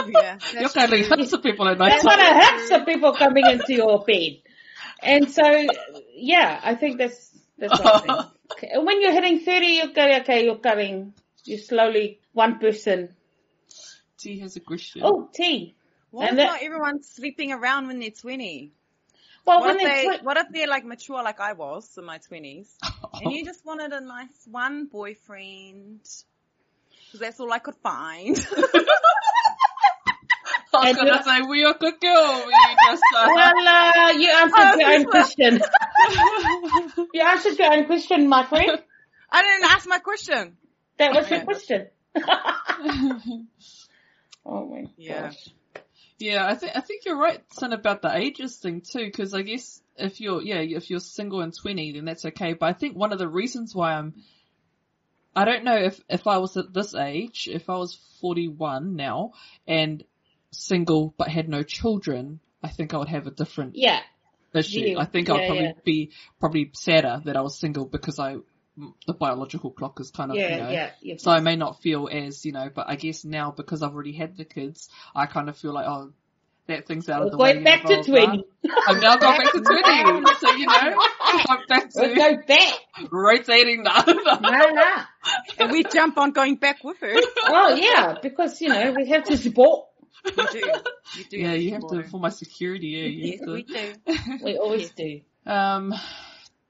Yeah. 0.08 0.38
You're 0.52 0.68
cuddling 0.68 1.04
heaps 1.04 1.32
of 1.32 1.42
people 1.42 1.68
at 1.68 1.78
night 1.78 1.88
time. 1.88 1.96
That's 1.96 2.04
what 2.04 2.20
I 2.20 2.38
have 2.44 2.60
some 2.68 2.84
people 2.84 3.12
coming 3.14 3.46
into 3.46 3.74
your 3.74 4.04
bed. 4.04 4.42
And 5.02 5.30
so, 5.30 5.42
yeah, 6.14 6.60
I 6.62 6.74
think 6.74 6.98
that's, 6.98 7.30
that's 7.58 7.78
what 7.78 8.04
Okay, 8.52 8.70
When 8.76 9.00
you're 9.00 9.12
hitting 9.12 9.40
30, 9.40 9.66
you're 9.66 9.88
going, 9.88 10.20
okay, 10.22 10.44
you're 10.44 10.56
going, 10.56 11.14
you're 11.44 11.58
slowly 11.58 12.20
one 12.32 12.58
person. 12.58 13.14
T 14.18 14.38
has 14.40 14.56
a 14.56 14.60
question. 14.60 15.02
Oh, 15.04 15.28
T. 15.32 15.74
What 16.10 16.24
if 16.24 16.30
And 16.30 16.38
that- 16.38 16.46
not 16.46 16.62
everyone's 16.62 17.08
sleeping 17.08 17.52
around 17.52 17.86
when 17.86 17.98
they're 18.00 18.10
20? 18.10 18.72
Well, 19.46 19.60
What 19.60 19.66
when 19.68 19.76
if, 19.76 19.82
they're 19.82 19.94
they, 20.12 20.18
twi- 20.18 20.24
what 20.24 20.36
if 20.36 20.46
they're 20.50 20.68
like 20.68 20.84
mature 20.84 21.22
like 21.22 21.40
I 21.40 21.54
was 21.54 21.96
in 21.96 22.04
my 22.04 22.18
20s? 22.18 22.68
And 23.22 23.32
you 23.32 23.44
just 23.44 23.64
wanted 23.66 23.92
a 23.92 24.00
nice 24.00 24.46
one 24.50 24.86
boyfriend? 24.86 26.00
Because 26.02 27.20
that's 27.20 27.40
all 27.40 27.52
I 27.52 27.58
could 27.58 27.74
find. 27.82 28.36
I 30.80 30.88
was 30.92 30.96
and 30.98 31.08
gonna 31.08 31.18
you- 31.18 31.24
say, 31.24 31.42
we 31.48 31.64
are 31.64 31.74
good 31.74 32.00
girl. 32.00 32.44
Just, 32.90 33.02
uh, 33.16 33.28
well, 33.34 33.68
uh, 33.68 34.10
you 34.12 34.30
answered 34.30 34.80
your 34.80 34.90
own 34.92 35.04
question. 35.06 35.60
you 37.12 37.20
answered 37.22 37.58
your 37.58 37.72
own 37.72 37.84
question, 37.86 38.28
my 38.28 38.46
friend. 38.46 38.82
I 39.30 39.42
didn't 39.42 39.70
ask 39.70 39.88
my 39.88 39.98
question. 39.98 40.56
That 40.98 41.14
was 41.14 41.30
your 41.30 41.40
question. 41.44 41.88
oh 44.46 44.66
my 44.66 44.84
Yeah. 44.96 45.22
gosh. 45.22 45.48
Yeah, 46.18 46.46
I 46.46 46.54
think 46.54 46.72
I 46.76 46.80
think 46.80 47.04
you're 47.06 47.16
right, 47.18 47.40
son, 47.52 47.72
about 47.72 48.02
the 48.02 48.14
ages 48.14 48.56
thing 48.56 48.82
too. 48.82 49.06
Because 49.06 49.32
I 49.32 49.40
guess 49.40 49.80
if 49.96 50.20
you're 50.20 50.42
yeah, 50.42 50.56
if 50.60 50.90
you're 50.90 51.00
single 51.00 51.40
and 51.40 51.54
twenty, 51.56 51.92
then 51.92 52.04
that's 52.04 52.26
okay. 52.26 52.52
But 52.52 52.66
I 52.66 52.72
think 52.74 52.94
one 52.94 53.12
of 53.14 53.18
the 53.18 53.28
reasons 53.28 53.74
why 53.74 53.94
I'm, 53.94 54.12
I 55.34 55.46
don't 55.46 55.64
know 55.64 55.76
if 55.76 55.98
if 56.10 56.26
I 56.26 56.36
was 56.38 56.58
at 56.58 56.74
this 56.74 56.94
age, 56.94 57.48
if 57.50 57.70
I 57.70 57.76
was 57.76 57.98
forty 58.20 58.48
one 58.48 58.96
now 58.96 59.32
and 59.66 60.04
single 60.52 61.14
but 61.16 61.28
had 61.28 61.48
no 61.48 61.62
children, 61.62 62.40
I 62.62 62.68
think 62.68 62.94
I 62.94 62.98
would 62.98 63.08
have 63.08 63.26
a 63.26 63.30
different 63.30 63.76
Yeah. 63.76 64.00
issue. 64.54 64.80
Yeah, 64.80 64.98
I 65.00 65.04
think 65.04 65.30
I'd 65.30 65.40
yeah, 65.40 65.46
probably 65.46 65.64
yeah. 65.64 65.72
be 65.84 66.10
probably 66.40 66.70
sadder 66.74 67.22
that 67.24 67.36
I 67.36 67.40
was 67.40 67.58
single 67.58 67.84
because 67.86 68.18
I 68.18 68.36
the 69.06 69.12
biological 69.12 69.70
clock 69.72 70.00
is 70.00 70.10
kind 70.10 70.30
of 70.30 70.36
Yeah, 70.38 70.56
you 70.56 70.62
know 70.62 70.70
yeah, 70.70 70.90
yeah. 71.02 71.14
so 71.18 71.30
I 71.30 71.40
may 71.40 71.56
not 71.56 71.82
feel 71.82 72.08
as, 72.10 72.44
you 72.46 72.52
know, 72.52 72.70
but 72.74 72.88
I 72.88 72.96
guess 72.96 73.24
now 73.24 73.50
because 73.50 73.82
I've 73.82 73.92
already 73.92 74.12
had 74.12 74.36
the 74.36 74.44
kids, 74.44 74.88
I 75.14 75.26
kind 75.26 75.48
of 75.50 75.56
feel 75.58 75.72
like, 75.74 75.86
oh, 75.86 76.12
that 76.66 76.86
thing's 76.86 77.08
out 77.08 77.20
of 77.22 77.26
We're 77.26 77.30
the 77.32 77.36
way. 77.38 77.52
going 77.54 77.64
back 77.64 77.84
to 77.84 78.02
20. 78.04 78.44
I'm 78.86 79.00
now 79.00 79.16
going 79.16 79.38
back 79.38 79.52
to 79.52 79.60
20. 80.22 80.34
So, 80.38 80.50
you 80.56 80.66
know, 80.66 80.72
I'm 81.20 81.66
back 81.68 81.90
We'll 81.94 82.14
go 82.14 82.36
back. 82.46 82.74
rotating 83.10 83.82
the 83.82 83.90
other. 83.92 84.14
No, 84.14 84.70
no. 84.70 84.94
And 85.58 85.72
we 85.72 85.82
jump 85.84 86.16
on 86.16 86.30
going 86.30 86.56
back 86.56 86.82
with 86.84 86.98
her. 87.00 87.14
Oh 87.46 87.74
yeah, 87.74 88.14
because 88.22 88.60
you 88.62 88.68
know 88.70 88.92
we 88.92 89.08
have 89.08 89.24
to 89.24 89.36
support. 89.36 89.86
You 90.24 90.46
do. 90.52 90.72
You 91.16 91.24
do. 91.24 91.36
Yeah, 91.38 91.52
you 91.54 91.72
have 91.72 91.86
to, 91.88 92.02
for 92.04 92.20
my 92.20 92.28
security, 92.28 92.88
yeah, 92.88 93.04
you 93.04 93.30
Yes, 93.32 93.40
to. 93.40 93.52
we 93.52 93.62
do. 93.62 93.94
We 94.44 94.58
always 94.58 94.90
do. 94.90 95.20
Um, 95.46 95.94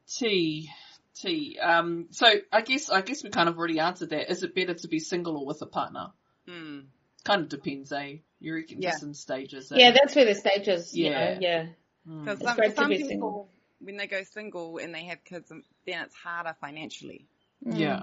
T, 0.09 0.71
T. 1.15 1.59
Um, 1.61 2.07
so 2.11 2.27
I 2.53 2.61
guess 2.63 2.91
I 2.91 3.03
guess 3.03 3.23
we 3.23 3.31
kind 3.31 3.49
of 3.49 3.59
already 3.59 3.79
answered 3.81 4.11
that. 4.11 4.31
Is 4.31 4.43
it 4.43 4.55
better 4.55 4.75
to 4.75 4.89
be 4.89 4.99
single 4.99 5.37
or 5.37 5.47
with 5.47 5.63
a 5.63 5.67
partner? 5.67 6.09
Hmm. 6.49 6.81
Kind 7.25 7.43
of 7.43 7.49
depends, 7.49 7.93
eh? 7.93 8.17
You 8.39 8.55
reckon 8.55 8.81
Yeah. 8.81 8.93
just 8.93 9.03
in 9.03 9.15
stages. 9.15 9.71
Eh? 9.73 9.77
Yeah, 9.79 9.91
that's 9.93 10.15
where 10.17 10.25
the 10.25 10.35
stages. 10.35 10.97
You 10.97 11.07
Yeah. 11.11 11.35
know, 11.35 11.39
yeah. 11.41 11.67
Mm. 12.09 12.25
Because 12.25 12.39
It's 12.41 12.49
some, 12.49 12.57
great 12.57 12.71
to 12.71 12.77
some 12.77 12.89
be 12.89 12.97
people, 12.97 13.09
single. 13.09 13.51
when 13.81 13.97
they 13.99 14.07
go 14.07 14.23
single 14.23 14.79
and 14.79 14.95
they 14.95 15.05
have 15.05 15.23
kids, 15.25 15.51
then 15.51 15.63
it's 15.87 16.15
harder 16.15 16.55
financially. 16.61 17.27
Mm. 17.65 17.79
yeah. 17.79 18.03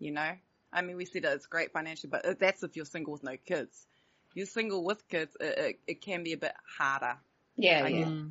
You 0.00 0.10
know, 0.10 0.32
I 0.72 0.82
mean, 0.82 0.96
we 0.96 1.04
said 1.04 1.24
it's 1.24 1.46
great 1.46 1.72
financially, 1.72 2.10
but 2.10 2.38
that's 2.40 2.62
if 2.64 2.74
you're 2.76 2.84
single 2.84 3.12
with 3.12 3.22
no 3.22 3.36
kids. 3.46 3.86
You're 4.36 4.44
single 4.46 4.84
with 4.84 5.08
kids, 5.08 5.34
it, 5.40 5.58
it, 5.58 5.80
it 5.86 6.00
can 6.02 6.22
be 6.22 6.34
a 6.34 6.36
bit 6.36 6.52
harder. 6.78 7.16
Yeah, 7.56 7.84
I 7.84 7.88
yeah. 7.88 7.98
guess. 7.98 8.08
Mm. 8.08 8.30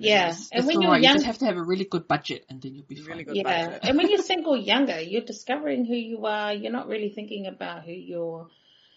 Yeah. 0.00 0.28
is. 0.28 0.48
And 0.52 0.58
It's 0.58 0.66
when 0.66 0.82
you're 0.82 0.90
right, 0.90 1.02
young, 1.02 1.12
you 1.12 1.16
just 1.16 1.26
have 1.26 1.38
to 1.38 1.46
have 1.46 1.56
a 1.56 1.62
really 1.62 1.86
good 1.86 2.06
budget 2.06 2.44
and 2.50 2.60
then 2.60 2.74
you'll 2.74 2.84
be 2.84 2.96
Really 2.96 3.24
fine. 3.24 3.24
good 3.24 3.36
yeah. 3.36 3.66
budget. 3.66 3.80
And 3.84 3.96
when 3.96 4.10
you're 4.10 4.22
single 4.34 4.54
younger, 4.54 5.00
you're 5.00 5.22
discovering 5.22 5.86
who 5.86 5.94
you 5.94 6.26
are. 6.26 6.52
You're 6.52 6.72
not 6.72 6.88
really 6.88 7.08
thinking 7.08 7.46
about 7.46 7.84
who 7.84 7.92
you're, 7.92 8.48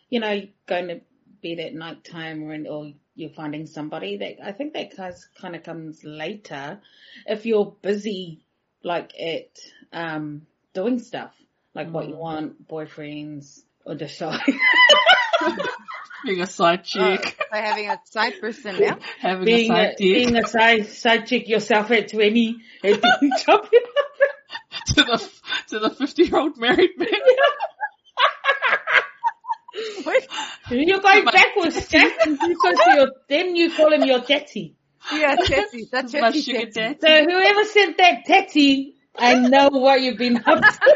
you 0.10 0.20
know, 0.20 0.42
going 0.68 0.88
to 0.90 1.02
be 1.42 1.58
at 1.62 1.74
night 1.74 2.04
time 2.04 2.44
or, 2.44 2.58
or 2.70 2.92
you're 3.16 3.30
finding 3.30 3.66
somebody 3.66 4.18
that 4.18 4.46
I 4.46 4.52
think 4.52 4.74
that 4.74 4.92
kind 5.40 5.56
of 5.56 5.64
comes 5.64 6.04
later 6.04 6.82
if 7.26 7.46
you're 7.46 7.74
busy 7.82 8.44
like 8.84 9.14
at, 9.18 9.58
um, 9.94 10.42
doing 10.74 11.00
stuff. 11.00 11.32
Like 11.74 11.92
what 11.92 12.10
you 12.10 12.18
want, 12.18 12.68
boyfriends, 12.68 13.62
or 13.86 13.96
just 13.96 14.18
shy. 14.18 14.38
Being 16.26 16.42
a 16.42 16.48
side 16.48 16.84
chick, 16.84 17.38
oh, 17.40 17.46
so 17.52 17.62
having 17.62 17.90
a 17.90 18.02
side 18.06 18.34
person 18.42 18.78
now. 18.80 18.98
having 19.20 19.46
being 19.46 19.72
a 19.72 19.74
a, 19.74 19.78
side 19.78 19.96
dick 19.98 20.14
being 20.14 20.36
a 20.36 20.48
side, 20.48 20.86
side 20.88 21.28
chick 21.28 21.48
yourself 21.48 21.92
at 21.92 22.10
20 22.10 22.58
and 22.84 23.02
then 23.02 23.32
jumping 23.46 23.80
to 24.88 24.96
the 24.96 25.30
to 25.70 25.80
the 25.80 25.90
fifty 25.92 26.24
year 26.24 26.38
old 26.38 26.58
married 26.58 26.92
man. 26.98 27.08
You're 30.72 31.00
going 31.00 31.26
backwards, 31.26 31.88
Jack. 31.88 32.14
Because 32.26 32.78
you're, 32.88 33.08
then 33.28 33.56
you 33.56 33.74
call 33.74 33.92
him 33.94 34.04
your 34.04 34.20
daddy. 34.20 34.76
Yeah, 35.14 35.36
Tessie. 35.36 35.88
That's 35.92 36.14
My 36.14 36.32
Tessie. 36.32 36.42
sugar 36.42 36.66
Tessie. 36.66 36.72
daddy. 36.72 36.98
So 37.02 37.26
whoever 37.26 37.66
sent 37.66 37.98
that 37.98 38.26
tatty, 38.26 38.96
I 39.16 39.36
know 39.36 39.70
what 39.72 40.02
you've 40.02 40.18
been 40.18 40.38
up 40.38 40.62
to. 40.62 40.96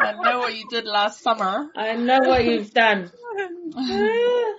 I 0.00 0.12
know 0.12 0.38
what 0.40 0.56
you 0.56 0.64
did 0.70 0.84
last 0.86 1.20
summer. 1.22 1.68
I 1.76 1.94
know 1.96 2.20
what 2.20 2.44
you've 2.44 2.72
done. 2.72 3.10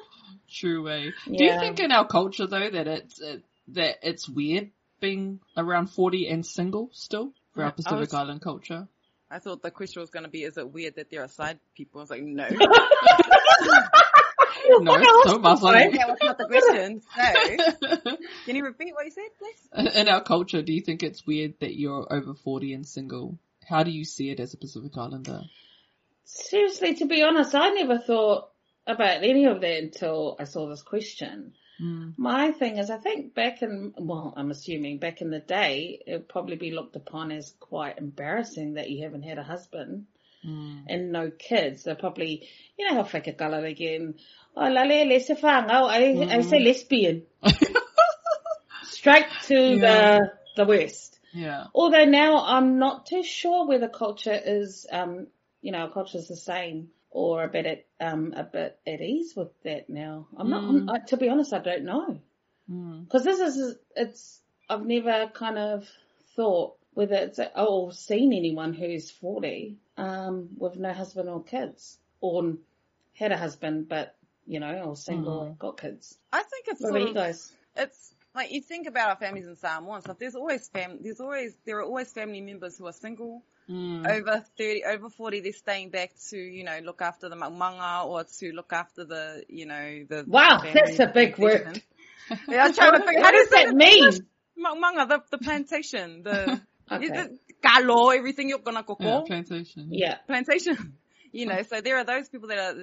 True 0.49 0.83
way. 0.85 1.13
Do 1.25 1.43
you 1.43 1.57
think 1.59 1.79
in 1.79 1.91
our 1.91 2.05
culture 2.07 2.45
though 2.47 2.69
that 2.69 2.87
it's 2.87 3.21
uh, 3.21 3.37
that 3.69 3.97
it's 4.03 4.27
weird 4.29 4.71
being 4.99 5.39
around 5.57 5.87
forty 5.87 6.27
and 6.27 6.45
single 6.45 6.89
still 6.93 7.31
for 7.53 7.63
our 7.63 7.69
I 7.69 7.71
Pacific 7.71 7.99
was- 7.99 8.13
Island 8.13 8.41
culture? 8.41 8.87
I 9.33 9.39
thought 9.39 9.61
the 9.63 9.71
question 9.71 10.01
was 10.01 10.09
going 10.09 10.25
to 10.25 10.29
be, 10.29 10.43
is 10.43 10.57
it 10.57 10.69
weird 10.73 10.97
that 10.97 11.09
there 11.09 11.23
are 11.23 11.29
side 11.29 11.57
people? 11.73 12.01
I 12.01 12.03
was 12.03 12.09
like, 12.09 12.21
no. 12.21 12.47
No, 14.79 14.93
so 15.25 15.39
Right. 15.39 15.91
that 15.93 16.07
was 16.09 16.17
not 16.21 16.37
the 16.37 16.45
question. 16.47 17.01
No. 17.17 18.15
Can 18.45 18.55
you 18.55 18.63
repeat 18.63 18.93
what 18.93 19.05
you 19.05 19.11
said, 19.11 19.29
please? 19.39 19.95
in 19.95 20.07
our 20.07 20.21
culture, 20.23 20.61
do 20.61 20.71
you 20.73 20.81
think 20.81 21.01
it's 21.03 21.25
weird 21.25 21.55
that 21.61 21.75
you're 21.75 22.07
over 22.11 22.33
forty 22.35 22.73
and 22.73 22.85
single? 22.87 23.37
How 23.71 23.83
do 23.83 23.91
you 23.91 24.03
see 24.03 24.29
it 24.29 24.41
as 24.41 24.53
a 24.53 24.57
Pacific 24.57 24.91
Islander? 24.97 25.43
Seriously, 26.25 26.95
to 26.95 27.05
be 27.05 27.23
honest, 27.23 27.55
I 27.55 27.69
never 27.69 27.97
thought 27.97 28.49
about 28.85 29.23
any 29.23 29.45
of 29.45 29.61
that 29.61 29.77
until 29.81 30.35
I 30.37 30.43
saw 30.43 30.67
this 30.67 30.81
question. 30.81 31.53
Mm. 31.81 32.13
My 32.17 32.51
thing 32.51 32.77
is, 32.79 32.89
I 32.89 32.97
think 32.97 33.33
back 33.33 33.61
in, 33.61 33.93
well, 33.97 34.33
I'm 34.35 34.51
assuming 34.51 34.97
back 34.97 35.21
in 35.21 35.29
the 35.29 35.39
day, 35.39 36.01
it 36.05 36.11
would 36.11 36.27
probably 36.27 36.57
be 36.57 36.71
looked 36.71 36.97
upon 36.97 37.31
as 37.31 37.53
quite 37.61 37.97
embarrassing 37.97 38.73
that 38.73 38.89
you 38.89 39.03
haven't 39.03 39.23
had 39.23 39.37
a 39.37 39.43
husband 39.43 40.05
Mm. 40.43 40.85
and 40.89 41.11
no 41.11 41.29
kids. 41.29 41.83
They're 41.83 41.93
probably, 41.93 42.49
you 42.75 42.89
know 42.89 42.95
how 42.95 43.03
whakakala 43.03 43.63
again. 43.69 44.15
Oh, 44.57 44.67
lale, 44.69 45.07
le 45.07 45.19
se 45.19 45.35
whangau, 45.35 45.87
I, 45.87 46.35
I 46.35 46.41
say 46.41 46.59
lesbian. 46.59 47.23
Straight 48.83 49.27
to 49.43 49.55
Yeah. 49.55 50.17
the, 50.17 50.31
the 50.57 50.65
west. 50.65 51.19
Yeah. 51.33 51.65
Although 51.73 52.05
now 52.05 52.43
I'm 52.45 52.79
not 52.79 53.05
too 53.05 53.23
sure 53.23 53.67
whether 53.67 53.87
culture 53.87 54.39
is, 54.43 54.85
um, 54.91 55.27
you 55.61 55.71
know, 55.71 55.87
culture 55.87 56.17
is 56.17 56.27
the 56.27 56.35
same 56.35 56.89
or 57.09 57.43
a 57.43 57.47
bit 57.47 57.65
at, 57.65 57.85
um, 57.99 58.33
a 58.35 58.43
bit 58.43 58.79
at 58.87 59.01
ease 59.01 59.33
with 59.35 59.49
that 59.63 59.89
now. 59.89 60.27
I'm 60.37 60.49
not, 60.49 60.63
I'm, 60.63 60.89
I, 60.89 60.99
to 61.07 61.17
be 61.17 61.29
honest, 61.29 61.53
I 61.53 61.59
don't 61.59 61.83
know. 61.83 62.19
Mm. 62.69 63.09
Cause 63.09 63.23
this 63.23 63.39
is, 63.39 63.75
it's, 63.95 64.41
I've 64.69 64.85
never 64.85 65.29
kind 65.33 65.57
of 65.57 65.87
thought 66.35 66.75
whether 66.93 67.15
it's, 67.15 67.39
oh, 67.55 67.89
seen 67.91 68.33
anyone 68.33 68.73
who's 68.73 69.09
40, 69.11 69.77
um, 69.97 70.49
with 70.57 70.77
no 70.77 70.93
husband 70.93 71.29
or 71.29 71.43
kids 71.43 71.97
or 72.19 72.55
had 73.13 73.31
a 73.31 73.37
husband, 73.37 73.87
but, 73.87 74.15
you 74.45 74.59
know, 74.59 74.83
or 74.85 74.95
single 74.95 75.43
and 75.43 75.59
got 75.59 75.79
kids. 75.79 76.17
I 76.33 76.43
think 76.43 76.65
it's 76.67 76.81
What 76.81 76.89
sort 76.89 77.01
about 77.01 77.01
you 77.01 77.09
of, 77.09 77.15
guys? 77.15 77.51
it's 77.75 78.13
like 78.35 78.51
you 78.51 78.61
think 78.61 78.87
about 78.87 79.09
our 79.09 79.15
families 79.15 79.47
in 79.47 79.55
Samoa 79.55 79.95
and 79.95 80.03
stuff. 80.03 80.17
There's 80.19 80.35
always 80.35 80.67
fam, 80.67 80.99
there's 81.01 81.19
always, 81.19 81.55
there 81.65 81.77
are 81.79 81.83
always 81.83 82.11
family 82.11 82.41
members 82.41 82.77
who 82.77 82.87
are 82.87 82.93
single, 82.93 83.43
Mm. 83.69 84.05
over 84.05 84.43
30, 84.57 84.83
over 84.83 85.09
40, 85.09 85.39
they're 85.41 85.53
staying 85.53 85.91
back 85.91 86.11
to, 86.29 86.37
you 86.37 86.63
know, 86.65 86.79
look 86.83 87.01
after 87.01 87.29
the 87.29 87.35
manga 87.37 88.03
or 88.05 88.25
to 88.25 88.51
look 88.51 88.73
after 88.73 89.05
the, 89.05 89.43
you 89.47 89.65
know, 89.65 90.03
the. 90.09 90.25
Wow, 90.27 90.59
family 90.61 90.73
that's 90.73 90.99
a 90.99 91.07
big 91.07 91.37
word. 91.37 91.81
Yeah, 92.49 92.65
I'm 92.65 92.73
trying 92.73 92.91
to 92.93 92.99
figure, 93.05 93.21
how 93.21 93.31
What 93.31 93.31
does 93.31 93.49
that 93.49 93.73
mean? 93.75 94.27
Manga, 94.57 95.05
the, 95.05 95.21
the 95.31 95.37
plantation, 95.37 96.23
the, 96.23 96.59
Okay. 96.91 97.07
the 97.07 97.39
kalo, 97.63 98.09
everything 98.09 98.49
you're 98.49 98.59
gonna 98.59 98.83
koko. 98.83 99.03
Yeah, 99.03 99.21
plantation. 99.25 99.87
Yeah. 99.91 100.17
plantation. 100.27 100.97
You 101.33 101.45
know, 101.45 101.63
so 101.63 101.79
there 101.79 101.95
are 101.95 102.03
those 102.03 102.27
people 102.27 102.49
that 102.49 102.57
are 102.57 102.75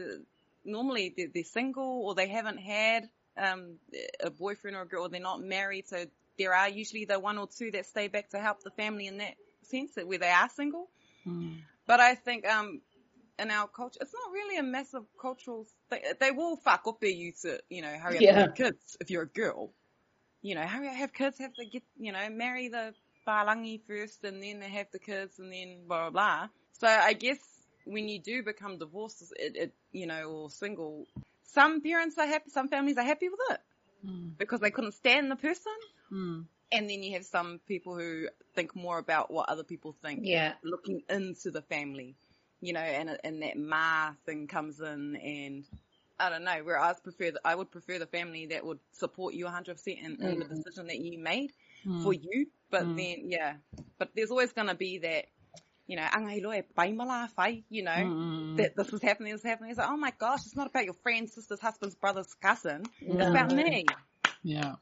normally 0.65 1.13
they're, 1.15 1.29
they're 1.35 1.45
single 1.45 2.03
or 2.07 2.15
they 2.15 2.29
haven't 2.29 2.57
had 2.57 3.11
um, 3.39 3.77
a 4.23 4.31
boyfriend 4.31 4.77
or 4.77 4.83
a 4.83 4.87
girl, 4.87 5.05
or 5.05 5.09
they're 5.09 5.21
not 5.21 5.41
married. 5.41 5.89
So 5.89 6.05
there 6.39 6.55
are 6.55 6.69
usually 6.69 7.05
the 7.05 7.19
one 7.19 7.39
or 7.39 7.49
two 7.49 7.71
that 7.73 7.87
stay 7.87 8.09
back 8.09 8.31
to 8.31 8.39
help 8.39 8.63
the 8.63 8.71
family 8.71 9.07
in 9.07 9.19
that 9.19 9.35
sense, 9.63 9.95
that 9.95 10.07
where 10.07 10.19
they 10.19 10.31
are 10.31 10.49
single. 10.49 10.89
Mm. 11.27 11.59
But 11.87 12.01
I 12.01 12.15
think 12.15 12.47
um, 12.47 12.81
in 13.39 13.51
our 13.51 13.69
culture, 13.69 13.99
it's 14.01 14.13
not 14.13 14.33
really 14.33 14.59
a 14.59 14.63
massive 14.63 15.05
cultural. 15.21 15.67
Thing. 15.91 16.03
They 16.21 16.31
will 16.31 16.57
fuck 16.57 16.83
up 16.87 16.99
you 17.03 17.33
to, 17.43 17.61
you 17.71 17.83
know, 17.83 17.93
hurry 17.99 18.19
up 18.19 18.25
Yeah. 18.25 18.31
and 18.31 18.39
have 18.39 18.55
kids 18.55 18.97
if 19.01 19.11
you're 19.11 19.23
a 19.23 19.29
girl. 19.29 19.73
You 20.43 20.55
know, 20.55 20.63
hurry 20.63 20.89
up, 20.89 20.95
have 20.95 21.13
kids, 21.13 21.39
have 21.39 21.55
to 21.55 21.65
get, 21.67 21.83
you 21.99 22.13
know, 22.13 22.29
marry 22.31 22.69
the 22.69 22.95
palangi 23.27 23.81
first, 23.87 24.25
and 24.25 24.43
then 24.43 24.61
they 24.61 24.69
have 24.69 24.87
the 24.93 24.99
kids, 24.99 25.39
and 25.39 25.53
then 25.53 25.87
blah 25.87 26.11
blah 26.11 26.11
blah. 26.11 26.49
So 26.73 26.87
I 26.87 27.13
guess 27.15 27.39
when 27.85 28.09
you 28.09 28.21
do 28.21 28.43
become 28.43 28.79
divorced, 28.79 29.33
it, 29.39 29.57
it 29.57 29.75
you 29.93 30.07
know, 30.07 30.25
or 30.25 30.51
single, 30.51 31.07
some 31.49 31.83
parents 31.83 32.19
are 32.19 32.27
happy, 32.27 32.51
some 32.51 32.69
families 32.69 32.99
are 32.99 33.05
happy 33.05 33.29
with 33.29 33.41
it 33.51 33.61
Mm. 34.05 34.37
because 34.39 34.61
they 34.61 34.71
couldn't 34.71 34.93
stand 34.95 35.31
the 35.31 35.37
person. 35.37 35.73
Mm. 36.13 36.47
And 36.73 36.89
then 36.91 37.03
you 37.03 37.13
have 37.15 37.25
some 37.25 37.61
people 37.67 37.97
who 37.97 38.29
think 38.55 38.75
more 38.77 38.99
about 38.99 39.31
what 39.31 39.49
other 39.49 39.65
people 39.65 39.95
think 40.03 40.25
Yeah. 40.25 40.55
looking 40.63 41.03
into 41.09 41.51
the 41.51 41.63
family, 41.63 42.17
you 42.61 42.73
know, 42.73 42.81
and 42.81 43.19
and 43.25 43.43
that 43.43 43.57
ma 43.59 44.13
thing 44.27 44.47
comes 44.49 44.81
in, 44.81 45.17
and 45.17 45.65
I 46.19 46.31
don't 46.31 46.45
know. 46.45 46.65
Where 46.65 46.79
I 46.81 46.93
prefer, 46.95 47.33
the, 47.33 47.41
I 47.45 47.55
would 47.55 47.71
prefer 47.71 47.99
the 47.99 48.07
family 48.07 48.47
that 48.49 48.65
would 48.67 48.81
support 48.93 49.35
you 49.35 49.45
100 49.47 49.75
percent 49.75 49.99
in, 50.01 50.19
in 50.23 50.39
the 50.39 50.45
Mm. 50.45 50.47
decision 50.47 50.89
that 50.89 50.99
you 50.99 51.19
made 51.19 51.53
Mm. 51.87 52.03
for 52.03 52.13
you. 52.15 52.47
But 52.71 52.89
Mm. 52.89 52.97
then, 52.97 53.31
yeah, 53.31 53.57
but 53.99 54.11
there's 54.15 54.31
always 54.31 54.53
gonna 54.53 54.75
be 54.75 54.99
that, 54.99 55.27
you 55.89 55.97
know, 55.97 56.03
angahilo 56.03 56.57
e 56.57 56.63
paimala 56.77 57.29
fai, 57.31 57.65
you 57.69 57.83
know. 57.83 57.91
Mm. 57.91 58.57
That 58.59 58.77
this 58.77 58.93
was 58.93 59.03
happening, 59.03 59.33
this 59.33 59.43
was 59.43 59.51
happening. 59.51 59.71
It's 59.71 59.79
like, 59.79 59.89
oh 59.91 59.97
my 59.97 60.13
gosh, 60.17 60.41
it's 60.47 60.55
not 60.55 60.69
about 60.69 60.85
your 60.85 60.95
friend, 61.03 61.29
sisters, 61.29 61.61
husbands, 61.61 61.97
brothers, 61.97 62.33
cousin. 62.41 62.85
It's 63.01 63.29
about 63.29 63.53
me. 63.53 63.87
Yeah. 64.43 64.75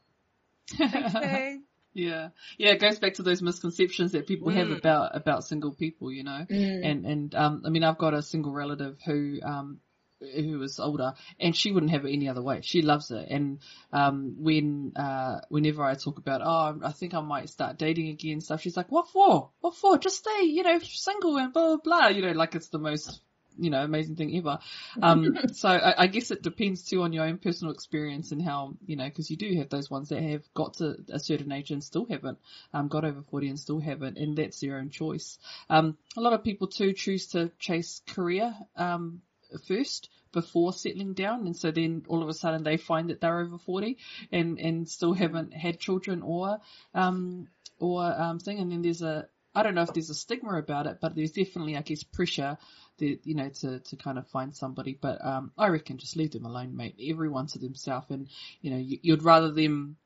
Yeah. 1.97 2.29
Yeah, 2.59 2.73
it 2.73 2.79
goes 2.79 2.99
back 2.99 3.15
to 3.15 3.23
those 3.23 3.41
misconceptions 3.41 4.11
that 4.11 4.27
people 4.27 4.51
have 4.51 4.67
Mm. 4.67 4.77
about, 4.77 5.15
about 5.15 5.45
single 5.45 5.73
people, 5.73 6.11
you 6.11 6.23
know. 6.23 6.45
Mm. 6.47 6.85
And, 6.85 7.05
and, 7.07 7.35
um, 7.35 7.63
I 7.65 7.69
mean, 7.69 7.83
I've 7.83 7.97
got 7.97 8.13
a 8.13 8.21
single 8.21 8.51
relative 8.51 8.97
who, 9.03 9.39
um, 9.43 9.79
who 10.19 10.61
is 10.61 10.79
older 10.79 11.13
and 11.39 11.55
she 11.55 11.71
wouldn't 11.71 11.91
have 11.91 12.05
it 12.05 12.13
any 12.13 12.27
other 12.29 12.41
way. 12.41 12.61
She 12.61 12.81
loves 12.81 13.11
it. 13.11 13.27
And, 13.29 13.59
um, 13.91 14.35
when, 14.39 14.93
uh, 14.95 15.41
whenever 15.49 15.83
I 15.83 15.95
talk 15.95 16.17
about, 16.17 16.41
oh, 16.43 16.79
I 16.83 16.91
think 16.91 17.13
I 17.13 17.21
might 17.21 17.49
start 17.49 17.77
dating 17.77 18.09
again 18.09 18.33
and 18.33 18.43
stuff, 18.43 18.61
she's 18.61 18.77
like, 18.77 18.91
what 18.91 19.09
for? 19.09 19.51
What 19.61 19.75
for? 19.75 19.97
Just 19.97 20.17
stay, 20.17 20.45
you 20.45 20.63
know, 20.63 20.79
single 20.79 21.37
and 21.37 21.53
blah, 21.53 21.77
blah, 21.77 21.77
blah. 21.83 22.07
You 22.07 22.21
know, 22.21 22.31
like 22.31 22.55
it's 22.55 22.69
the 22.69 22.79
most, 22.79 23.21
you 23.59 23.69
know, 23.69 23.83
amazing 23.83 24.15
thing 24.15 24.35
ever. 24.37 24.59
Um, 25.01 25.37
so 25.53 25.69
I, 25.69 26.03
I 26.03 26.07
guess 26.07 26.31
it 26.31 26.43
depends 26.43 26.83
too 26.83 27.03
on 27.03 27.13
your 27.13 27.25
own 27.25 27.37
personal 27.37 27.73
experience 27.73 28.31
and 28.31 28.41
how, 28.41 28.73
you 28.85 28.95
know, 28.95 29.09
cause 29.09 29.29
you 29.29 29.37
do 29.37 29.55
have 29.57 29.69
those 29.69 29.89
ones 29.89 30.09
that 30.09 30.21
have 30.21 30.43
got 30.53 30.75
to 30.75 30.95
a 31.09 31.19
certain 31.19 31.51
age 31.51 31.71
and 31.71 31.83
still 31.83 32.05
haven't, 32.09 32.39
um, 32.73 32.87
got 32.87 33.05
over 33.05 33.21
40 33.29 33.49
and 33.49 33.59
still 33.59 33.79
haven't, 33.79 34.17
and 34.17 34.37
that's 34.37 34.59
their 34.59 34.77
own 34.77 34.89
choice. 34.89 35.37
Um, 35.69 35.97
a 36.15 36.21
lot 36.21 36.33
of 36.33 36.43
people 36.43 36.67
too 36.67 36.93
choose 36.93 37.27
to 37.29 37.51
chase 37.59 38.01
career, 38.07 38.53
um, 38.75 39.21
first 39.67 40.09
before 40.31 40.73
settling 40.73 41.13
down 41.13 41.45
and 41.45 41.55
so 41.55 41.71
then 41.71 42.03
all 42.07 42.21
of 42.21 42.29
a 42.29 42.33
sudden 42.33 42.63
they 42.63 42.77
find 42.77 43.09
that 43.09 43.21
they're 43.21 43.39
over 43.39 43.57
40 43.57 43.97
and, 44.31 44.59
and 44.59 44.87
still 44.87 45.13
haven't 45.13 45.53
had 45.53 45.79
children 45.79 46.21
or, 46.21 46.59
um, 46.93 47.47
or, 47.79 48.03
um, 48.03 48.39
thing. 48.39 48.59
And 48.59 48.71
then 48.71 48.81
there's 48.81 49.01
a, 49.01 49.27
I 49.55 49.63
don't 49.63 49.75
know 49.75 49.81
if 49.81 49.93
there's 49.93 50.09
a 50.09 50.15
stigma 50.15 50.57
about 50.57 50.87
it, 50.87 50.99
but 51.01 51.15
there's 51.15 51.31
definitely, 51.31 51.77
I 51.77 51.81
guess, 51.81 52.03
pressure 52.03 52.57
that, 52.99 53.19
you 53.23 53.35
know, 53.35 53.49
to, 53.49 53.79
to 53.79 53.95
kind 53.95 54.17
of 54.17 54.27
find 54.27 54.55
somebody, 54.55 54.97
but, 54.99 55.23
um, 55.25 55.51
I 55.57 55.67
reckon 55.67 55.97
just 55.97 56.15
leave 56.15 56.31
them 56.31 56.45
alone, 56.45 56.75
mate. 56.75 56.95
Everyone 57.01 57.47
to 57.47 57.59
themselves. 57.59 58.07
And, 58.09 58.27
you 58.61 58.71
know, 58.71 58.77
you, 58.77 58.99
you'd 59.01 59.23
rather 59.23 59.51
them 59.51 59.97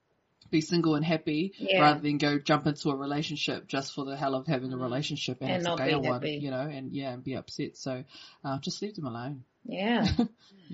be 0.52 0.62
single 0.62 0.95
and 0.95 1.04
happy 1.06 1.54
Yeah. 1.58 1.82
rather 1.82 1.99
than 2.02 2.18
go 2.18 2.38
jump 2.39 2.68
into 2.68 2.89
a 2.89 2.95
relationship 2.95 3.68
just 3.68 3.93
for 3.95 4.06
the 4.06 4.16
hell 4.16 4.36
of 4.36 4.45
having 4.47 4.72
a 4.74 4.78
relationship 4.78 5.38
and, 5.41 5.49
And 5.49 5.58
it's 5.62 5.66
a 5.66 5.70
not 5.70 5.78
be 5.80 5.86
gale 5.86 6.02
one, 6.02 6.14
happy. 6.14 6.32
you 6.34 6.52
know, 6.52 6.62
and 6.62 6.91
yeah, 6.93 7.12
and 7.14 7.24
be 7.24 7.36
upset. 7.36 7.78
So, 7.78 8.04
uh, 8.43 8.60
just 8.60 8.82
leave 8.82 8.95
them 8.95 9.06
alone. 9.08 9.43
Yeah. 9.66 10.06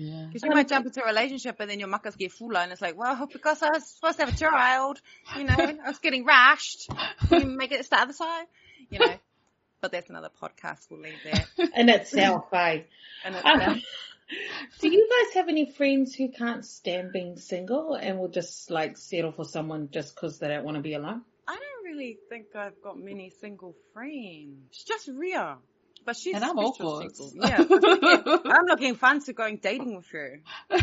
Yeah. 0.00 0.26
Because 0.28 0.44
you 0.44 0.50
might 0.50 0.68
jump 0.68 0.86
into 0.86 1.02
a 1.02 1.06
relationship 1.06 1.56
and 1.58 1.68
then 1.68 1.80
your 1.80 1.88
muckers 1.88 2.14
get 2.14 2.30
full 2.30 2.56
and 2.56 2.70
it's 2.70 2.80
like, 2.80 2.96
well, 2.96 3.26
because 3.32 3.60
I 3.64 3.70
was 3.70 3.84
supposed 3.84 4.20
to 4.20 4.26
have 4.26 4.32
a 4.32 4.38
child, 4.38 5.00
you 5.36 5.42
know, 5.42 5.54
I 5.58 5.88
was 5.88 5.98
getting 5.98 6.24
rushed. 6.24 6.88
Can 7.28 7.40
you 7.40 7.46
make 7.48 7.72
it 7.72 7.82
to 7.82 7.90
the 7.90 7.98
other 8.00 8.12
side? 8.12 8.46
You 8.90 9.00
know. 9.00 9.14
But 9.80 9.92
that's 9.92 10.08
another 10.10 10.30
podcast. 10.42 10.86
We'll 10.90 11.00
leave 11.00 11.18
that. 11.24 11.46
In 11.76 11.88
itself, 11.88 12.46
eh? 12.52 12.80
And 13.24 13.34
it's, 13.36 13.44
Um, 13.44 13.82
do 14.80 14.88
you 14.90 15.08
guys 15.08 15.34
have 15.34 15.48
any 15.48 15.70
friends 15.72 16.14
who 16.14 16.28
can't 16.30 16.64
stand 16.64 17.12
being 17.12 17.36
single 17.38 17.94
and 17.94 18.18
will 18.18 18.28
just 18.28 18.70
like 18.70 18.96
settle 18.98 19.32
for 19.32 19.44
someone 19.44 19.88
just 19.90 20.14
because 20.14 20.38
they 20.38 20.48
don't 20.48 20.64
want 20.64 20.76
to 20.76 20.82
be 20.82 20.94
alone? 20.94 21.22
I 21.46 21.54
don't 21.54 21.84
really 21.84 22.18
think 22.28 22.46
I've 22.54 22.80
got 22.82 22.98
many 22.98 23.30
single 23.40 23.74
friends. 23.94 24.66
It's 24.70 24.84
just 24.84 25.08
Ria. 25.08 25.56
but 26.04 26.16
she's 26.16 26.34
And 26.34 26.44
I'm 26.44 26.58
all 26.58 26.74
special 26.74 27.00
for 27.00 27.06
it. 27.06 27.16
single. 27.16 27.48
Yeah, 27.48 27.64
yeah. 27.68 28.36
I'm 28.52 28.66
looking 28.66 28.94
fun 28.96 29.20
to 29.24 29.32
going 29.32 29.58
dating 29.62 29.96
with 29.96 30.08
her. 30.10 30.40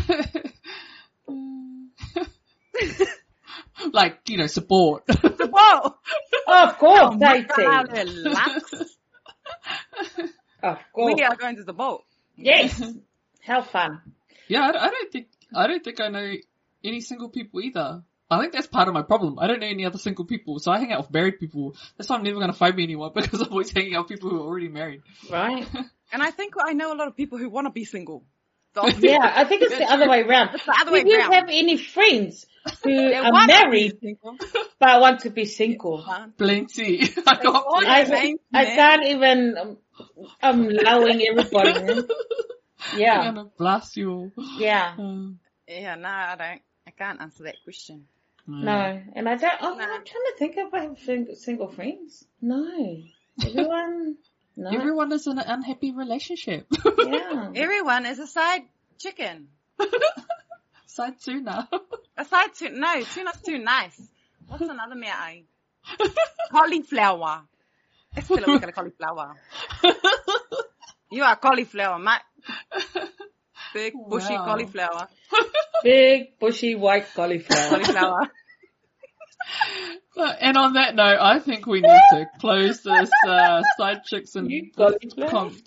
like, 3.92 4.20
you 4.28 4.38
know, 4.38 4.46
support. 4.46 5.04
Whoa! 5.08 5.94
Of 6.48 6.78
course, 6.78 7.14
oh 7.14 7.18
dating. 7.18 8.24
Relax. 8.24 8.72
Of 10.62 10.78
course. 10.92 11.14
We 11.14 11.22
are 11.22 11.36
going 11.36 11.56
to 11.56 11.64
the 11.64 11.72
boat. 11.72 12.02
Yes. 12.36 12.82
How 13.46 13.62
fun. 13.62 14.00
yeah, 14.48 14.62
I, 14.62 14.86
I 14.86 14.90
don't 14.90 15.12
think, 15.12 15.26
I 15.54 15.66
don't 15.66 15.82
think 15.84 16.00
I 16.00 16.08
know 16.08 16.32
any 16.84 17.00
single 17.00 17.28
people 17.28 17.60
either. 17.60 18.02
I 18.28 18.40
think 18.40 18.52
that's 18.52 18.66
part 18.66 18.88
of 18.88 18.94
my 18.94 19.02
problem. 19.02 19.38
I 19.38 19.46
don't 19.46 19.60
know 19.60 19.68
any 19.68 19.86
other 19.86 19.98
single 19.98 20.24
people, 20.24 20.58
so 20.58 20.72
I 20.72 20.78
hang 20.80 20.90
out 20.92 21.02
with 21.02 21.12
married 21.12 21.38
people. 21.38 21.76
That's 21.96 22.10
why 22.10 22.16
I'm 22.16 22.24
never 22.24 22.36
going 22.40 22.48
to 22.50 22.58
find 22.58 22.74
me 22.74 22.82
anyone 22.82 23.12
because 23.14 23.40
I'm 23.40 23.52
always 23.52 23.70
hanging 23.70 23.94
out 23.94 24.08
with 24.08 24.18
people 24.18 24.30
who 24.30 24.38
are 24.42 24.46
already 24.46 24.68
married. 24.68 25.02
Right? 25.30 25.66
And 26.12 26.22
I 26.22 26.30
think 26.30 26.54
I 26.64 26.72
know 26.72 26.92
a 26.92 26.94
lot 26.96 27.08
of 27.08 27.16
people 27.16 27.36
who 27.36 27.50
want 27.50 27.66
to 27.66 27.72
be 27.72 27.84
single. 27.84 28.24
The. 28.74 28.94
Yeah, 29.00 29.32
I 29.34 29.44
think 29.44 29.62
it's 29.62 29.76
the 29.78 29.86
other 29.90 30.06
way 30.08 30.20
around. 30.22 30.54
It's 30.54 30.64
the 30.66 30.76
other 30.80 30.90
Do 30.90 30.92
way 30.92 31.04
you 31.10 31.18
around. 31.18 31.32
have 31.32 31.48
any 31.48 31.78
friends 31.78 32.44
who 32.84 33.12
are 33.12 33.46
married 33.46 33.98
single. 34.02 34.36
but 34.78 35.00
want 35.00 35.20
to 35.20 35.30
be 35.30 35.46
single? 35.46 35.96
Huh? 36.02 36.26
Plenty. 36.36 37.02
I 37.26 37.34
got 37.42 37.64
want- 37.64 37.86
plenty. 37.86 38.36
I, 38.54 38.60
I 38.60 38.64
can't 38.66 39.04
even, 39.06 39.56
um, 39.58 39.76
I'm 40.42 40.66
allowing 40.68 41.22
everybody. 41.26 42.02
Man. 42.92 42.94
I'm 42.94 42.98
Yeah, 43.00 43.24
gonna 43.24 43.44
blast 43.58 43.96
you 43.96 44.10
all. 44.10 44.32
yeah. 44.58 44.94
Um, 44.98 45.38
Yeah, 45.68 45.94
no, 45.96 46.08
I 46.08 46.36
don't. 46.36 46.62
I 46.86 46.90
can't 46.92 47.20
answer 47.20 47.44
that 47.44 47.56
question. 47.64 48.06
No, 48.46 49.02
and 49.14 49.28
I 49.28 49.34
don't, 49.36 49.52
oh, 49.60 49.74
No. 49.74 49.82
I'm 49.82 50.04
trying 50.04 50.04
to 50.04 50.34
think 50.38 50.54
if 50.56 50.72
I 50.72 50.82
have 50.84 50.98
single, 51.00 51.34
single 51.34 51.68
friends. 51.68 52.24
No. 52.40 53.02
Everyone, 53.44 54.16
no. 54.56 54.70
Everyone 54.70 55.10
is 55.12 55.26
in 55.26 55.36
an 55.38 55.44
unhappy 55.46 55.90
relationship. 55.92 56.66
Yeah. 56.96 57.50
Everyone 57.56 58.06
is 58.06 58.20
a 58.20 58.26
side 58.28 58.62
chicken. 58.98 59.48
Side 60.86 61.20
tuna. 61.22 61.68
A 62.16 62.24
side 62.24 62.54
tuna. 62.54 62.78
No, 62.78 63.02
tuna's 63.02 63.40
too 63.44 63.58
nice. 63.58 64.00
What's 64.46 64.62
another 64.62 64.94
mea 64.94 65.10
ai? 65.10 65.42
Cauliflower. 66.52 67.42
Es 68.16 68.26
que 68.28 68.36
le 68.36 68.46
gusta 68.46 68.66
la 68.66 68.72
cauliflower. 68.72 69.34
You 71.10 71.22
are 71.24 71.36
cauliflower, 71.36 71.98
mate. 71.98 72.22
Big 73.74 73.92
bushy 74.08 74.34
Wow. 74.34 74.44
cauliflower. 74.44 75.08
Big, 75.82 76.38
bushy, 76.38 76.74
white 76.74 77.06
cauliflower. 77.14 77.68
Cauliflower. 77.70 78.30
and 80.40 80.56
on 80.56 80.72
that 80.74 80.94
note, 80.94 81.18
I 81.20 81.38
think 81.40 81.66
we 81.66 81.80
need 81.82 82.00
to 82.12 82.26
close 82.40 82.82
this 82.82 83.10
uh, 83.28 83.62
side 83.76 84.04
chicks 84.04 84.34
and 84.34 84.50
com- 84.76 84.94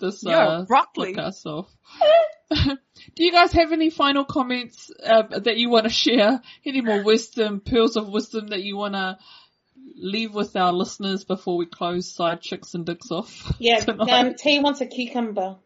this 0.00 0.26
uh, 0.26 0.64
broccoli. 0.66 1.14
podcast 1.14 1.46
off. 1.46 1.68
Do 2.50 3.24
you 3.24 3.30
guys 3.32 3.52
have 3.52 3.70
any 3.72 3.90
final 3.90 4.24
comments 4.24 4.90
uh, 5.04 5.22
that 5.38 5.56
you 5.56 5.70
want 5.70 5.84
to 5.84 5.90
share? 5.90 6.42
Any 6.66 6.80
more 6.80 7.02
wisdom, 7.04 7.60
pearls 7.60 7.96
of 7.96 8.08
wisdom 8.08 8.48
that 8.48 8.62
you 8.62 8.76
want 8.76 8.94
to 8.94 9.18
leave 9.94 10.34
with 10.34 10.56
our 10.56 10.72
listeners 10.72 11.24
before 11.24 11.56
we 11.56 11.66
close 11.66 12.12
side 12.12 12.40
chicks 12.42 12.74
and 12.74 12.84
dicks 12.84 13.10
off? 13.12 13.54
Yeah, 13.60 13.84
um, 13.86 14.34
T 14.34 14.58
wants 14.58 14.80
a 14.80 14.86
cucumber. 14.86 15.56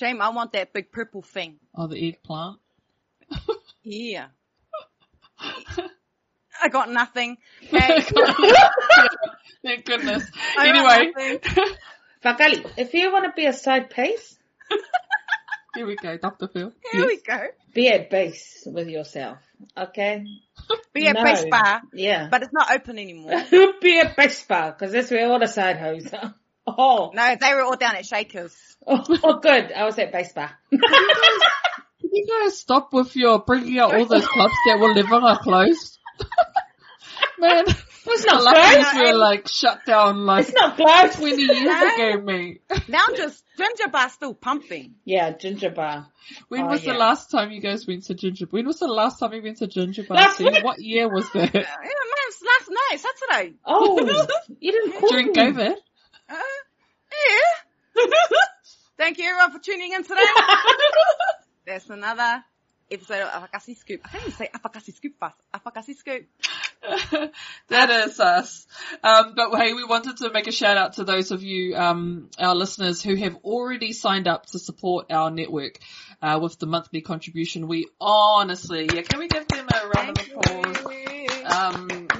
Shame, 0.00 0.22
I 0.22 0.30
want 0.30 0.54
that 0.54 0.72
big 0.72 0.90
purple 0.92 1.20
thing. 1.20 1.58
oh, 1.74 1.86
the 1.86 2.08
eggplant. 2.08 2.58
Yeah. 3.82 4.28
I 5.38 6.68
got 6.70 6.90
nothing. 6.90 7.36
Okay. 7.66 8.00
Thank 9.62 9.84
goodness. 9.84 10.24
I 10.56 10.68
anyway, 10.68 11.12
nothing. 11.14 11.74
Fakali, 12.24 12.70
if 12.78 12.94
you 12.94 13.12
want 13.12 13.26
to 13.26 13.32
be 13.36 13.44
a 13.44 13.52
side 13.52 13.90
piece, 13.90 14.38
here 15.74 15.86
we 15.86 15.96
go, 15.96 16.16
Dr. 16.16 16.48
Phil. 16.48 16.72
Here 16.92 17.06
we 17.06 17.20
go. 17.20 17.38
be 17.74 17.88
at 17.88 18.08
base 18.08 18.62
with 18.64 18.88
yourself. 18.88 19.36
Okay? 19.76 20.24
Be 20.94 21.08
a 21.08 21.12
No. 21.12 21.22
base 21.24 21.44
bar, 21.50 21.82
Yeah. 21.92 22.28
but 22.30 22.42
it's 22.42 22.54
not 22.54 22.70
open 22.72 22.98
anymore. 22.98 23.42
be 23.82 24.00
at 24.00 24.16
base 24.16 24.42
bar, 24.46 24.72
because 24.72 24.92
that's 24.92 25.10
where 25.10 25.30
all 25.30 25.38
the 25.38 25.46
side 25.46 25.76
hoes 25.76 26.10
are. 26.14 26.34
Oh. 26.66 27.10
No, 27.14 27.36
they 27.40 27.54
were 27.54 27.62
all 27.62 27.76
down 27.76 27.96
at 27.96 28.06
Shakers. 28.06 28.54
oh, 28.86 29.38
good. 29.40 29.72
I 29.72 29.84
was 29.84 29.98
at 29.98 30.12
base 30.12 30.32
bar. 30.32 30.50
Can 30.70 30.80
you 32.12 32.26
guys 32.26 32.58
stop 32.58 32.92
with 32.92 33.14
your 33.16 33.40
bringing 33.40 33.78
out 33.78 33.94
all 33.94 34.06
those 34.06 34.26
clubs 34.26 34.54
that 34.66 34.78
were 34.80 34.94
never 34.94 35.16
are 35.16 35.38
closed? 35.38 35.98
Man, 37.38 37.64
it's 37.66 38.26
not 38.26 38.38
the 38.38 38.44
Luckies 38.44 38.88
closed. 38.90 39.06
were 39.12 39.18
like 39.18 39.48
shut 39.48 39.80
down 39.86 40.26
like 40.26 40.46
It's 40.48 40.54
not 40.54 40.76
closed. 40.76 41.14
20 41.18 41.42
years 41.42 41.94
ago, 41.94 42.20
mate. 42.22 42.62
Now 42.88 43.06
just 43.16 43.42
Ginger 43.56 43.88
Bar's 43.90 44.12
still 44.12 44.34
pumping. 44.34 44.94
Yeah, 45.04 45.30
ginger 45.36 45.70
bar. 45.70 46.06
When 46.48 46.62
Oh, 46.64 46.68
was 46.68 46.84
yeah. 46.84 46.92
the 46.92 46.98
last 46.98 47.30
time 47.30 47.50
you 47.50 47.60
guys 47.60 47.86
went 47.86 48.04
to 48.04 48.14
Ginger? 48.14 48.46
When 48.50 48.66
was 48.66 48.78
the 48.78 48.88
last 48.88 49.18
time 49.18 49.32
you 49.32 49.42
went 49.42 49.58
to 49.58 49.66
Ginger 49.66 50.02
Bar? 50.04 50.16
Last 50.18 50.36
See, 50.38 50.44
week. 50.44 50.62
What 50.64 50.80
year 50.80 51.08
was 51.08 51.24
Uh, 51.26 51.38
that? 51.40 51.54
yeah, 51.54 51.60
man, 51.60 52.26
it's 52.28 52.42
last 52.42 52.70
night, 52.70 53.00
Saturday. 53.30 53.54
Oh, 53.64 54.26
you 54.60 54.72
didn't 54.72 55.00
call 55.00 55.08
During 55.10 55.26
me. 55.28 55.32
COVID? 55.34 55.74
Uh, 56.30 56.36
yeah. 57.96 58.04
Thank 58.96 59.18
you 59.18 59.24
everyone 59.24 59.50
for 59.50 59.58
tuning 59.58 59.92
in 59.92 60.04
today. 60.04 60.20
There's 61.66 61.90
another 61.90 62.44
episode 62.88 63.22
of 63.22 63.50
Afakasi 63.50 63.76
Scoop. 63.76 64.00
I 64.04 64.08
can't 64.08 64.22
even 64.22 64.36
say 64.36 64.48
Afakasi 64.54 64.94
Scoop 64.94 65.18
fast. 65.18 65.36
Afakasi 65.52 65.96
Scoop. 65.96 66.26
that 67.68 67.90
is 67.90 68.20
us. 68.20 68.66
Um, 69.02 69.34
but 69.34 69.56
hey, 69.56 69.72
we 69.72 69.84
wanted 69.84 70.18
to 70.18 70.30
make 70.32 70.46
a 70.46 70.52
shout 70.52 70.76
out 70.76 70.94
to 70.94 71.04
those 71.04 71.32
of 71.32 71.42
you, 71.42 71.76
um, 71.76 72.30
our 72.38 72.54
listeners 72.54 73.02
who 73.02 73.16
have 73.16 73.36
already 73.42 73.92
signed 73.92 74.28
up 74.28 74.46
to 74.46 74.60
support 74.60 75.10
our 75.10 75.32
network, 75.32 75.78
uh, 76.22 76.38
with 76.40 76.58
the 76.60 76.66
monthly 76.66 77.00
contribution. 77.00 77.66
We 77.66 77.88
honestly, 78.00 78.88
yeah, 78.92 79.02
can 79.02 79.18
we 79.18 79.26
give 79.26 79.48
them 79.48 79.66
a 79.68 79.88
round 79.88 80.18
of 80.18 80.30
applause? 80.36 80.69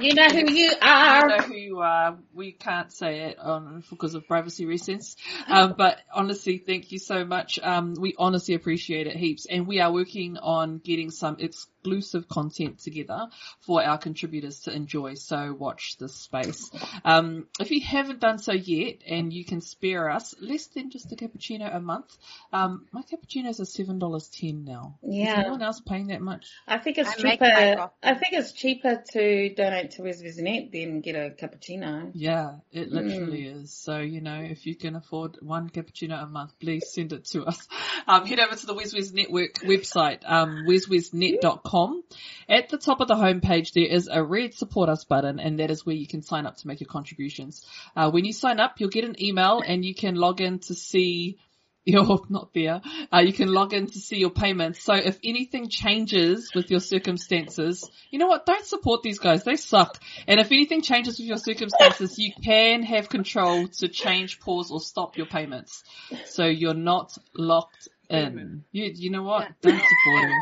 You 0.01 0.13
know 0.15 0.27
who 0.29 0.51
you 0.51 0.71
I 0.81 1.19
are. 1.21 1.27
know 1.27 1.37
who 1.39 1.55
you 1.55 1.79
are. 1.79 2.17
We 2.33 2.51
can't 2.51 2.91
say 2.91 3.21
it 3.21 3.39
on 3.39 3.83
because 3.89 4.15
of 4.15 4.27
privacy 4.27 4.65
reasons. 4.65 5.15
Um, 5.47 5.75
but 5.77 5.99
honestly, 6.13 6.57
thank 6.57 6.91
you 6.91 6.99
so 6.99 7.23
much. 7.25 7.59
Um, 7.61 7.95
we 7.99 8.15
honestly 8.17 8.55
appreciate 8.55 9.07
it 9.07 9.15
heaps, 9.15 9.45
and 9.45 9.67
we 9.67 9.79
are 9.79 9.91
working 9.91 10.37
on 10.37 10.79
getting 10.79 11.11
some 11.11 11.37
exclusive 11.39 12.27
content 12.27 12.79
together 12.79 13.27
for 13.61 13.83
our 13.83 13.97
contributors 13.97 14.61
to 14.61 14.73
enjoy. 14.73 15.13
So 15.15 15.53
watch 15.53 15.97
this 15.99 16.15
space. 16.15 16.69
Um, 17.05 17.47
if 17.59 17.71
you 17.71 17.81
haven't 17.81 18.19
done 18.19 18.39
so 18.39 18.53
yet, 18.53 18.97
and 19.07 19.31
you 19.31 19.45
can 19.45 19.61
spare 19.61 20.09
us 20.09 20.33
less 20.39 20.67
than 20.67 20.89
just 20.89 21.11
a 21.11 21.15
cappuccino 21.15 21.73
a 21.75 21.79
month, 21.79 22.17
um, 22.51 22.85
my 22.91 23.01
cappuccinos 23.03 23.59
are 23.59 23.65
seven 23.65 23.99
dollars 23.99 24.29
ten 24.29 24.63
now. 24.65 24.97
Yeah. 25.03 25.21
Is 25.23 25.29
Yeah. 25.29 25.39
anyone 25.41 25.61
else 25.61 25.79
paying 25.81 26.07
that 26.07 26.21
much? 26.21 26.47
I 26.67 26.77
think 26.79 26.97
it's 26.97 27.09
I 27.09 27.15
cheaper. 27.15 27.91
I 28.03 28.13
think 28.15 28.33
it's 28.33 28.51
cheaper 28.53 29.03
to 29.13 29.53
donate 29.53 29.90
to 29.91 30.03
Wes 30.03 30.21
Net 30.37 30.69
then 30.71 31.01
get 31.01 31.15
a 31.15 31.29
cappuccino. 31.29 32.11
Yeah, 32.13 32.55
it 32.71 32.91
literally 32.91 33.43
is. 33.43 33.73
So, 33.73 33.99
you 33.99 34.21
know, 34.21 34.39
if 34.41 34.65
you 34.65 34.75
can 34.75 34.95
afford 34.95 35.37
one 35.41 35.69
cappuccino 35.69 36.21
a 36.21 36.27
month, 36.27 36.53
please 36.59 36.91
send 36.91 37.13
it 37.13 37.25
to 37.25 37.45
us. 37.45 37.67
Um, 38.07 38.25
head 38.25 38.39
over 38.39 38.55
to 38.55 38.65
the 38.65 38.73
WesWes 38.73 39.13
Network 39.13 39.55
website, 39.59 40.21
um, 40.25 40.65
weswesnet.com. 40.67 42.03
At 42.49 42.69
the 42.69 42.79
top 42.79 42.99
of 42.99 43.07
the 43.07 43.13
homepage, 43.13 43.73
there 43.73 43.85
is 43.85 44.09
a 44.11 44.23
red 44.23 44.55
support 44.55 44.89
us 44.89 45.03
button 45.03 45.39
and 45.39 45.59
that 45.59 45.69
is 45.69 45.85
where 45.85 45.95
you 45.95 46.07
can 46.07 46.23
sign 46.23 46.47
up 46.47 46.57
to 46.57 46.67
make 46.67 46.79
your 46.79 46.87
contributions. 46.87 47.63
Uh, 47.95 48.09
when 48.09 48.25
you 48.25 48.33
sign 48.33 48.59
up, 48.59 48.79
you'll 48.79 48.89
get 48.89 49.05
an 49.05 49.21
email 49.21 49.61
and 49.63 49.85
you 49.85 49.93
can 49.93 50.15
log 50.15 50.41
in 50.41 50.59
to 50.59 50.73
see 50.73 51.37
you're 51.85 52.19
not 52.29 52.53
there. 52.53 52.81
Uh, 53.11 53.19
you 53.19 53.33
can 53.33 53.47
log 53.47 53.73
in 53.73 53.87
to 53.87 53.99
see 53.99 54.17
your 54.17 54.29
payments. 54.29 54.83
So 54.83 54.93
if 54.93 55.17
anything 55.23 55.67
changes 55.67 56.51
with 56.53 56.69
your 56.69 56.79
circumstances, 56.79 57.89
you 58.11 58.19
know 58.19 58.27
what? 58.27 58.45
Don't 58.45 58.65
support 58.65 59.01
these 59.01 59.17
guys. 59.17 59.43
They 59.43 59.55
suck. 59.55 59.99
And 60.27 60.39
if 60.39 60.51
anything 60.51 60.83
changes 60.83 61.17
with 61.17 61.27
your 61.27 61.37
circumstances, 61.37 62.19
you 62.19 62.33
can 62.43 62.83
have 62.83 63.09
control 63.09 63.67
to 63.79 63.87
change, 63.87 64.39
pause, 64.39 64.69
or 64.71 64.79
stop 64.79 65.17
your 65.17 65.25
payments. 65.25 65.83
So 66.25 66.45
you're 66.45 66.75
not 66.75 67.17
locked 67.35 67.87
in. 68.09 68.63
You, 68.71 68.91
you 68.93 69.09
know 69.09 69.23
what? 69.23 69.47
Don't 69.61 69.81
support 69.81 70.29
him. 70.29 70.39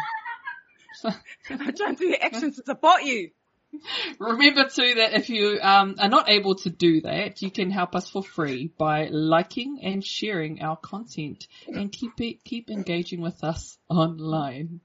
I'm 1.52 1.76
trying 1.76 1.96
to 1.96 2.04
do 2.04 2.16
actions 2.20 2.58
to 2.58 2.64
support 2.66 3.04
you. 3.04 3.30
Remember 4.20 4.66
too 4.66 4.96
that 4.96 5.14
if 5.14 5.30
you 5.30 5.60
um, 5.62 5.96
are 6.00 6.10
not 6.10 6.30
able 6.30 6.56
to 6.56 6.70
do 6.70 7.02
that, 7.02 7.42
you 7.42 7.52
can 7.52 7.72
help 7.72 7.96
us 7.96 8.10
for 8.10 8.24
free 8.24 8.72
by 8.78 9.08
liking 9.10 9.80
and 9.84 10.04
sharing 10.04 10.62
our 10.62 10.76
content 10.76 11.48
and 11.68 11.92
keep 11.92 12.20
it, 12.20 12.44
keep 12.44 12.70
engaging 12.70 13.22
with 13.22 13.44
us 13.44 13.78
online. 13.90 14.82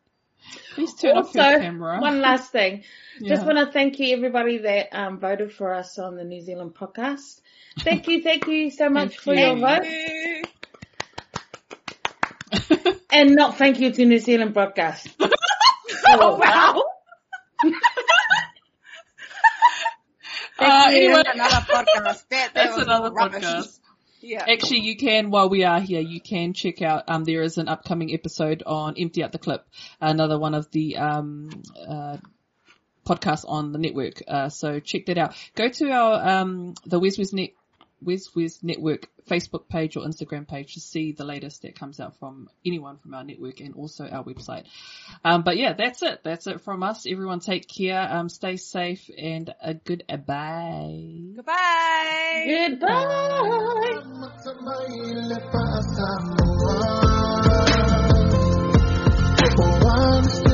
Please 0.74 0.94
turn 0.94 1.16
off 1.16 1.34
your 1.34 1.58
camera. 1.58 2.00
one 2.00 2.20
last 2.20 2.52
thing. 2.52 2.84
Just 3.22 3.46
want 3.46 3.58
to 3.58 3.72
thank 3.72 3.98
you 3.98 4.14
everybody 4.14 4.58
that 4.58 4.88
um, 4.92 5.18
voted 5.18 5.52
for 5.52 5.72
us 5.72 5.98
on 5.98 6.16
the 6.16 6.24
New 6.24 6.42
Zealand 6.42 6.74
podcast. 6.74 7.40
Thank 7.78 8.08
you, 8.08 8.22
thank 8.22 8.46
you 8.46 8.70
so 8.70 8.88
much 8.90 9.18
for 9.18 9.34
you. 9.34 9.40
your 9.40 9.56
vote. 9.56 9.84
You. 9.84 10.42
And 13.14 13.36
not 13.36 13.56
thank 13.58 13.78
you 13.78 13.92
to 13.92 14.04
New 14.04 14.18
Zealand 14.18 14.54
broadcast. 14.54 15.08
Oh 16.06 16.36
wow. 16.36 16.82
Uh, 20.58 20.86
anyway, 20.90 21.22
That's 21.24 21.34
another 21.34 21.66
podcast. 21.66 22.28
That, 22.28 22.28
that 22.28 22.54
that's 22.54 22.76
another 22.78 23.10
rubbish. 23.12 23.42
podcast. 23.42 23.80
Yeah. 24.20 24.44
Actually, 24.48 24.80
you 24.80 24.96
can, 24.96 25.30
while 25.30 25.50
we 25.50 25.64
are 25.64 25.80
here, 25.80 26.00
you 26.00 26.20
can 26.20 26.54
check 26.54 26.80
out, 26.80 27.04
um, 27.08 27.24
there 27.24 27.42
is 27.42 27.58
an 27.58 27.68
upcoming 27.68 28.12
episode 28.14 28.62
on 28.64 28.94
Empty 28.96 29.22
Out 29.22 29.32
the 29.32 29.38
Clip, 29.38 29.66
another 30.00 30.38
one 30.38 30.54
of 30.54 30.70
the, 30.70 30.96
um, 30.96 31.50
uh, 31.86 32.16
podcasts 33.04 33.44
on 33.46 33.72
the 33.72 33.78
network. 33.78 34.22
Uh, 34.26 34.48
so 34.48 34.80
check 34.80 35.06
that 35.06 35.18
out. 35.18 35.34
Go 35.54 35.68
to 35.68 35.90
our, 35.90 36.26
um, 36.38 36.74
the 36.86 36.98
Wes 36.98 37.18
Wes 37.18 37.34
Net, 37.34 37.50
Wes 38.04 38.34
Wes 38.34 38.62
Network 38.62 39.08
Facebook 39.28 39.68
page 39.68 39.96
or 39.96 40.04
Instagram 40.04 40.46
page 40.46 40.74
to 40.74 40.80
see 40.80 41.12
the 41.12 41.24
latest 41.24 41.62
that 41.62 41.78
comes 41.78 42.00
out 42.00 42.18
from 42.18 42.48
anyone 42.64 42.98
from 42.98 43.14
our 43.14 43.24
network 43.24 43.60
and 43.60 43.74
also 43.74 44.06
our 44.06 44.22
website. 44.24 44.64
Um, 45.24 45.42
but 45.42 45.56
yeah, 45.56 45.72
that's 45.72 46.02
it. 46.02 46.20
That's 46.22 46.46
it 46.46 46.60
from 46.60 46.82
us. 46.82 47.06
Everyone 47.06 47.40
take 47.40 47.66
care, 47.68 48.00
um, 48.00 48.28
stay 48.28 48.56
safe 48.56 49.10
and 49.16 49.52
a 49.62 49.74
good 49.74 50.04
bye. 50.08 51.34
Goodbye. 51.36 52.66
Goodbye. 52.68 53.04
Once 59.56 60.53